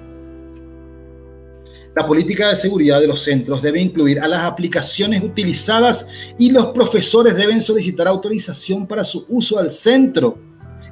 La 1.95 2.07
política 2.07 2.49
de 2.49 2.57
seguridad 2.57 3.01
de 3.01 3.07
los 3.07 3.23
centros 3.23 3.61
debe 3.61 3.81
incluir 3.81 4.19
a 4.21 4.27
las 4.27 4.45
aplicaciones 4.45 5.23
utilizadas 5.23 6.09
y 6.39 6.51
los 6.51 6.67
profesores 6.67 7.37
deben 7.37 7.61
solicitar 7.61 8.09
autorización 8.09 8.87
para 8.87 9.05
su 9.05 9.27
uso 9.29 9.59
al 9.59 9.71
centro. 9.71 10.39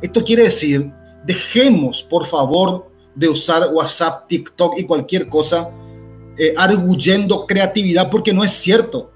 Esto 0.02 0.22
quiere 0.22 0.42
decir, 0.44 0.92
dejemos 1.24 2.02
por 2.02 2.26
favor 2.26 2.90
de 3.14 3.28
usar 3.28 3.70
WhatsApp, 3.72 4.28
TikTok 4.28 4.78
y 4.78 4.84
cualquier 4.84 5.28
cosa 5.28 5.70
eh, 6.36 6.52
arguyendo 6.56 7.46
creatividad 7.46 8.10
porque 8.10 8.34
no 8.34 8.44
es 8.44 8.52
cierto, 8.52 9.10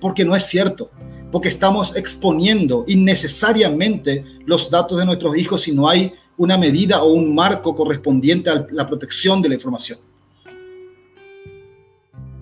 porque 0.00 0.24
no 0.24 0.34
es 0.34 0.44
cierto, 0.44 0.90
porque 1.34 1.48
estamos 1.48 1.96
exponiendo 1.96 2.84
innecesariamente 2.86 4.24
los 4.46 4.70
datos 4.70 4.96
de 4.96 5.04
nuestros 5.04 5.36
hijos 5.36 5.62
si 5.62 5.72
no 5.72 5.88
hay 5.88 6.14
una 6.36 6.56
medida 6.56 7.02
o 7.02 7.12
un 7.12 7.34
marco 7.34 7.74
correspondiente 7.74 8.50
a 8.50 8.64
la 8.70 8.86
protección 8.86 9.42
de 9.42 9.48
la 9.48 9.56
información. 9.56 9.98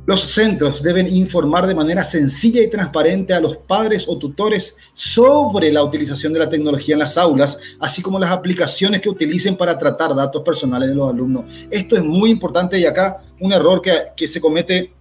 Los 0.05 0.21
centros 0.21 0.83
deben 0.83 1.09
informar 1.09 1.67
de 1.67 1.75
manera 1.75 2.05
sencilla 2.05 2.63
y 2.63 2.69
transparente 2.69 3.33
a 3.33 3.41
los 3.41 3.57
padres 3.57 4.05
o 4.07 4.19
tutores 4.19 4.77
sobre 4.93 5.73
la 5.73 5.83
utilización 5.83 6.35
de 6.35 6.41
la 6.41 6.51
tecnología 6.51 6.95
en 6.95 6.99
las 6.99 7.17
aulas, 7.17 7.59
así 7.81 8.03
como 8.03 8.19
las 8.19 8.31
aplicaciones 8.31 9.01
que 9.01 9.09
utilicen 9.09 9.57
para 9.57 9.79
tratar 9.79 10.15
datos 10.15 10.43
personales 10.43 10.91
de 10.91 10.97
los 10.97 11.09
alumnos. 11.09 11.47
Esto 11.71 11.97
es 11.97 12.05
muy 12.05 12.29
importante 12.29 12.79
y 12.79 12.85
acá 12.85 13.23
un 13.41 13.55
error 13.55 13.81
que, 13.81 14.29
se 14.29 14.39
comete 14.39 14.93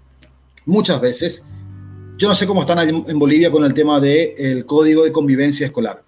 muchas 0.66 1.02
veces. 1.02 1.46
Yo 2.22 2.28
no 2.28 2.36
sé 2.36 2.46
cómo 2.46 2.62
están 2.62 2.78
en 2.88 3.18
Bolivia 3.18 3.50
con 3.50 3.66
el 3.66 3.74
tema 3.74 4.00
del 4.00 4.64
código 4.68 5.04
de 5.04 5.12
convivencia 5.12 5.66
escolar. 5.66 6.04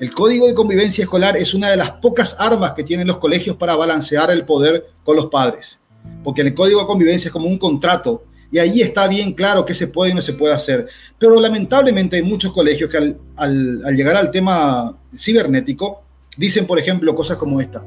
El 0.00 0.12
código 0.12 0.48
de 0.48 0.54
convivencia 0.54 1.02
escolar 1.02 1.36
es 1.36 1.54
una 1.54 1.70
de 1.70 1.76
las 1.76 1.92
pocas 1.92 2.34
armas 2.40 2.72
que 2.72 2.82
tienen 2.82 3.06
los 3.06 3.18
colegios 3.18 3.54
para 3.54 3.76
balancear 3.76 4.32
el 4.32 4.44
poder 4.44 4.88
con 5.04 5.14
los 5.14 5.26
padres. 5.26 5.80
Porque 6.24 6.42
el 6.42 6.52
código 6.52 6.80
de 6.80 6.86
convivencia 6.88 7.28
es 7.28 7.32
como 7.32 7.46
un 7.46 7.58
contrato 7.58 8.24
y 8.50 8.58
ahí 8.58 8.82
está 8.82 9.06
bien 9.06 9.34
claro 9.34 9.64
qué 9.64 9.72
se 9.72 9.86
puede 9.86 10.10
y 10.10 10.14
no 10.14 10.20
se 10.20 10.32
puede 10.32 10.52
hacer. 10.52 10.88
Pero 11.16 11.40
lamentablemente 11.40 12.16
hay 12.16 12.22
muchos 12.22 12.52
colegios 12.52 12.90
que 12.90 13.14
al, 13.36 13.84
llegar 13.94 14.16
al 14.16 14.32
tema 14.32 14.98
cibernético 15.16 16.02
dicen, 16.36 16.66
por 16.66 16.80
ejemplo, 16.80 17.14
cosas 17.14 17.36
como 17.36 17.60
esta. 17.60 17.86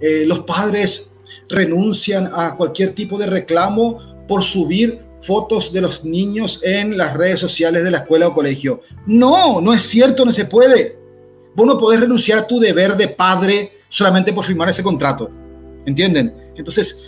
Eh, 0.00 0.24
los 0.26 0.40
padres 0.40 1.14
renuncian 1.48 2.28
a 2.34 2.56
cualquier 2.56 2.96
tipo 2.96 3.16
de 3.16 3.26
reclamo 3.26 4.26
por 4.26 4.42
subir 4.42 5.11
fotos 5.22 5.72
de 5.72 5.80
los 5.80 6.04
niños 6.04 6.60
en 6.62 6.96
las 6.96 7.14
redes 7.14 7.40
sociales 7.40 7.84
de 7.84 7.90
la 7.90 7.98
escuela 7.98 8.28
o 8.28 8.34
colegio. 8.34 8.82
No, 9.06 9.60
no 9.60 9.72
es 9.72 9.82
cierto, 9.84 10.24
no 10.24 10.32
se 10.32 10.44
puede. 10.44 10.98
Vos 11.54 11.66
no 11.66 11.78
podés 11.78 12.00
renunciar 12.00 12.38
a 12.38 12.46
tu 12.46 12.58
deber 12.58 12.96
de 12.96 13.08
padre 13.08 13.80
solamente 13.88 14.32
por 14.32 14.44
firmar 14.44 14.68
ese 14.68 14.82
contrato. 14.82 15.30
¿Entienden? 15.86 16.34
Entonces, 16.56 16.98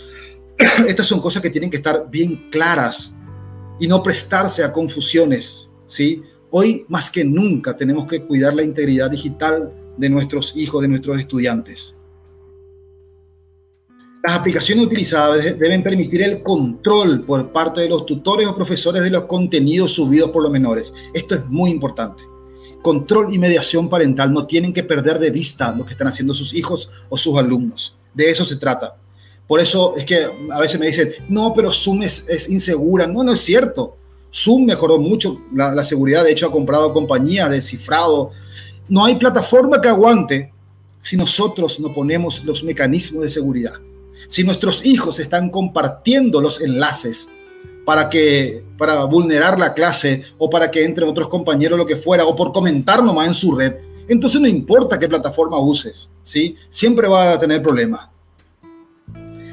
estas 0.87 1.07
son 1.07 1.19
cosas 1.19 1.41
que 1.41 1.49
tienen 1.49 1.69
que 1.69 1.77
estar 1.77 2.09
bien 2.09 2.49
claras 2.49 3.17
y 3.79 3.87
no 3.87 4.01
prestarse 4.01 4.63
a 4.63 4.71
confusiones, 4.71 5.69
¿sí? 5.85 6.21
Hoy 6.51 6.85
más 6.87 7.11
que 7.11 7.25
nunca 7.25 7.75
tenemos 7.75 8.07
que 8.07 8.23
cuidar 8.23 8.53
la 8.53 8.63
integridad 8.63 9.11
digital 9.11 9.73
de 9.97 10.09
nuestros 10.09 10.55
hijos, 10.55 10.81
de 10.81 10.87
nuestros 10.87 11.19
estudiantes. 11.19 11.94
Las 14.25 14.39
aplicaciones 14.39 14.85
utilizadas 14.85 15.43
deben 15.59 15.83
permitir 15.83 16.23
el 16.23 16.41
control 16.41 17.23
por 17.25 17.51
parte 17.51 17.81
de 17.81 17.89
los 17.89 18.07
tutores 18.07 18.47
o 18.47 18.55
profesores 18.55 19.03
de 19.03 19.11
los 19.11 19.25
contenidos 19.25 19.91
subidos 19.91 20.31
por 20.31 20.41
los 20.41 20.51
menores. 20.51 20.91
Esto 21.13 21.35
es 21.35 21.45
muy 21.45 21.69
importante. 21.69 22.23
Control 22.81 23.31
y 23.31 23.37
mediación 23.37 23.87
parental 23.87 24.33
no 24.33 24.47
tienen 24.47 24.73
que 24.73 24.81
perder 24.81 25.19
de 25.19 25.29
vista 25.29 25.71
lo 25.75 25.85
que 25.85 25.91
están 25.91 26.07
haciendo 26.07 26.33
sus 26.33 26.55
hijos 26.55 26.89
o 27.07 27.19
sus 27.19 27.37
alumnos. 27.37 27.97
De 28.15 28.27
eso 28.27 28.45
se 28.45 28.55
trata. 28.55 28.97
Por 29.45 29.59
eso 29.59 29.95
es 29.95 30.05
que 30.05 30.27
a 30.51 30.59
veces 30.59 30.79
me 30.79 30.87
dicen, 30.87 31.11
no, 31.29 31.53
pero 31.53 31.71
Zoom 31.71 32.01
es, 32.01 32.49
insegura. 32.49 33.05
No, 33.05 33.23
no 33.23 33.31
es 33.31 33.41
cierto. 33.41 33.95
Zoom 34.33 34.65
mejoró 34.65 34.97
mucho 34.97 35.39
la, 35.53 35.85
seguridad. 35.85 36.23
De 36.23 36.31
hecho, 36.31 36.47
ha 36.47 36.51
comprado 36.51 36.91
compañías 36.93 37.51
de 37.51 37.61
cifrado. 37.61 38.31
No 38.89 39.05
hay 39.05 39.17
plataforma 39.17 39.79
que 39.79 39.87
aguante 39.87 40.51
si 40.99 41.15
nosotros 41.15 41.79
no 41.79 41.93
ponemos 41.93 42.43
los 42.43 42.63
mecanismos 42.63 43.21
de 43.23 43.29
seguridad. 43.29 43.73
Si 44.27 44.43
nuestros 44.43 44.85
hijos 44.85 45.19
están 45.19 45.49
compartiendo 45.49 46.41
los 46.41 46.61
enlaces 46.61 47.27
para 47.85 48.09
que 48.09 48.63
para 48.77 49.03
vulnerar 49.03 49.59
la 49.59 49.73
clase 49.73 50.23
o 50.37 50.49
para 50.49 50.71
que 50.71 50.83
entren 50.83 51.07
otros 51.07 51.27
compañeros 51.27 51.77
lo 51.77 51.85
que 51.85 51.95
fuera 51.95 52.25
o 52.25 52.35
por 52.35 52.51
comentar 52.51 53.03
nomás 53.03 53.27
en 53.27 53.33
su 53.33 53.55
red, 53.55 53.75
entonces 54.07 54.41
no 54.41 54.47
importa 54.47 54.99
qué 54.99 55.07
plataforma 55.07 55.59
uses, 55.59 56.09
¿sí? 56.23 56.55
Siempre 56.69 57.07
va 57.07 57.33
a 57.33 57.39
tener 57.39 57.61
problemas. 57.61 58.09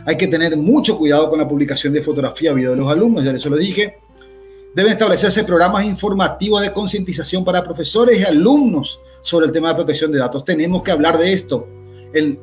Hay 0.05 0.17
que 0.17 0.27
tener 0.27 0.57
mucho 0.57 0.99
cuidado 0.99 1.31
con 1.31 1.39
la 1.39 1.49
publicación 1.49 1.93
de 1.93 2.03
fotografía, 2.03 2.53
video 2.53 2.71
de 2.71 2.77
los 2.77 2.91
alumnos, 2.91 3.25
ya 3.25 3.31
eso 3.31 3.49
lo 3.49 3.57
dije. 3.57 3.99
Deben 4.75 4.93
establecerse 4.93 5.45
programas 5.45 5.85
informativos 5.85 6.63
de 6.63 6.73
concientización 6.73 7.45
para 7.45 7.63
profesores 7.63 8.19
y 8.19 8.25
alumnos 8.25 8.99
sobre 9.21 9.47
el 9.47 9.53
tema 9.53 9.69
de 9.69 9.75
protección 9.77 10.11
de 10.11 10.19
datos. 10.19 10.45
Tenemos 10.45 10.83
que 10.83 10.91
hablar 10.91 11.19
de 11.19 11.33
esto 11.33 11.69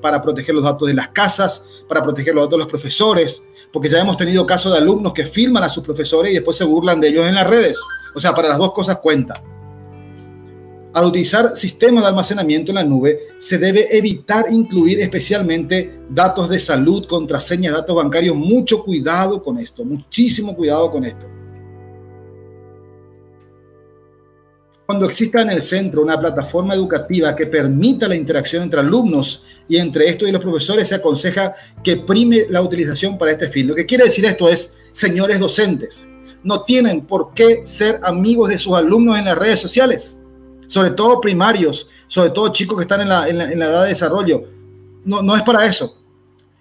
para 0.01 0.21
proteger 0.21 0.55
los 0.55 0.63
datos 0.63 0.87
de 0.87 0.93
las 0.93 1.09
casas, 1.09 1.65
para 1.87 2.03
proteger 2.03 2.33
los 2.33 2.45
datos 2.45 2.57
de 2.57 2.63
los 2.63 2.67
profesores, 2.67 3.41
porque 3.71 3.89
ya 3.89 3.99
hemos 3.99 4.17
tenido 4.17 4.45
casos 4.45 4.73
de 4.73 4.79
alumnos 4.79 5.13
que 5.13 5.25
filman 5.25 5.63
a 5.63 5.69
sus 5.69 5.83
profesores 5.83 6.31
y 6.31 6.35
después 6.35 6.57
se 6.57 6.63
burlan 6.63 6.99
de 6.99 7.09
ellos 7.09 7.25
en 7.25 7.35
las 7.35 7.47
redes. 7.47 7.79
O 8.15 8.19
sea, 8.19 8.33
para 8.33 8.49
las 8.49 8.57
dos 8.57 8.73
cosas 8.73 8.99
cuenta. 8.99 9.41
Al 10.91 11.05
utilizar 11.05 11.55
sistemas 11.55 12.03
de 12.03 12.07
almacenamiento 12.09 12.71
en 12.71 12.75
la 12.75 12.83
nube, 12.83 13.19
se 13.37 13.59
debe 13.59 13.95
evitar 13.95 14.45
incluir 14.49 14.99
especialmente 14.99 15.99
datos 16.09 16.49
de 16.49 16.59
salud, 16.59 17.05
contraseñas, 17.07 17.73
datos 17.73 17.95
bancarios. 17.95 18.35
Mucho 18.35 18.83
cuidado 18.83 19.43
con 19.43 19.59
esto, 19.59 19.85
muchísimo 19.85 20.55
cuidado 20.55 20.91
con 20.91 21.05
esto. 21.05 21.38
Cuando 24.89 25.05
exista 25.05 25.43
en 25.43 25.51
el 25.51 25.61
centro 25.61 26.01
una 26.01 26.19
plataforma 26.19 26.73
educativa 26.73 27.35
que 27.35 27.45
permita 27.45 28.07
la 28.07 28.15
interacción 28.15 28.63
entre 28.63 28.79
alumnos 28.79 29.45
y 29.67 29.77
entre 29.77 30.09
estos 30.09 30.27
y 30.27 30.31
los 30.31 30.41
profesores, 30.41 30.87
se 30.87 30.95
aconseja 30.95 31.53
que 31.83 31.97
prime 31.97 32.47
la 32.49 32.63
utilización 32.63 33.15
para 33.15 33.33
este 33.33 33.49
fin. 33.49 33.67
Lo 33.67 33.75
que 33.75 33.85
quiere 33.85 34.05
decir 34.05 34.25
esto 34.25 34.49
es, 34.49 34.73
señores 34.91 35.39
docentes, 35.39 36.09
no 36.43 36.63
tienen 36.63 37.01
por 37.01 37.35
qué 37.35 37.61
ser 37.65 37.99
amigos 38.01 38.49
de 38.49 38.57
sus 38.57 38.73
alumnos 38.73 39.19
en 39.19 39.25
las 39.25 39.37
redes 39.37 39.59
sociales, 39.59 40.19
sobre 40.67 40.89
todo 40.89 41.21
primarios, 41.21 41.87
sobre 42.07 42.31
todo 42.31 42.51
chicos 42.51 42.75
que 42.75 42.81
están 42.81 43.01
en 43.01 43.09
la, 43.09 43.27
edad 43.29 43.83
de 43.83 43.89
desarrollo. 43.89 44.45
No, 45.05 45.21
no 45.21 45.35
es 45.35 45.43
para 45.43 45.67
eso. 45.67 46.01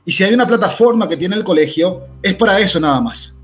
Y 0.04 0.12
si 0.12 0.22
hay 0.22 0.34
una 0.34 0.46
plataforma 0.46 1.08
que 1.08 1.16
tiene 1.16 1.34
el 1.34 1.44
colegio, 1.44 2.02
es 2.22 2.34
para 2.34 2.60
eso 2.60 2.78
nada 2.78 3.00
más. 3.00 3.34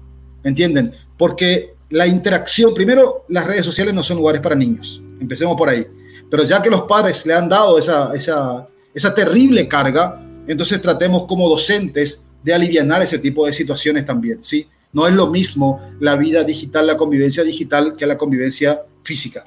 ¿Entienden? 0.43 0.93
Porque 1.17 1.74
la 1.95 2.09
interacción, 2.09 2.75
primero, 2.75 3.25
las 3.29 3.47
redes 3.47 3.65
sociales 3.65 3.95
no 3.95 4.03
son 4.03 4.17
lugares 4.17 4.41
para 4.41 4.57
niños, 4.57 5.01
empecemos 5.21 5.57
por 5.57 5.69
ahí, 5.69 5.87
pero 6.29 6.43
ya 6.43 6.61
que 6.61 6.69
los 6.69 6.83
padres 6.83 7.25
le 7.25 7.33
han 7.33 7.49
dado 7.49 7.79
esa, 7.79 8.67
terrible 9.15 9.69
carga, 9.69 10.21
entonces 10.49 10.83
tratemos 10.83 11.25
como 11.27 11.49
docentes 11.49 12.25
de 12.43 12.53
aliviar 12.53 13.01
ese 13.01 13.21
tipo 13.21 13.47
de 13.47 13.53
situaciones 13.53 14.05
también, 14.05 14.43
¿sí? 14.43 14.67
No 14.93 15.07
es 15.07 15.15
lo 15.15 15.29
mismo 15.29 15.81
la 16.01 16.17
vida 16.17 16.43
digital, 16.43 16.89
la 16.89 16.97
convivencia 16.97 17.45
digital 17.45 17.95
que 17.95 18.07
la 18.07 18.19
convivencia 18.19 18.83
física. 19.05 19.45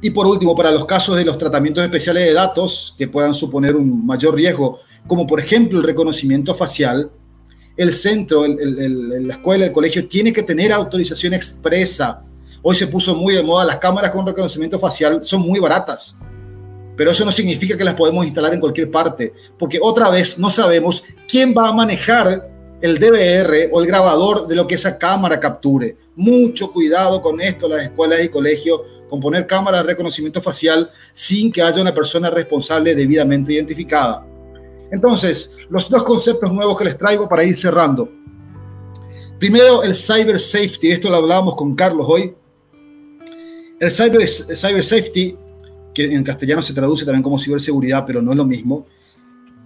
Y 0.00 0.10
por 0.10 0.28
último, 0.28 0.54
para 0.54 0.70
los 0.70 0.86
casos 0.86 1.16
de 1.16 1.24
los 1.24 1.38
tratamientos 1.38 1.82
especiales 1.82 2.24
de 2.24 2.34
datos 2.34 2.94
que 2.96 3.08
puedan 3.08 3.34
suponer 3.34 3.74
un 3.74 4.06
mayor 4.06 4.36
riesgo, 4.36 4.78
como 5.08 5.26
por 5.26 5.40
ejemplo 5.40 5.80
el 5.80 5.84
reconocimiento 5.84 6.54
facial, 6.54 7.10
el 7.76 7.94
centro, 7.94 8.46
la 8.46 9.34
escuela, 9.34 9.66
el 9.66 9.72
colegio 9.72 10.06
tiene 10.08 10.32
que 10.32 10.42
tener 10.42 10.72
autorización 10.72 11.34
expresa. 11.34 12.22
Hoy 12.62 12.76
se 12.76 12.86
puso 12.86 13.14
muy 13.14 13.34
de 13.34 13.42
moda 13.42 13.64
las 13.64 13.76
cámaras 13.76 14.10
con 14.10 14.26
reconocimiento 14.26 14.78
facial, 14.78 15.20
son 15.24 15.42
muy 15.42 15.58
baratas. 15.58 16.16
Pero 16.96 17.10
eso 17.10 17.24
no 17.24 17.32
significa 17.32 17.76
que 17.76 17.84
las 17.84 17.94
podemos 17.94 18.24
instalar 18.24 18.52
en 18.52 18.60
cualquier 18.60 18.90
parte, 18.90 19.32
porque 19.58 19.78
otra 19.80 20.10
vez 20.10 20.38
no 20.38 20.50
sabemos 20.50 21.02
quién 21.26 21.54
va 21.56 21.68
a 21.68 21.72
manejar 21.72 22.50
el 22.82 22.98
DVR 22.98 23.70
o 23.72 23.80
el 23.80 23.86
grabador 23.86 24.46
de 24.46 24.56
lo 24.56 24.66
que 24.66 24.74
esa 24.74 24.98
cámara 24.98 25.40
capture. 25.40 25.96
Mucho 26.14 26.72
cuidado 26.72 27.22
con 27.22 27.40
esto, 27.40 27.68
las 27.68 27.84
escuelas 27.84 28.22
y 28.22 28.28
colegios, 28.28 28.80
con 29.08 29.20
poner 29.20 29.46
cámaras 29.46 29.82
de 29.82 29.88
reconocimiento 29.88 30.42
facial 30.42 30.90
sin 31.12 31.52
que 31.52 31.62
haya 31.62 31.80
una 31.80 31.94
persona 31.94 32.28
responsable 32.28 32.94
debidamente 32.94 33.52
identificada. 33.52 34.26
Entonces, 34.92 35.56
los 35.70 35.88
dos 35.88 36.02
conceptos 36.02 36.52
nuevos 36.52 36.76
que 36.76 36.84
les 36.84 36.98
traigo 36.98 37.26
para 37.26 37.42
ir 37.42 37.56
cerrando. 37.56 38.12
Primero, 39.38 39.82
el 39.82 39.96
cyber 39.96 40.38
safety. 40.38 40.92
Esto 40.92 41.08
lo 41.08 41.16
hablábamos 41.16 41.56
con 41.56 41.74
Carlos 41.74 42.06
hoy. 42.08 42.34
El 43.80 43.90
cyber, 43.90 44.28
cyber 44.28 44.84
safety, 44.84 45.36
que 45.94 46.04
en 46.04 46.22
castellano 46.22 46.62
se 46.62 46.74
traduce 46.74 47.06
también 47.06 47.22
como 47.22 47.38
ciberseguridad, 47.38 48.04
pero 48.06 48.20
no 48.20 48.32
es 48.32 48.36
lo 48.36 48.44
mismo, 48.44 48.86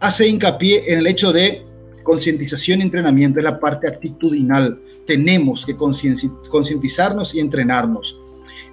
hace 0.01 0.29
hincapié 0.29 0.93
en 0.93 1.01
el 1.01 1.07
hecho 1.09 1.33
de 1.33 1.67
concientización 2.05 2.79
y 2.79 2.83
entrenamiento, 2.85 3.41
es 3.41 3.45
la 3.45 3.59
parte 3.59 3.89
actitudinal. 3.89 4.81
Tenemos 5.07 5.67
que 5.67 5.77
concientizarnos 5.77 7.35
y 7.35 7.41
entrenarnos. 7.41 8.19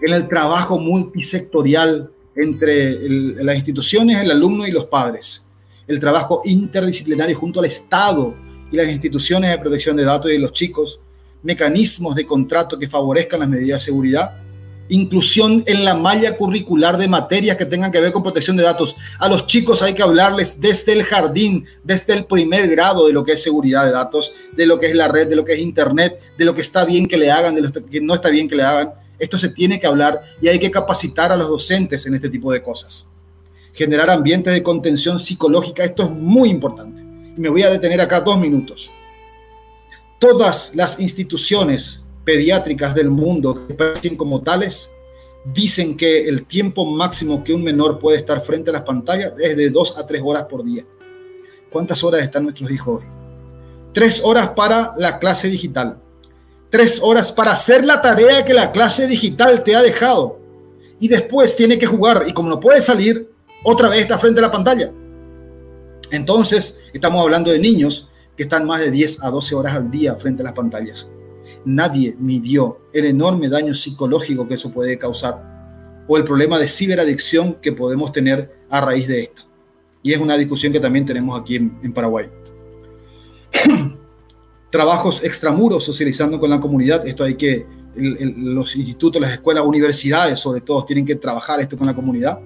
En 0.02 0.14
el 0.14 0.28
trabajo 0.28 0.78
multisectorial 0.78 2.12
entre 2.36 3.10
las 3.44 3.56
instituciones, 3.56 4.22
el 4.22 4.32
alumno 4.32 4.68
y 4.68 4.72
los 4.72 4.86
padres 4.86 5.50
el 5.88 6.00
trabajo 6.00 6.42
interdisciplinario 6.46 7.38
junto 7.38 7.60
al 7.60 7.66
Estado 7.66 8.36
y 8.72 8.78
las 8.78 8.88
instituciones 8.88 9.52
de 9.52 9.58
protección 9.58 9.96
de 9.96 10.04
datos 10.04 10.32
de 10.32 10.40
los 10.40 10.54
chicos, 10.54 11.00
mecanismos 11.44 12.16
de 12.16 12.26
contrato 12.26 12.80
que 12.80 12.90
favorezcan 12.90 13.42
las 13.42 13.50
medidas 13.50 13.82
de 13.82 13.86
seguridad, 13.86 14.38
inclusión 14.90 15.64
en 15.66 15.86
la 15.86 15.94
malla 15.94 16.36
curricular 16.36 16.98
de 16.98 17.08
materias 17.08 17.58
que 17.58 17.66
tengan 17.66 17.92
que 17.92 18.00
ver 18.00 18.12
con 18.12 18.24
protección 18.24 18.58
de 18.58 18.64
datos. 18.64 18.96
A 19.20 19.30
los 19.30 19.48
chicos 19.48 19.82
hay 19.82 19.94
que 19.94 20.04
hablarles 20.04 20.60
desde 20.60 20.94
el 20.94 21.04
jardín, 21.04 21.66
desde 21.84 22.14
el 22.14 22.26
primer 22.26 22.70
grado 22.70 23.08
de 23.08 23.14
lo 23.14 23.24
que 23.24 23.34
es 23.34 23.44
seguridad 23.44 23.86
de 23.86 23.92
datos, 23.92 24.34
de 24.56 24.66
lo 24.66 24.80
que 24.80 24.88
es 24.88 24.96
la 24.96 25.08
red, 25.08 25.28
de 25.28 25.36
lo 25.36 25.46
que 25.46 25.54
es 25.54 25.60
Internet, 25.60 26.20
de 26.38 26.46
lo 26.46 26.54
que 26.54 26.62
está 26.62 26.86
bien 26.86 27.08
que 27.08 27.18
le 27.18 27.32
hagan, 27.32 27.56
de 27.56 27.62
lo 27.62 27.72
que 27.72 28.02
no 28.02 28.16
está 28.16 28.30
bien 28.30 28.48
que 28.48 28.56
le 28.56 28.64
hagan. 28.64 28.94
Esto 29.20 29.38
se 29.38 29.50
tiene 29.50 29.80
que 29.80 29.88
hablar 29.88 30.22
y 30.42 30.48
hay 30.48 30.60
que 30.60 30.72
capacitar 30.72 31.32
a 31.32 31.38
los 31.38 31.48
docentes 31.48 32.06
en 32.06 32.16
este 32.16 32.30
tipo 32.30 32.52
de 32.52 32.62
cosas 32.62 33.13
generar 33.74 34.10
ambientes 34.10 34.54
de 34.54 34.64
contención 34.64 35.20
psicológica. 35.20 35.84
Esto 35.84 36.04
es 36.04 36.12
muy 36.12 36.50
importante. 36.50 37.04
Me 37.36 37.50
voy 37.50 37.64
a 37.64 37.70
detener 37.70 38.00
acá 38.00 38.22
dos 38.22 38.40
minutos. 38.40 38.92
Todas 40.20 40.74
las 40.76 41.00
instituciones 41.00 42.06
pediátricas 42.24 42.96
del 42.96 43.10
mundo 43.10 43.68
que 43.68 43.74
parecen 43.74 44.16
como 44.16 44.42
tales 44.42 44.90
dicen 45.44 45.98
que 45.98 46.30
el 46.30 46.46
tiempo 46.46 46.86
máximo 46.86 47.44
que 47.44 47.54
un 47.54 47.64
menor 47.64 48.00
puede 48.00 48.18
estar 48.18 48.42
frente 48.42 48.70
a 48.70 48.74
las 48.74 48.84
pantallas 48.84 49.34
es 49.40 49.58
de 49.58 49.70
dos 49.70 49.98
a 49.98 50.06
tres 50.06 50.22
horas 50.24 50.44
por 50.44 50.64
día. 50.64 50.86
¿Cuántas 51.70 52.04
horas 52.04 52.22
están 52.22 52.44
nuestros 52.44 52.72
hijos 52.72 53.02
hoy? 53.02 53.08
Tres 53.92 54.22
horas 54.24 54.50
para 54.50 54.94
la 54.98 55.20
clase 55.20 55.50
digital. 55.50 56.00
Tres 56.70 57.00
horas 57.02 57.32
para 57.32 57.52
hacer 57.52 57.84
la 57.84 58.02
tarea 58.02 58.46
que 58.46 58.54
la 58.54 58.72
clase 58.72 59.08
digital 59.08 59.64
te 59.64 59.76
ha 59.76 59.82
dejado. 59.82 60.40
Y 61.00 61.08
después 61.08 61.56
tiene 61.56 61.78
que 61.78 61.86
jugar. 61.86 62.26
Y 62.28 62.34
como 62.34 62.50
no 62.50 62.60
puede 62.60 62.80
salir, 62.80 63.33
otra 63.64 63.90
vez 63.90 64.02
está 64.02 64.20
frente 64.20 64.40
a 64.40 64.44
la 64.44 64.52
pantalla. 64.52 64.92
Entonces, 66.12 66.80
estamos 66.94 67.22
hablando 67.22 67.52
de 67.52 67.60
niños 67.60 68.12
que 68.36 68.44
están 68.44 68.66
más 68.66 68.82
de 68.82 68.92
10 68.92 69.24
a 69.24 69.30
12 69.30 69.56
horas 69.56 69.74
al 69.74 69.90
día 69.90 70.16
frente 70.16 70.42
a 70.42 70.46
las 70.46 70.54
pantallas. 70.54 71.08
Nadie 71.66 72.16
midió 72.20 72.82
el 72.94 73.06
enorme 73.06 73.50
daño 73.50 73.74
psicológico 73.74 74.48
que 74.48 74.56
eso 74.56 74.72
puede 74.72 74.98
causar 74.98 75.52
o 76.08 76.18
el 76.18 76.26
problema 76.26 76.60
de 76.60 76.68
ciberadicción 76.68 77.56
que 77.56 77.72
podemos 77.72 78.12
tener 78.12 78.52
a 78.70 78.82
raíz 78.82 79.08
de 79.08 79.22
esto. 79.24 79.44
Y 80.02 80.12
es 80.12 80.20
una 80.20 80.38
discusión 80.38 80.74
que 80.74 80.80
también 80.80 81.06
tenemos 81.06 81.40
aquí 81.40 81.56
en, 81.56 81.94
Paraguay. 81.94 82.30
Trabajos 84.70 85.24
extramuros 85.24 85.86
socializando 85.86 86.40
con 86.40 86.50
la 86.50 86.60
comunidad. 86.60 87.08
Esto 87.08 87.24
hay 87.24 87.36
que, 87.36 87.66
los 87.96 88.76
institutos, 88.76 89.22
las 89.22 89.32
escuelas, 89.32 89.64
universidades 89.64 90.40
sobre 90.40 90.60
todo, 90.60 90.84
tienen 90.84 91.06
que 91.06 91.16
trabajar 91.16 91.62
esto 91.62 91.78
con 91.78 91.88
la 91.88 91.96
comunidad 91.96 92.40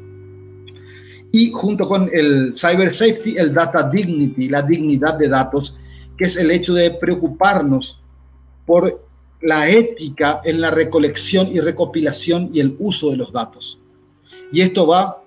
y 1.32 1.52
junto 1.52 1.88
con 1.88 2.10
el 2.12 2.54
cyber 2.56 2.94
safety, 2.94 3.38
el 3.38 3.54
data 3.54 3.90
dignity, 3.90 4.50
la 4.50 4.62
dignidad 4.62 5.16
de 5.16 5.28
datos, 5.28 5.78
que 6.18 6.26
es 6.26 6.38
el 6.38 6.52
hecho 6.52 6.74
de 6.74 6.92
preocuparnos 6.92 8.02
por 8.66 9.06
la 9.42 9.70
ética 9.70 10.42
en 10.44 10.62
la 10.62 10.72
recolección 10.72 11.48
y 11.52 11.60
recopilación 11.60 12.50
y 12.54 12.60
el 12.60 12.76
uso 12.80 13.12
de 13.12 13.18
los 13.18 13.32
datos. 13.32 13.80
Y 14.52 14.62
esto 14.62 14.88
va 14.88 15.22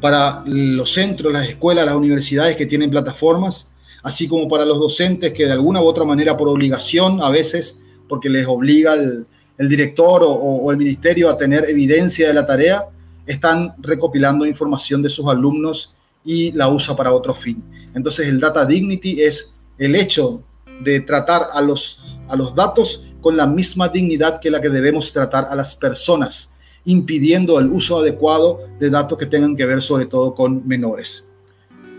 para 0.00 0.42
los 0.46 0.92
centros, 0.92 1.32
las 1.32 1.48
escuelas, 1.48 1.86
las 1.86 1.94
universidades 1.94 2.56
que 2.56 2.66
tienen 2.66 2.90
plataformas, 2.90 3.70
así 4.02 4.28
como 4.28 4.48
para 4.48 4.64
los 4.64 4.78
docentes 4.78 5.32
que 5.32 5.46
de 5.46 5.52
alguna 5.52 5.82
u 5.82 5.84
otra 5.84 6.04
manera 6.04 6.36
por 6.36 6.48
obligación, 6.48 7.22
a 7.22 7.30
veces 7.30 7.80
porque 8.08 8.28
les 8.28 8.46
obliga 8.46 8.94
el, 8.94 9.26
director 9.56 10.22
o 10.24 10.68
el 10.72 10.76
ministerio 10.76 11.30
a 11.30 11.38
tener 11.38 11.70
evidencia 11.70 12.26
de 12.26 12.34
la 12.34 12.44
tarea, 12.44 12.88
están 13.26 13.74
recopilando 13.78 14.46
información 14.46 15.02
de 15.02 15.10
sus 15.10 15.26
alumnos 15.26 15.94
y 16.24 16.52
la 16.52 16.68
usa 16.68 16.96
para 16.96 17.12
otro 17.12 17.34
fin. 17.34 17.62
Entonces 17.94 18.26
el 18.26 18.40
data 18.40 18.64
dignity 18.64 19.22
es 19.22 19.54
el 19.78 19.94
hecho 19.94 20.42
de 20.82 21.00
tratar 21.00 21.46
a 21.52 21.60
los, 21.60 22.18
a 22.28 22.36
los 22.36 22.54
datos 22.54 23.06
con 23.20 23.36
la 23.36 23.46
misma 23.46 23.88
dignidad 23.88 24.40
que 24.40 24.50
la 24.50 24.60
que 24.60 24.68
debemos 24.68 25.12
tratar 25.12 25.46
a 25.48 25.54
las 25.54 25.74
personas, 25.74 26.54
impidiendo 26.84 27.58
el 27.58 27.70
uso 27.70 27.98
adecuado 27.98 28.60
de 28.78 28.90
datos 28.90 29.16
que 29.16 29.26
tengan 29.26 29.56
que 29.56 29.64
ver 29.64 29.80
sobre 29.80 30.06
todo 30.06 30.34
con 30.34 30.66
menores. 30.66 31.30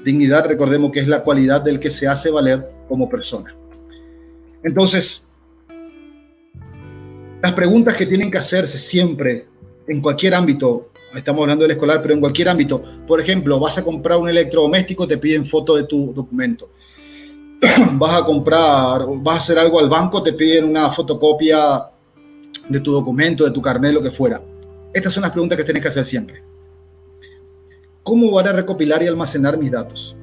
Dignidad, 0.04 0.46
recordemos 0.46 0.92
que 0.92 1.00
es 1.00 1.08
la 1.08 1.24
cualidad 1.24 1.62
del 1.62 1.80
que 1.80 1.90
se 1.90 2.08
hace 2.08 2.30
valer 2.30 2.68
como 2.88 3.10
persona. 3.10 3.56
Entonces, 4.64 5.34
las 7.42 7.54
preguntas 7.54 7.96
que 7.96 8.06
tienen 8.06 8.30
que 8.30 8.38
hacerse 8.38 8.78
siempre 8.78 9.48
en 9.88 10.02
cualquier 10.02 10.36
ámbito 10.36 10.92
estamos 11.16 11.42
hablando 11.42 11.64
del 11.64 11.72
escolar, 11.72 12.02
pero 12.02 12.14
en 12.14 12.20
cualquier 12.20 12.50
ámbito. 12.50 12.82
Por 13.08 13.20
ejemplo, 13.20 13.60
vas 13.60 13.78
a 13.78 13.84
comprar 13.84 14.18
un 14.18 14.30
electrodoméstico, 14.30 15.08
te 15.08 15.18
piden 15.18 15.46
foto 15.46 15.76
de 15.76 15.84
tu 15.84 16.14
documento. 16.14 16.70
vas 17.94 18.16
a 18.16 18.26
comprar, 18.26 19.02
vas 19.18 19.36
a 19.36 19.40
hacer 19.40 19.60
algo 19.60 19.80
al 19.80 19.90
banco, 19.90 20.22
te 20.22 20.34
piden 20.34 20.66
una 20.66 20.92
fotocopia 20.92 21.90
de 22.68 22.80
tu 22.80 22.92
documento, 22.92 23.44
de 23.44 23.52
tu 23.52 23.62
carnet, 23.62 23.94
lo 23.94 24.02
que 24.02 24.12
fuera. 24.12 24.42
Estas 24.94 25.14
son 25.14 25.22
las 25.22 25.32
preguntas 25.32 25.58
que 25.58 25.64
tienes 25.64 25.82
que 25.82 25.90
hacer 25.90 26.06
siempre. 26.06 26.44
¿Cómo 28.04 28.32
van 28.32 28.48
a 28.48 28.54
recopilar 28.54 29.02
y 29.04 29.08
almacenar 29.08 29.58
mis 29.58 29.72
datos? 29.72 30.16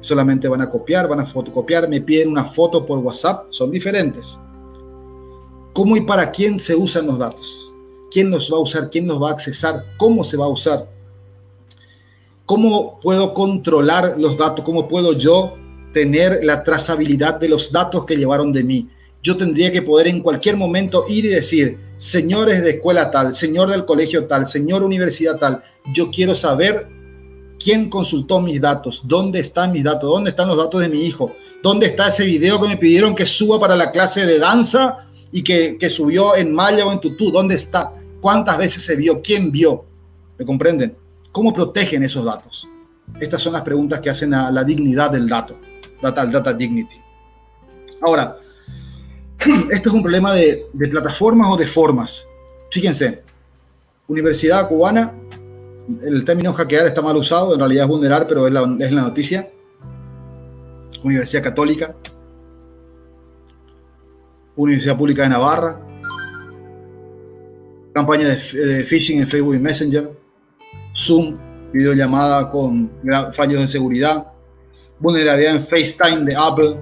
Solamente 0.00 0.46
van 0.48 0.60
a 0.60 0.70
copiar, 0.70 1.08
van 1.08 1.20
a 1.20 1.26
fotocopiar, 1.26 1.88
me 1.88 2.00
piden 2.00 2.28
una 2.28 2.44
foto 2.44 2.84
por 2.84 2.98
WhatsApp, 2.98 3.46
son 3.50 3.70
diferentes. 3.70 4.38
¿Cómo 5.72 5.96
y 5.96 6.02
para 6.02 6.30
quién 6.30 6.60
se 6.60 6.76
usan 6.76 7.06
los 7.06 7.18
datos? 7.18 7.63
¿Quién 8.14 8.30
los 8.30 8.48
va 8.48 8.58
a 8.58 8.60
usar? 8.60 8.90
¿Quién 8.90 9.08
los 9.08 9.20
va 9.20 9.30
a 9.30 9.32
accesar? 9.32 9.86
¿Cómo 9.96 10.22
se 10.22 10.36
va 10.36 10.44
a 10.44 10.48
usar? 10.48 10.88
¿Cómo 12.46 13.00
puedo 13.00 13.34
controlar 13.34 14.14
los 14.16 14.38
datos? 14.38 14.64
¿Cómo 14.64 14.86
puedo 14.86 15.14
yo 15.14 15.56
tener 15.92 16.44
la 16.44 16.62
trazabilidad 16.62 17.40
de 17.40 17.48
los 17.48 17.72
datos 17.72 18.04
que 18.04 18.14
llevaron 18.14 18.52
de 18.52 18.62
mí? 18.62 18.88
Yo 19.20 19.36
tendría 19.36 19.72
que 19.72 19.82
poder 19.82 20.06
en 20.06 20.20
cualquier 20.20 20.56
momento 20.56 21.06
ir 21.08 21.24
y 21.24 21.28
decir, 21.30 21.76
señores 21.96 22.62
de 22.62 22.70
escuela 22.70 23.10
tal, 23.10 23.34
señor 23.34 23.68
del 23.68 23.84
colegio 23.84 24.26
tal, 24.26 24.46
señor 24.46 24.84
universidad 24.84 25.36
tal, 25.36 25.64
yo 25.92 26.12
quiero 26.12 26.36
saber 26.36 26.86
quién 27.58 27.90
consultó 27.90 28.40
mis 28.40 28.60
datos, 28.60 29.02
dónde 29.08 29.40
están 29.40 29.72
mis 29.72 29.82
datos, 29.82 30.08
dónde 30.08 30.30
están 30.30 30.46
los 30.46 30.56
datos 30.56 30.80
de 30.80 30.88
mi 30.88 31.04
hijo, 31.04 31.34
dónde 31.64 31.86
está 31.86 32.06
ese 32.06 32.24
video 32.24 32.60
que 32.60 32.68
me 32.68 32.76
pidieron 32.76 33.12
que 33.12 33.26
suba 33.26 33.58
para 33.58 33.74
la 33.74 33.90
clase 33.90 34.24
de 34.24 34.38
danza 34.38 35.08
y 35.32 35.42
que, 35.42 35.90
subió 35.90 36.36
en 36.36 36.54
Maya 36.54 36.86
o 36.86 36.92
en 36.92 37.00
Tutú, 37.00 37.32
¿dónde 37.32 37.56
está? 37.56 37.92
¿Cuántas 38.24 38.56
veces 38.56 38.82
se 38.82 38.96
vio? 38.96 39.20
¿Quién 39.20 39.52
vio? 39.52 39.84
¿Me 40.38 40.46
comprenden? 40.46 40.96
¿Cómo 41.30 41.52
protegen 41.52 42.04
esos 42.04 42.24
datos? 42.24 42.66
Estas 43.20 43.42
son 43.42 43.52
las 43.52 43.60
preguntas 43.60 44.00
que 44.00 44.08
hacen 44.08 44.32
a 44.32 44.50
la 44.50 44.64
dignidad 44.64 45.10
del 45.10 45.28
dato, 45.28 45.60
data, 46.00 46.24
data 46.24 46.54
dignity. 46.54 46.96
Ahora, 48.00 48.38
esto 49.70 49.88
es 49.90 49.94
un 49.94 50.00
problema 50.00 50.32
de, 50.32 50.66
plataformas 50.90 51.48
o 51.50 51.56
de 51.58 51.66
formas. 51.66 52.26
Fíjense, 52.70 53.22
Universidad 54.08 54.68
Cubana, 54.68 55.12
el 56.02 56.24
término 56.24 56.54
hackear 56.54 56.86
está 56.86 57.02
mal 57.02 57.18
usado, 57.18 57.52
en 57.52 57.58
realidad 57.58 57.84
es 57.84 57.90
vulnerar, 57.90 58.26
pero 58.26 58.46
es 58.46 58.54
la, 58.54 58.62
es 58.80 58.90
la 58.90 59.02
noticia. 59.02 59.50
Universidad 61.02 61.42
Católica, 61.42 61.94
Universidad 64.56 64.96
Pública 64.96 65.24
de 65.24 65.28
Navarra, 65.28 65.78
campaña 67.94 68.28
de, 68.28 68.84
phishing 68.84 69.20
en 69.20 69.28
Facebook 69.28 69.54
y 69.54 69.58
Messenger, 69.58 70.10
Zoom, 70.96 71.38
videollamada 71.72 72.50
con 72.50 72.90
fallos 73.32 73.60
de 73.60 73.68
seguridad, 73.68 74.26
vulnerabilidad 74.98 75.54
en 75.54 75.62
FaceTime 75.62 76.24
de 76.24 76.36
Apple, 76.36 76.76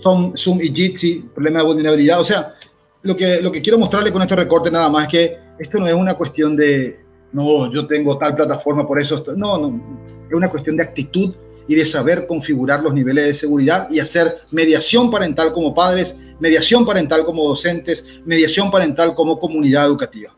Zoom, 0.00 0.60
y 0.60 0.72
Jitsi, 0.72 1.28
problema 1.34 1.60
de 1.60 1.66
vulnerabilidad. 1.66 2.20
O 2.20 2.24
sea, 2.24 2.54
lo 3.02 3.14
que, 3.14 3.40
lo 3.42 3.52
que 3.52 3.60
quiero 3.60 3.78
mostrarle 3.78 4.10
con 4.10 4.22
este 4.22 4.34
recorte 4.34 4.70
nada 4.70 4.88
más 4.88 5.04
es 5.04 5.10
que 5.10 5.38
esto 5.58 5.78
no 5.78 5.86
es 5.86 5.94
una 5.94 6.14
cuestión 6.14 6.56
de, 6.56 6.98
no, 7.32 7.70
yo 7.70 7.86
tengo 7.86 8.16
tal 8.16 8.34
plataforma, 8.34 8.86
por 8.86 9.00
eso, 9.00 9.22
no, 9.36 9.58
no, 9.58 9.80
es 10.28 10.34
una 10.34 10.48
cuestión 10.48 10.76
de 10.76 10.84
actitud 10.84 11.34
y 11.70 11.76
de 11.76 11.86
saber 11.86 12.26
configurar 12.26 12.82
los 12.82 12.92
niveles 12.92 13.26
de 13.26 13.32
seguridad 13.32 13.88
y 13.92 14.00
hacer 14.00 14.38
mediación 14.50 15.08
parental 15.08 15.52
como 15.52 15.72
padres, 15.72 16.18
mediación 16.40 16.84
parental 16.84 17.24
como 17.24 17.46
docentes, 17.46 18.22
mediación 18.24 18.72
parental 18.72 19.14
como 19.14 19.38
comunidad 19.38 19.86
educativa. 19.86 20.36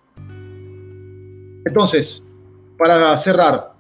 Entonces, 1.64 2.28
para 2.76 3.16
cerrar, 3.16 3.72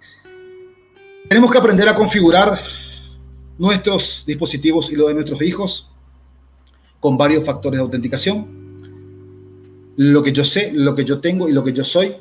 tenemos 1.28 1.52
que 1.52 1.58
aprender 1.58 1.86
a 1.90 1.94
configurar 1.94 2.58
nuestros 3.58 4.24
dispositivos 4.26 4.90
y 4.90 4.96
los 4.96 5.08
de 5.08 5.14
nuestros 5.14 5.42
hijos 5.42 5.90
con 7.00 7.18
varios 7.18 7.44
factores 7.44 7.76
de 7.76 7.82
autenticación. 7.82 8.46
Lo 9.96 10.22
que 10.22 10.32
yo 10.32 10.46
sé, 10.46 10.72
lo 10.72 10.94
que 10.94 11.04
yo 11.04 11.20
tengo 11.20 11.50
y 11.50 11.52
lo 11.52 11.62
que 11.62 11.74
yo 11.74 11.84
soy. 11.84 12.16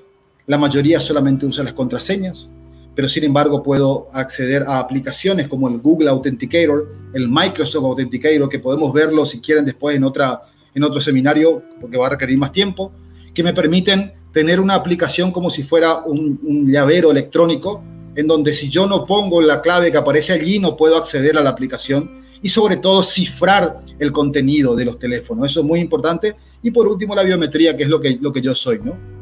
La 0.47 0.57
mayoría 0.57 0.99
solamente 0.99 1.45
usa 1.45 1.63
las 1.63 1.71
contraseñas 1.71 2.49
pero 2.95 3.07
sin 3.07 3.23
embargo 3.23 3.63
puedo 3.63 4.07
acceder 4.13 4.63
a 4.63 4.79
aplicaciones 4.79 5.47
como 5.47 5.67
el 5.67 5.77
Google 5.79 6.09
Authenticator, 6.09 6.93
el 7.13 7.29
Microsoft 7.29 7.85
Authenticator, 7.85 8.49
que 8.49 8.59
podemos 8.59 8.91
verlo 8.93 9.25
si 9.25 9.39
quieren 9.39 9.65
después 9.65 9.95
en, 9.95 10.03
otra, 10.03 10.41
en 10.73 10.83
otro 10.83 10.99
seminario, 10.99 11.63
porque 11.79 11.97
va 11.97 12.07
a 12.07 12.09
requerir 12.09 12.37
más 12.37 12.51
tiempo, 12.51 12.91
que 13.33 13.43
me 13.43 13.53
permiten 13.53 14.13
tener 14.33 14.59
una 14.59 14.75
aplicación 14.75 15.31
como 15.31 15.49
si 15.49 15.63
fuera 15.63 16.03
un, 16.05 16.69
llavero 16.71 17.11
electrónico, 17.11 17.83
en 18.15 18.27
donde 18.27 18.53
si 18.53 18.69
yo 18.69 18.85
no 18.85 19.05
pongo 19.05 19.41
la 19.41 19.61
clave 19.61 19.91
que 19.91 19.97
aparece 19.97 20.33
allí, 20.33 20.59
no 20.59 20.75
puedo 20.75 20.97
acceder 20.97 21.37
a 21.37 21.41
la 21.41 21.49
aplicación 21.49 22.21
y 22.41 22.49
sobre 22.49 22.77
todo 22.77 23.03
cifrar 23.03 23.77
el 23.99 24.11
contenido 24.11 24.75
de 24.75 24.85
los 24.85 24.99
teléfonos. 24.99 25.49
Eso 25.49 25.61
es 25.61 25.65
muy 25.65 25.79
importante. 25.79 26.35
Y 26.61 26.71
por 26.71 26.87
último, 26.87 27.15
la 27.15 27.23
biometría, 27.23 27.77
que 27.77 27.83
es 27.83 27.89
lo 27.89 28.01
que, 28.01 28.17
lo 28.19 28.33
que 28.33 28.41
yo 28.41 28.55
soy, 28.55 28.79
¿no? 28.83 29.20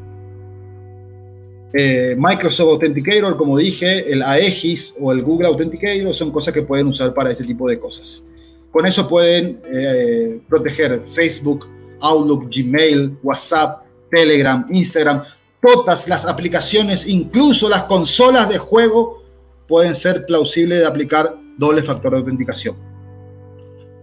Eh, 1.71 2.15
Microsoft 2.17 2.69
Authenticator, 2.71 3.37
como 3.37 3.57
dije, 3.57 4.11
el 4.11 4.23
Aegis 4.23 4.95
o 4.99 5.11
el 5.11 5.21
Google 5.21 5.47
Authenticator 5.47 6.15
son 6.15 6.31
cosas 6.31 6.53
que 6.53 6.63
pueden 6.63 6.87
usar 6.87 7.13
para 7.13 7.31
este 7.31 7.43
tipo 7.43 7.69
de 7.69 7.79
cosas. 7.79 8.25
Con 8.71 8.85
eso 8.85 9.07
pueden 9.07 9.61
eh, 9.71 10.39
proteger 10.47 11.03
Facebook, 11.05 11.67
Outlook, 12.01 12.49
Gmail, 12.49 13.17
WhatsApp, 13.21 13.83
Telegram, 14.09 14.65
Instagram, 14.71 15.23
todas 15.61 16.07
las 16.07 16.25
aplicaciones, 16.25 17.07
incluso 17.07 17.69
las 17.69 17.83
consolas 17.83 18.49
de 18.49 18.57
juego, 18.57 19.23
pueden 19.67 19.93
ser 19.93 20.25
plausibles 20.25 20.79
de 20.79 20.85
aplicar 20.87 21.37
doble 21.57 21.83
factor 21.83 22.11
de 22.11 22.17
autenticación. 22.17 22.75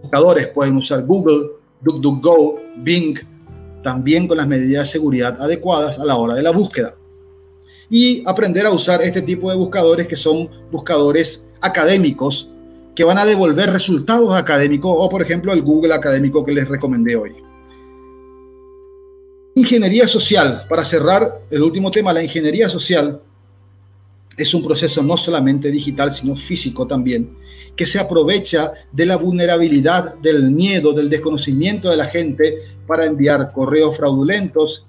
Buscadores 0.01 0.47
pueden 0.47 0.77
usar 0.77 1.03
Google, 1.03 1.49
DuckDuckGo, 1.81 2.61
Bing, 2.77 3.19
también 3.83 4.25
con 4.27 4.37
las 4.37 4.47
medidas 4.47 4.87
de 4.87 4.91
seguridad 4.93 5.41
adecuadas 5.41 5.99
a 5.99 6.05
la 6.05 6.15
hora 6.15 6.35
de 6.35 6.43
la 6.43 6.51
búsqueda 6.51 6.96
y 7.89 8.23
aprender 8.25 8.65
a 8.65 8.71
usar 8.71 9.01
este 9.01 9.21
tipo 9.21 9.49
de 9.49 9.55
buscadores 9.55 10.07
que 10.07 10.17
son 10.17 10.49
buscadores 10.71 11.49
académicos 11.61 12.51
que 12.95 13.03
van 13.03 13.17
a 13.17 13.25
devolver 13.25 13.69
resultados 13.69 14.33
académicos 14.35 14.91
o 14.95 15.09
por 15.09 15.21
ejemplo 15.21 15.53
el 15.53 15.61
Google 15.61 15.93
académico 15.93 16.43
que 16.43 16.51
les 16.51 16.67
recomendé 16.67 17.15
hoy. 17.15 17.35
Ingeniería 19.55 20.07
social, 20.07 20.65
para 20.69 20.85
cerrar 20.85 21.41
el 21.49 21.63
último 21.63 21.89
tema, 21.89 22.13
la 22.13 22.23
ingeniería 22.23 22.69
social 22.69 23.21
es 24.37 24.53
un 24.53 24.63
proceso 24.63 25.01
no 25.01 25.17
solamente 25.17 25.71
digital, 25.71 26.11
sino 26.11 26.35
físico 26.35 26.85
también, 26.85 27.35
que 27.75 27.87
se 27.87 27.99
aprovecha 27.99 28.71
de 28.91 29.05
la 29.05 29.17
vulnerabilidad, 29.17 30.15
del 30.15 30.51
miedo, 30.51 30.93
del 30.93 31.09
desconocimiento 31.09 31.89
de 31.89 31.97
la 31.97 32.05
gente 32.05 32.57
para 32.85 33.05
enviar 33.05 33.51
correos 33.51 33.97
fraudulentos, 33.97 34.85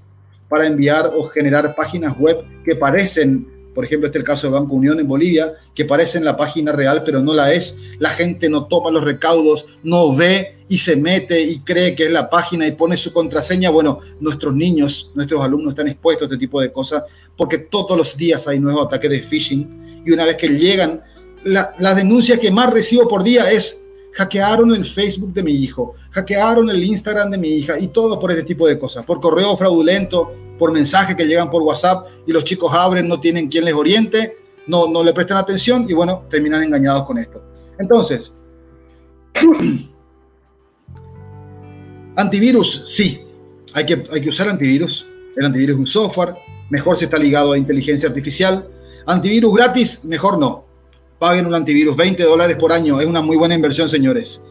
para 0.48 0.66
enviar 0.66 1.12
o 1.14 1.24
generar 1.24 1.74
páginas 1.74 2.16
web 2.18 2.38
que 2.64 2.74
parecen, 2.74 3.46
por 3.74 3.84
ejemplo, 3.84 4.06
este 4.06 4.18
es 4.18 4.22
el 4.22 4.26
caso 4.26 4.46
de 4.46 4.54
Banco 4.54 4.74
Unión 4.74 4.98
en 4.98 5.06
Bolivia, 5.06 5.52
que 5.74 5.84
parecen 5.84 6.24
la 6.24 6.36
página 6.36 6.72
real, 6.72 7.02
pero 7.04 7.20
no 7.20 7.32
la 7.32 7.52
es. 7.52 7.76
La 7.98 8.10
gente 8.10 8.48
no 8.48 8.66
toma 8.66 8.90
los 8.90 9.04
recaudos, 9.04 9.66
no 9.82 10.16
ve 10.16 10.56
y 10.68 10.78
se 10.78 10.96
mete 10.96 11.40
y 11.40 11.60
cree 11.60 11.94
que 11.94 12.06
es 12.06 12.10
la 12.10 12.28
página 12.28 12.66
y 12.66 12.72
pone 12.72 12.96
su 12.96 13.12
contraseña. 13.12 13.70
Bueno, 13.70 14.00
nuestros 14.20 14.54
niños, 14.54 15.12
nuestros 15.14 15.42
alumnos 15.42 15.72
están 15.72 15.88
expuestos 15.88 16.22
a 16.22 16.26
este 16.26 16.38
tipo 16.38 16.60
de 16.60 16.72
cosas 16.72 17.04
porque 17.36 17.58
todos 17.58 17.96
los 17.96 18.16
días 18.16 18.48
hay 18.48 18.58
nuevos 18.58 18.86
ataques 18.86 19.10
de 19.10 19.20
phishing 19.20 20.02
y 20.04 20.10
una 20.10 20.24
vez 20.24 20.36
que 20.36 20.48
llegan, 20.48 21.02
la, 21.44 21.74
la 21.78 21.94
denuncia 21.94 22.38
que 22.38 22.50
más 22.50 22.72
recibo 22.72 23.06
por 23.06 23.22
día 23.22 23.50
es 23.50 23.87
hackearon 24.12 24.74
el 24.74 24.84
Facebook 24.84 25.32
de 25.32 25.42
mi 25.42 25.52
hijo, 25.52 25.94
hackearon 26.10 26.68
el 26.70 26.82
Instagram 26.82 27.30
de 27.30 27.38
mi 27.38 27.48
hija 27.48 27.78
y 27.78 27.88
todo 27.88 28.18
por 28.18 28.30
este 28.30 28.42
tipo 28.42 28.66
de 28.66 28.78
cosas, 28.78 29.04
por 29.04 29.20
correo 29.20 29.56
fraudulento, 29.56 30.32
por 30.58 30.72
mensajes 30.72 31.16
que 31.16 31.24
llegan 31.24 31.50
por 31.50 31.62
WhatsApp 31.62 32.08
y 32.26 32.32
los 32.32 32.44
chicos 32.44 32.72
abren, 32.72 33.06
no 33.06 33.20
tienen 33.20 33.48
quien 33.48 33.64
les 33.64 33.74
oriente, 33.74 34.36
no, 34.66 34.88
no 34.88 35.04
le 35.04 35.12
prestan 35.12 35.36
atención 35.38 35.86
y 35.88 35.92
bueno, 35.92 36.24
terminan 36.28 36.62
engañados 36.62 37.06
con 37.06 37.18
esto. 37.18 37.42
Entonces, 37.78 38.38
antivirus, 42.16 42.84
sí, 42.88 43.24
hay 43.74 43.86
que, 43.86 44.04
hay 44.10 44.20
que 44.20 44.30
usar 44.30 44.48
antivirus. 44.48 45.06
El 45.36 45.46
antivirus 45.46 45.74
es 45.74 45.80
un 45.80 45.86
software, 45.86 46.34
mejor 46.70 46.96
si 46.96 47.04
está 47.04 47.18
ligado 47.18 47.52
a 47.52 47.58
inteligencia 47.58 48.08
artificial. 48.08 48.68
Antivirus 49.06 49.54
gratis, 49.54 50.04
mejor 50.04 50.38
no 50.38 50.67
paguen 51.18 51.46
un 51.46 51.54
antivirus, 51.54 51.96
20 51.96 52.22
dólares 52.22 52.56
por 52.56 52.72
año, 52.72 53.00
es 53.00 53.06
una 53.06 53.20
muy 53.20 53.36
buena 53.36 53.54
inversión, 53.54 53.88
señores. 53.88 54.44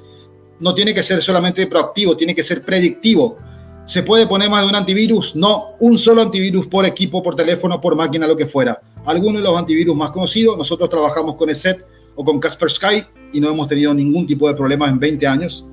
No 0.59 0.74
tiene 0.74 0.93
que 0.93 1.03
ser 1.03 1.22
solamente 1.22 1.65
proactivo, 1.68 2.18
tiene 2.18 2.36
que 2.36 2.43
ser 2.43 2.63
predictivo. 2.63 3.38
¿Se 3.86 4.03
puede 4.03 4.28
poner 4.28 4.49
más 4.49 4.63
de 4.63 4.70
un 4.70 4.76
antivirus? 4.76 5.36
No, 5.36 5.76
un 5.80 5.97
solo 5.97 6.22
antivirus 6.22 6.68
por 6.68 6.86
equipo, 6.86 7.24
por 7.24 7.36
teléfono, 7.36 7.80
por 7.80 7.95
máquina, 7.95 8.28
lo 8.28 8.36
que 8.36 8.45
fuera. 8.45 8.82
Algunos 9.05 9.41
de 9.41 9.47
los 9.47 9.57
antivirus 9.57 9.95
más 9.95 10.11
conocidos, 10.11 10.57
nosotros 10.57 10.89
trabajamos 10.89 11.36
con 11.36 11.49
ESET 11.49 11.86
o 12.15 12.26
con 12.26 12.39
Casper 12.39 12.70
Sky 12.70 13.05
y 13.32 13.39
no 13.39 13.49
hemos 13.49 13.68
tenido 13.68 13.93
ningún 13.93 14.28
tipo 14.28 14.47
de 14.47 14.55
problemas 14.55 14.91
en 14.91 14.99
20 14.99 15.28
años. 15.28 15.65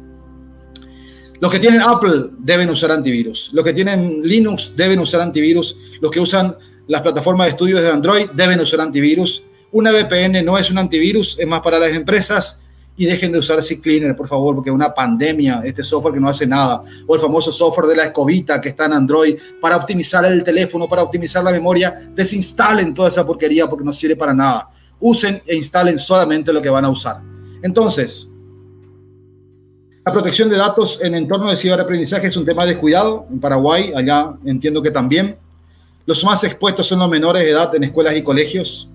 Los 1.40 1.51
que 1.51 1.59
tienen 1.59 1.82
Apple 1.82 2.26
deben 2.38 2.70
usar 2.70 2.92
antivirus. 2.92 3.51
Los 3.53 3.64
que 3.64 3.72
tienen 3.72 4.22
Linux 4.22 4.74
deben 4.76 5.01
usar 5.01 5.20
antivirus. 5.20 5.76
Los 6.01 6.11
que 6.11 6.20
usan 6.20 6.57
las 6.86 7.03
plataformas 7.03 7.47
de 7.47 7.51
estudios 7.51 7.82
de 7.82 7.88
Android 7.88 8.30
deben 8.34 8.61
usar 8.61 8.80
antivirus 8.80 9.42
una 9.75 9.91
VPN 9.91 10.45
no 10.45 10.57
es 10.57 10.70
un 10.70 10.79
antivirus, 10.79 11.37
es 11.37 11.47
más 11.49 11.61
para 11.61 11.81
las 11.81 11.91
empresas 11.91 12.62
y 12.97 13.07
dejen 13.07 13.33
de 13.33 13.41
usar 13.41 13.59
CCleaner, 13.61 14.14
por 14.14 14.29
favor, 14.29 14.55
porque 14.55 14.70
es 14.70 14.75
una 14.75 14.95
pandemia, 14.95 15.62
este 15.64 15.83
software 15.83 16.14
que 16.14 16.20
no 16.20 16.29
hace 16.29 16.47
nada, 16.47 16.85
o 17.09 17.14
el 17.16 17.20
famoso 17.20 17.51
software 17.51 17.89
de 17.89 17.97
la 17.97 18.05
escobita 18.05 18.61
que 18.61 18.68
está 18.68 18.85
en 18.85 18.93
Android 18.93 19.37
para 19.61 19.77
optimizar 19.77 20.25
el 20.27 20.45
teléfono, 20.45 20.89
para 20.89 21.03
optimizar 21.03 21.43
la 21.43 21.51
memoria, 21.51 22.09
desinstalen 22.14 22.95
toda 22.95 23.09
esa 23.09 23.27
porquería 23.27 23.66
porque 23.68 23.85
no 23.85 23.93
sirve 23.93 24.14
para 24.14 24.33
nada. 24.33 24.70
Usen 25.01 25.43
e 25.45 25.57
instalen 25.57 25.99
solamente 25.99 26.53
lo 26.53 26.62
que 26.62 26.70
van 26.70 26.85
a 26.85 26.89
usar. 26.89 27.20
Entonces, 27.61 28.31
la 30.07 30.12
protección 30.12 30.49
de 30.51 30.57
datos 30.57 31.03
en 31.03 31.16
entorno 31.16 31.51
de 31.51 31.57
ciberaprendizaje 31.57 32.29
es 32.29 32.37
un 32.37 32.45
tema 32.45 32.64
de 32.64 32.79
cuidado. 32.79 33.27
En 33.29 33.41
Paraguay, 33.41 33.93
allá 33.97 34.35
entiendo 34.45 34.81
que 34.81 34.93
también. 34.93 35.37
Los 36.07 36.22
más 36.22 36.45
expuestos 36.45 36.87
son 36.87 37.01
los 37.01 37.11
menores 37.11 37.43
de 37.43 37.51
edad 37.51 37.75
en 37.75 37.83
escuelas 37.83 38.16
y 38.16 38.22
colegios. 38.22 38.89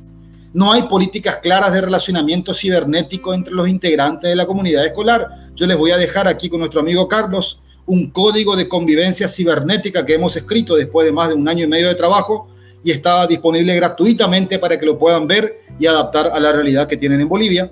No 0.52 0.72
hay 0.72 0.84
políticas 0.84 1.38
claras 1.38 1.72
de 1.74 1.82
relacionamiento 1.82 2.56
cibernético 2.56 3.36
entre 3.36 3.54
los 3.54 3.68
integrantes 3.68 4.32
de 4.32 4.36
la 4.36 4.48
comunidad 4.48 4.84
escolar. 4.84 5.52
Yo 5.56 5.68
les 5.68 5.78
voy 5.78 5.92
a 5.92 5.98
dejar 5.98 6.28
aquí 6.28 6.50
con 6.50 6.60
nuestro 6.60 6.80
amigo 6.80 7.08
Carlos 7.08 7.62
un 7.86 8.10
código 8.10 8.56
de 8.56 8.68
convivencia 8.68 9.28
cibernética 9.28 10.06
que 10.06 10.16
hemos 10.16 10.36
escrito 10.36 10.76
después 10.76 11.06
de 11.06 11.12
más 11.12 11.30
de 11.30 11.36
un 11.36 11.48
año 11.48 11.66
y 11.66 11.68
medio 11.68 11.88
de 11.88 11.96
trabajo 11.96 12.48
y 12.84 12.90
está 12.90 13.28
disponible 13.28 13.76
gratuitamente 13.76 14.58
para 14.58 14.80
que 14.80 14.88
lo 14.88 14.98
puedan 14.98 15.28
ver 15.28 15.62
y 15.80 15.86
adaptar 15.86 16.32
a 16.34 16.40
la 16.40 16.52
realidad 16.52 16.88
que 16.88 16.98
tienen 16.98 17.22
en 17.22 17.30
Bolivia. 17.30 17.72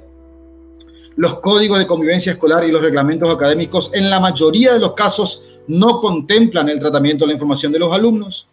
Los 1.15 1.39
códigos 1.39 1.79
de 1.79 1.87
convivencia 1.87 2.33
escolar 2.33 2.63
y 2.63 2.71
los 2.71 2.81
reglamentos 2.81 3.27
académicos 3.27 3.89
en 3.95 4.07
la 4.07 4.19
mayoría 4.19 4.73
de 4.73 4.79
los 4.79 4.93
casos 4.93 5.43
no 5.67 5.99
contemplan 5.99 6.69
el 6.69 6.79
tratamiento 6.79 7.25
de 7.25 7.29
la 7.29 7.33
información 7.33 7.71
de 7.71 7.79
los 7.79 7.91
alumnos 7.91 8.47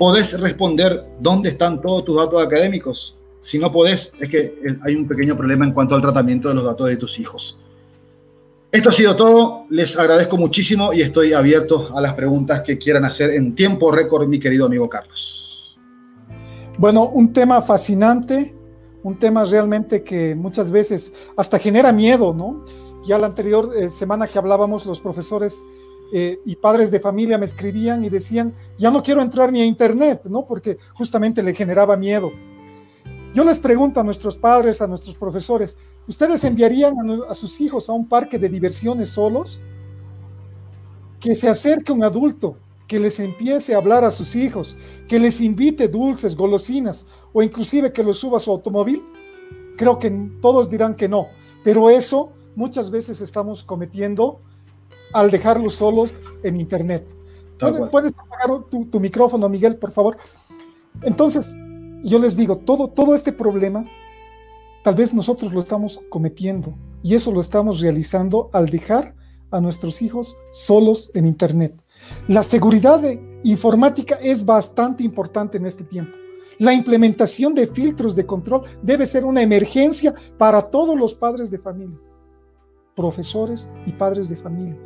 podés 0.00 0.40
responder 0.40 1.04
dónde 1.20 1.50
están 1.50 1.78
todos 1.78 2.06
tus 2.06 2.16
datos 2.16 2.42
académicos. 2.42 3.18
Si 3.38 3.58
no 3.58 3.70
podés, 3.70 4.14
es 4.18 4.30
que 4.30 4.54
hay 4.82 4.94
un 4.94 5.06
pequeño 5.06 5.36
problema 5.36 5.66
en 5.66 5.72
cuanto 5.72 5.94
al 5.94 6.00
tratamiento 6.00 6.48
de 6.48 6.54
los 6.54 6.64
datos 6.64 6.88
de 6.88 6.96
tus 6.96 7.18
hijos. 7.18 7.62
Esto 8.72 8.88
ha 8.88 8.92
sido 8.92 9.14
todo. 9.14 9.66
Les 9.68 9.98
agradezco 9.98 10.38
muchísimo 10.38 10.94
y 10.94 11.02
estoy 11.02 11.34
abierto 11.34 11.94
a 11.94 12.00
las 12.00 12.14
preguntas 12.14 12.62
que 12.62 12.78
quieran 12.78 13.04
hacer 13.04 13.28
en 13.34 13.54
tiempo 13.54 13.92
récord, 13.92 14.26
mi 14.26 14.40
querido 14.40 14.64
amigo 14.64 14.88
Carlos. 14.88 15.78
Bueno, 16.78 17.06
un 17.10 17.34
tema 17.34 17.60
fascinante, 17.60 18.54
un 19.02 19.18
tema 19.18 19.44
realmente 19.44 20.02
que 20.02 20.34
muchas 20.34 20.70
veces 20.70 21.12
hasta 21.36 21.58
genera 21.58 21.92
miedo, 21.92 22.32
¿no? 22.32 22.64
Ya 23.04 23.18
la 23.18 23.26
anterior 23.26 23.70
eh, 23.76 23.90
semana 23.90 24.26
que 24.26 24.38
hablábamos, 24.38 24.86
los 24.86 24.98
profesores 24.98 25.62
eh, 26.12 26.40
y 26.44 26.56
padres 26.56 26.90
de 26.90 27.00
familia 27.00 27.38
me 27.38 27.46
escribían 27.46 28.04
y 28.04 28.08
decían, 28.08 28.54
ya 28.78 28.90
no 28.90 29.02
quiero 29.02 29.22
entrar 29.22 29.52
ni 29.52 29.60
a 29.60 29.64
internet, 29.64 30.22
¿no? 30.24 30.46
Porque 30.46 30.78
justamente 30.94 31.42
le 31.42 31.54
generaba 31.54 31.96
miedo. 31.96 32.30
Yo 33.32 33.44
les 33.44 33.58
pregunto 33.58 34.00
a 34.00 34.04
nuestros 34.04 34.36
padres, 34.36 34.82
a 34.82 34.88
nuestros 34.88 35.16
profesores, 35.16 35.78
¿ustedes 36.08 36.42
enviarían 36.44 36.94
a, 36.98 37.30
a 37.30 37.34
sus 37.34 37.60
hijos 37.60 37.88
a 37.88 37.92
un 37.92 38.08
parque 38.08 38.38
de 38.38 38.48
diversiones 38.48 39.10
solos? 39.10 39.60
Que 41.20 41.34
se 41.34 41.48
acerque 41.48 41.92
un 41.92 42.02
adulto, 42.02 42.56
que 42.90 42.98
les 42.98 43.20
empiece 43.20 43.72
a 43.72 43.76
hablar 43.76 44.02
a 44.04 44.10
sus 44.10 44.34
hijos, 44.34 44.76
que 45.06 45.20
les 45.20 45.40
invite 45.40 45.86
dulces, 45.86 46.34
golosinas 46.34 47.06
o 47.32 47.40
inclusive 47.40 47.92
que 47.92 48.02
los 48.02 48.18
suba 48.18 48.38
a 48.38 48.40
su 48.40 48.50
automóvil? 48.50 49.00
Creo 49.76 50.00
que 50.00 50.10
todos 50.42 50.68
dirán 50.68 50.96
que 50.96 51.08
no, 51.08 51.28
pero 51.62 51.88
eso 51.88 52.32
muchas 52.56 52.90
veces 52.90 53.20
estamos 53.20 53.62
cometiendo 53.62 54.40
al 55.12 55.30
dejarlos 55.30 55.74
solos 55.74 56.14
en 56.42 56.60
Internet. 56.60 57.06
¿Puedes, 57.90 58.14
apagar 58.16 58.64
tu, 58.70 59.00
micrófono, 59.00 59.48
Miguel, 59.48 59.76
por 59.76 59.92
favor? 59.92 60.16
Entonces, 61.02 61.56
yo 62.02 62.18
les 62.18 62.36
digo, 62.36 62.56
todo, 62.56 62.88
todo 62.88 63.14
este 63.14 63.32
problema, 63.32 63.84
tal 64.82 64.94
vez 64.94 65.12
nosotros 65.12 65.52
lo 65.52 65.62
estamos 65.62 66.00
cometiendo 66.08 66.74
y 67.02 67.14
eso 67.14 67.30
lo 67.30 67.40
estamos 67.40 67.80
realizando 67.80 68.48
al 68.52 68.66
dejar 68.66 69.14
a 69.50 69.60
nuestros 69.60 70.00
hijos 70.00 70.36
solos 70.50 71.10
en 71.14 71.26
Internet. 71.26 71.74
La 72.28 72.42
seguridad 72.42 73.02
informática 73.42 74.18
es 74.22 74.44
bastante 74.44 75.02
importante 75.02 75.58
en 75.58 75.66
este 75.66 75.84
tiempo. 75.84 76.12
La 76.58 76.72
implementación 76.72 77.54
de 77.54 77.66
filtros 77.66 78.14
de 78.14 78.26
control 78.26 78.64
debe 78.82 79.06
ser 79.06 79.24
una 79.24 79.42
emergencia 79.42 80.14
para 80.38 80.62
todos 80.62 80.98
los 80.98 81.14
padres 81.14 81.50
de 81.50 81.58
familia, 81.58 81.98
profesores 82.94 83.70
y 83.86 83.92
padres 83.92 84.28
de 84.28 84.36
familia 84.36 84.78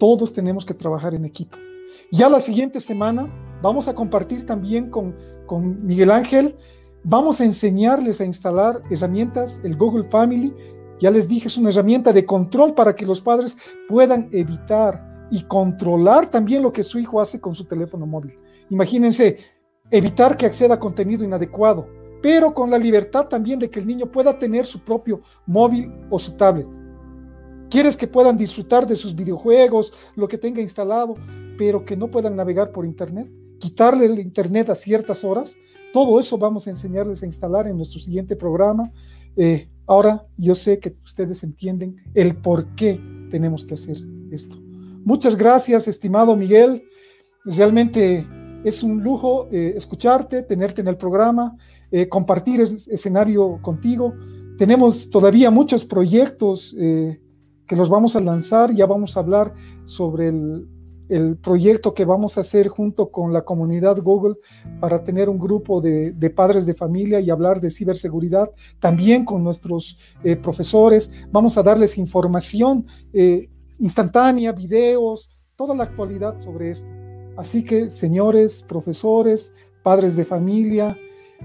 todos 0.00 0.32
tenemos 0.32 0.64
que 0.64 0.74
trabajar 0.74 1.14
en 1.14 1.24
equipo. 1.24 1.56
Ya 2.10 2.28
la 2.28 2.40
siguiente 2.40 2.80
semana 2.80 3.30
vamos 3.62 3.86
a 3.86 3.94
compartir 3.94 4.46
también 4.46 4.90
con, 4.90 5.14
con 5.46 5.84
Miguel 5.86 6.10
Ángel, 6.10 6.56
vamos 7.04 7.40
a 7.40 7.44
enseñarles 7.44 8.20
a 8.20 8.24
instalar 8.24 8.82
herramientas, 8.90 9.60
el 9.62 9.76
Google 9.76 10.08
Family, 10.10 10.52
ya 11.00 11.10
les 11.10 11.28
dije, 11.28 11.48
es 11.48 11.56
una 11.56 11.70
herramienta 11.70 12.12
de 12.12 12.24
control 12.24 12.74
para 12.74 12.94
que 12.94 13.06
los 13.06 13.20
padres 13.20 13.56
puedan 13.88 14.28
evitar 14.32 15.28
y 15.30 15.42
controlar 15.44 16.30
también 16.30 16.62
lo 16.62 16.72
que 16.72 16.82
su 16.82 16.98
hijo 16.98 17.20
hace 17.20 17.40
con 17.40 17.54
su 17.54 17.64
teléfono 17.64 18.06
móvil. 18.06 18.38
Imagínense, 18.70 19.38
evitar 19.90 20.36
que 20.36 20.46
acceda 20.46 20.74
a 20.74 20.80
contenido 20.80 21.24
inadecuado, 21.24 21.86
pero 22.22 22.52
con 22.52 22.70
la 22.70 22.78
libertad 22.78 23.26
también 23.26 23.58
de 23.58 23.70
que 23.70 23.80
el 23.80 23.86
niño 23.86 24.10
pueda 24.10 24.38
tener 24.38 24.66
su 24.66 24.80
propio 24.84 25.20
móvil 25.46 25.92
o 26.10 26.18
su 26.18 26.36
tablet. 26.36 26.66
Quieres 27.70 27.96
que 27.96 28.08
puedan 28.08 28.36
disfrutar 28.36 28.84
de 28.84 28.96
sus 28.96 29.14
videojuegos, 29.14 29.92
lo 30.16 30.26
que 30.26 30.36
tenga 30.36 30.60
instalado, 30.60 31.14
pero 31.56 31.84
que 31.84 31.96
no 31.96 32.10
puedan 32.10 32.34
navegar 32.34 32.72
por 32.72 32.84
Internet. 32.84 33.30
Quitarle 33.60 34.06
el 34.06 34.18
Internet 34.18 34.70
a 34.70 34.74
ciertas 34.74 35.22
horas. 35.22 35.56
Todo 35.92 36.18
eso 36.18 36.36
vamos 36.36 36.66
a 36.66 36.70
enseñarles 36.70 37.22
a 37.22 37.26
instalar 37.26 37.68
en 37.68 37.76
nuestro 37.76 38.00
siguiente 38.00 38.34
programa. 38.34 38.90
Eh, 39.36 39.68
ahora 39.86 40.26
yo 40.36 40.56
sé 40.56 40.80
que 40.80 40.96
ustedes 41.04 41.44
entienden 41.44 41.94
el 42.14 42.34
por 42.34 42.74
qué 42.74 43.00
tenemos 43.30 43.64
que 43.64 43.74
hacer 43.74 43.98
esto. 44.32 44.56
Muchas 45.04 45.36
gracias, 45.36 45.86
estimado 45.86 46.34
Miguel. 46.34 46.82
Realmente 47.44 48.26
es 48.64 48.82
un 48.82 49.00
lujo 49.00 49.46
eh, 49.52 49.74
escucharte, 49.76 50.42
tenerte 50.42 50.80
en 50.80 50.88
el 50.88 50.96
programa, 50.96 51.56
eh, 51.92 52.08
compartir 52.08 52.60
ese 52.62 52.92
escenario 52.92 53.60
contigo. 53.62 54.12
Tenemos 54.58 55.08
todavía 55.08 55.52
muchos 55.52 55.84
proyectos 55.84 56.74
que 57.70 57.76
los 57.76 57.88
vamos 57.88 58.16
a 58.16 58.20
lanzar. 58.20 58.74
Ya 58.74 58.84
vamos 58.84 59.16
a 59.16 59.20
hablar 59.20 59.54
sobre 59.84 60.26
el, 60.26 61.36
proyecto 61.40 61.94
que 61.94 62.04
vamos 62.04 62.36
a 62.36 62.40
hacer 62.40 62.66
junto 62.66 63.10
con 63.10 63.32
la 63.32 63.42
comunidad 63.42 64.00
Google 64.00 64.36
para 64.80 65.04
tener 65.04 65.28
un 65.28 65.38
grupo 65.38 65.80
de, 65.80 66.32
padres 66.34 66.66
de 66.66 66.74
familia 66.74 67.20
y 67.20 67.30
hablar 67.30 67.60
de 67.60 67.70
ciberseguridad, 67.70 68.50
también 68.80 69.24
con 69.24 69.44
nuestros 69.44 69.98
eh, 70.24 70.34
profesores. 70.34 71.12
Vamos 71.30 71.56
a 71.58 71.62
darles 71.62 71.96
información 71.96 72.86
eh, 73.12 73.48
instantánea, 73.78 74.50
videos, 74.50 75.30
toda 75.54 75.74
la 75.74 75.84
actualidad 75.84 76.38
sobre 76.38 76.70
esto. 76.72 76.90
Así 77.36 77.64
que, 77.64 77.88
señores, 77.88 78.64
profesores, 78.68 79.54
padres 79.84 80.16
de 80.16 80.24
familia, 80.24 80.96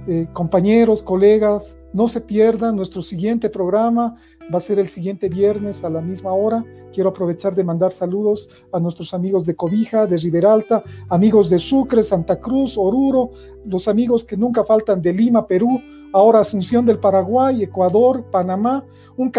eh, 0.08 0.28
compañeros, 0.34 1.02
colegas, 1.02 1.80
no 1.94 2.08
se 2.08 2.22
pierdan 2.22 2.76
nuestro 2.76 3.02
siguiente 3.02 3.50
programa 3.50 4.16
va 4.54 4.58
a 4.58 4.62
ser 4.62 4.80
el 4.80 4.90
siguiente 4.90 5.30
viernes 5.30 5.84
a 5.84 5.90
la 5.90 6.02
misma 6.02 6.34
hora. 6.34 6.64
Quiero 6.94 7.10
aprovechar 7.10 7.56
de 7.56 7.64
mandar 7.64 7.92
saludos 7.92 8.50
a 8.72 8.80
nuestros 8.80 9.14
amigos 9.14 9.46
de 9.46 9.56
Cobija, 9.56 10.06
de 10.06 10.18
Riberalta, 10.18 10.84
amigos 11.10 11.50
de 11.50 11.60
Sucre, 11.60 12.04
Santa 12.04 12.40
Cruz, 12.40 12.78
Oruro, 12.78 13.32
los 13.66 13.88
amigos 13.88 14.24
que 14.24 14.38
nunca 14.38 14.64
faltan 14.64 15.02
de 15.02 15.14
Lima, 15.14 15.48
Perú, 15.48 15.82
ahora 16.14 16.40
Asunción 16.40 16.86
del 16.86 17.00
Paraguay, 17.00 17.64
Ecuador, 17.64 18.24
Panamá. 18.32 18.86
Un, 19.18 19.32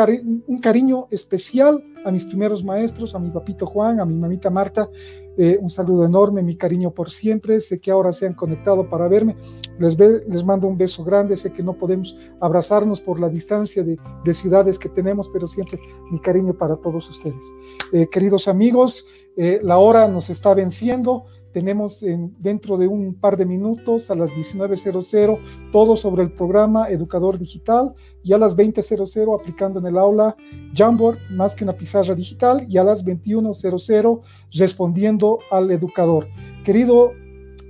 un 0.47 0.59
cariño 0.59 1.07
especial 1.11 1.83
a 2.07 2.13
mis 2.13 2.25
primeros 2.25 2.63
maestros, 2.63 3.17
a 3.17 3.19
mi 3.19 3.31
papito 3.31 3.67
Juan, 3.67 3.99
a 3.99 4.05
mi 4.05 4.15
mamita 4.15 4.49
Marta. 4.49 4.89
Eh, 5.37 5.59
un 5.61 5.69
saludo 5.69 6.05
enorme, 6.05 6.41
mi 6.41 6.57
cariño 6.57 6.93
por 6.93 7.11
siempre. 7.11 7.59
Sé 7.59 7.81
que 7.81 7.91
ahora 7.91 8.13
se 8.13 8.27
han 8.27 8.35
conectado 8.35 8.89
para 8.89 9.09
verme. 9.09 9.35
Les, 9.81 9.99
les 9.99 10.45
mando 10.45 10.69
un 10.69 10.79
beso 10.79 11.03
grande. 11.03 11.35
Sé 11.35 11.53
que 11.53 11.65
no 11.65 11.73
podemos 11.73 12.17
abrazarnos 12.41 13.01
por 13.01 13.19
la 13.19 13.29
distancia 13.29 13.83
de, 13.83 13.99
de 14.25 14.35
ciudades 14.35 14.79
que 14.79 14.89
tenemos, 14.89 15.29
pero 15.33 15.49
siempre 15.49 15.81
mi 16.13 16.21
cariño 16.21 16.55
para 16.55 16.77
todos 16.77 17.09
ustedes. 17.09 17.53
Eh, 17.93 18.07
queridos 18.09 18.47
amigos, 18.47 19.09
eh, 19.37 19.59
la 19.65 19.79
hora 19.79 20.07
nos 20.07 20.31
está 20.31 20.55
venciendo. 20.55 21.25
Tenemos 21.57 22.03
en, 22.03 22.37
dentro 22.39 22.77
de 22.77 22.87
un 22.87 23.15
par 23.15 23.39
de 23.39 23.47
minutos 23.47 24.11
a 24.11 24.15
las 24.15 24.29
19.00 24.29 25.39
todo 25.73 25.97
sobre 25.97 26.23
el 26.23 26.31
programa 26.31 26.91
Educador 26.91 27.39
Digital 27.39 27.95
y 28.23 28.35
a 28.35 28.37
las 28.37 28.55
20.00 28.55 29.41
aplicando 29.41 29.79
en 29.79 29.87
el 29.87 29.97
aula 29.97 30.37
Jamboard 30.75 31.17
más 31.31 31.55
que 31.55 31.65
una 31.65 31.73
pizarra 31.73 32.15
digital 32.15 32.67
y 32.69 32.77
a 32.77 32.85
las 32.85 33.07
21.00 33.07 34.21
respondiendo 34.53 35.39
al 35.51 35.71
educador. 35.71 36.29
Querido 36.63 37.13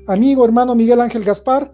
amigo, 0.09 0.45
hermano 0.45 0.75
Miguel 0.75 1.01
Ángel 1.01 1.23
Gaspar, 1.23 1.73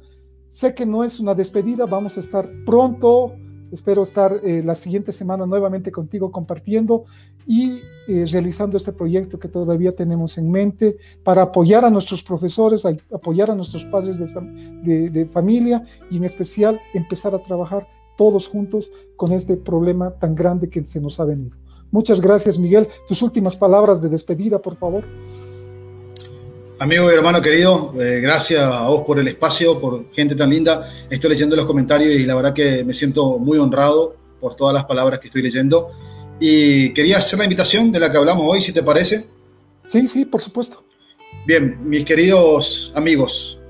sé 0.48 0.74
que 0.74 0.84
no 0.84 1.04
es 1.04 1.18
una 1.18 1.34
despedida, 1.34 1.86
vamos 1.86 2.18
a 2.18 2.20
estar 2.20 2.46
pronto 2.66 3.36
Espero 3.72 4.02
estar 4.02 4.40
eh, 4.44 4.62
la 4.62 4.74
siguiente 4.74 5.12
semana 5.12 5.46
nuevamente 5.46 5.90
contigo 5.90 6.30
compartiendo 6.30 7.04
y 7.46 7.80
eh, 8.06 8.26
realizando 8.30 8.76
este 8.76 8.92
proyecto 8.92 9.38
que 9.38 9.48
todavía 9.48 9.96
tenemos 9.96 10.36
en 10.36 10.50
mente 10.50 10.98
para 11.24 11.42
apoyar 11.42 11.84
a 11.84 11.90
nuestros 11.90 12.22
profesores, 12.22 12.86
apoyar 13.10 13.50
a 13.50 13.54
nuestros 13.54 13.86
padres 13.86 14.18
de, 14.18 15.10
de, 15.10 15.26
familia 15.26 15.86
y 16.10 16.18
en 16.18 16.24
especial 16.24 16.78
empezar 16.92 17.34
a 17.34 17.42
trabajar 17.42 17.88
todos 18.18 18.46
juntos 18.46 18.92
con 19.16 19.32
este 19.32 19.56
problema 19.56 20.10
tan 20.10 20.34
grande 20.34 20.68
que 20.68 20.84
se 20.84 21.00
nos 21.00 21.18
ha 21.18 21.24
venido. 21.24 21.56
Muchas 21.90 22.20
gracias, 22.20 22.58
Miguel. 22.58 22.88
Tus 23.08 23.22
últimas 23.22 23.56
palabras 23.56 24.02
de 24.02 24.10
despedida, 24.10 24.60
por 24.60 24.76
favor. 24.76 25.04
Amigo 26.82 27.08
y 27.08 27.14
hermano 27.14 27.40
querido, 27.40 27.94
eh, 28.00 28.18
gracias 28.20 28.60
a 28.60 28.88
vos 28.88 29.04
por 29.06 29.20
el 29.20 29.28
espacio, 29.28 29.78
por 29.78 30.12
gente 30.12 30.34
tan 30.34 30.50
linda. 30.50 30.92
Estoy 31.08 31.30
leyendo 31.30 31.54
los 31.54 31.64
comentarios 31.64 32.10
y 32.10 32.26
la 32.26 32.34
verdad 32.34 32.52
que 32.52 32.82
me 32.82 32.92
siento 32.92 33.38
muy 33.38 33.56
honrado 33.58 34.16
por 34.40 34.56
todas 34.56 34.74
las 34.74 34.84
palabras 34.86 35.20
que 35.20 35.28
estoy 35.28 35.42
leyendo. 35.42 35.92
Y 36.40 36.92
quería 36.92 37.18
hacer 37.18 37.38
la 37.38 37.44
invitación 37.44 37.92
de 37.92 38.00
la 38.00 38.10
que 38.10 38.18
hablamos 38.18 38.44
hoy, 38.48 38.62
si 38.62 38.72
te 38.72 38.82
parece. 38.82 39.26
Sí, 39.86 40.08
sí, 40.08 40.24
por 40.24 40.40
supuesto. 40.40 40.82
Bien, 41.46 41.78
mis 41.84 42.04
queridos 42.04 42.90
amigos, 42.96 43.60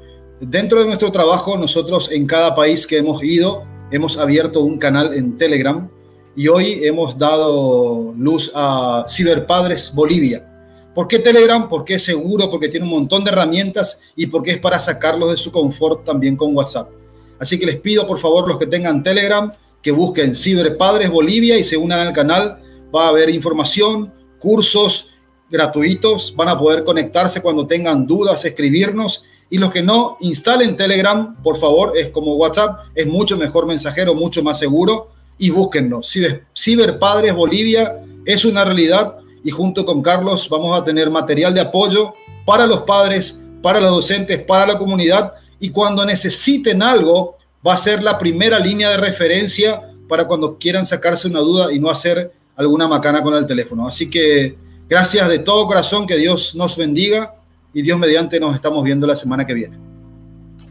dentro 0.40 0.80
de 0.80 0.86
nuestro 0.86 1.12
trabajo, 1.12 1.58
nosotros 1.58 2.10
en 2.10 2.26
cada 2.26 2.54
país 2.54 2.86
que 2.86 2.96
hemos 2.96 3.22
ido, 3.22 3.62
hemos 3.90 4.16
abierto 4.16 4.62
un 4.62 4.78
canal 4.78 5.12
en 5.12 5.36
Telegram 5.36 5.86
y 6.34 6.48
hoy 6.48 6.80
hemos 6.86 7.18
dado 7.18 8.14
luz 8.16 8.50
a 8.54 9.04
Ciberpadres 9.06 9.92
Bolivia. 9.94 10.48
¿Por 10.94 11.08
qué 11.08 11.18
Telegram? 11.18 11.68
Porque 11.68 11.94
es 11.94 12.04
seguro, 12.04 12.50
porque 12.50 12.68
tiene 12.68 12.84
un 12.84 12.92
montón 12.92 13.24
de 13.24 13.30
herramientas 13.30 14.00
y 14.14 14.26
porque 14.26 14.52
es 14.52 14.58
para 14.58 14.78
sacarlos 14.78 15.30
de 15.30 15.36
su 15.38 15.50
confort 15.50 16.04
también 16.04 16.36
con 16.36 16.54
WhatsApp. 16.54 16.90
Así 17.38 17.58
que 17.58 17.66
les 17.66 17.80
pido 17.80 18.06
por 18.06 18.18
favor 18.18 18.46
los 18.46 18.58
que 18.58 18.66
tengan 18.66 19.02
Telegram 19.02 19.52
que 19.82 19.90
busquen 19.90 20.34
Ciberpadres 20.34 21.10
Bolivia 21.10 21.58
y 21.58 21.64
se 21.64 21.76
unan 21.76 22.06
al 22.06 22.12
canal. 22.12 22.58
Va 22.94 23.06
a 23.06 23.08
haber 23.08 23.30
información, 23.30 24.12
cursos 24.38 25.14
gratuitos, 25.50 26.34
van 26.36 26.48
a 26.48 26.58
poder 26.58 26.84
conectarse 26.84 27.42
cuando 27.42 27.66
tengan 27.66 28.06
dudas, 28.06 28.44
escribirnos. 28.44 29.24
Y 29.50 29.58
los 29.58 29.70
que 29.70 29.82
no, 29.82 30.16
instalen 30.20 30.76
Telegram, 30.76 31.36
por 31.42 31.58
favor, 31.58 31.92
es 31.96 32.08
como 32.08 32.36
WhatsApp, 32.36 32.86
es 32.94 33.06
mucho 33.06 33.36
mejor 33.36 33.66
mensajero, 33.66 34.14
mucho 34.14 34.42
más 34.42 34.58
seguro. 34.58 35.10
Y 35.36 35.50
búsquennos. 35.50 36.14
Ciberpadres 36.56 37.34
Bolivia 37.34 38.04
es 38.24 38.44
una 38.44 38.64
realidad 38.64 39.16
y 39.44 39.50
junto 39.50 39.84
con 39.84 40.02
Carlos 40.02 40.48
vamos 40.48 40.78
a 40.78 40.84
tener 40.84 41.10
material 41.10 41.54
de 41.54 41.60
apoyo 41.60 42.14
para 42.44 42.66
los 42.66 42.82
padres, 42.82 43.42
para 43.62 43.80
los 43.80 43.90
docentes, 43.90 44.42
para 44.44 44.66
la 44.66 44.78
comunidad 44.78 45.34
y 45.58 45.70
cuando 45.70 46.04
necesiten 46.04 46.82
algo, 46.82 47.36
va 47.66 47.74
a 47.74 47.76
ser 47.76 48.02
la 48.02 48.18
primera 48.18 48.58
línea 48.58 48.90
de 48.90 48.96
referencia 48.96 49.80
para 50.08 50.26
cuando 50.26 50.58
quieran 50.58 50.84
sacarse 50.84 51.28
una 51.28 51.38
duda 51.40 51.72
y 51.72 51.78
no 51.78 51.88
hacer 51.88 52.32
alguna 52.56 52.88
macana 52.88 53.22
con 53.22 53.34
el 53.34 53.46
teléfono. 53.46 53.86
Así 53.86 54.10
que 54.10 54.56
gracias 54.88 55.28
de 55.28 55.38
todo 55.38 55.66
corazón, 55.66 56.06
que 56.06 56.16
Dios 56.16 56.54
nos 56.54 56.76
bendiga 56.76 57.34
y 57.72 57.82
Dios 57.82 57.98
mediante 57.98 58.40
nos 58.40 58.54
estamos 58.54 58.82
viendo 58.82 59.06
la 59.06 59.14
semana 59.14 59.46
que 59.46 59.54
viene. 59.54 59.78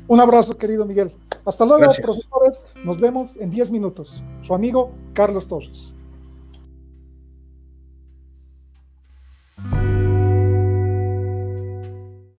Un 0.07 0.19
abrazo, 0.19 0.57
querido 0.57 0.85
Miguel. 0.85 1.11
Hasta 1.45 1.65
luego, 1.65 1.85
profesores. 2.01 2.63
Nos 2.83 2.99
vemos 2.99 3.37
en 3.37 3.49
10 3.49 3.71
minutos. 3.71 4.21
Su 4.41 4.53
amigo 4.53 4.91
Carlos 5.13 5.47
Torres. 5.47 5.93
Bye. 9.69 10.00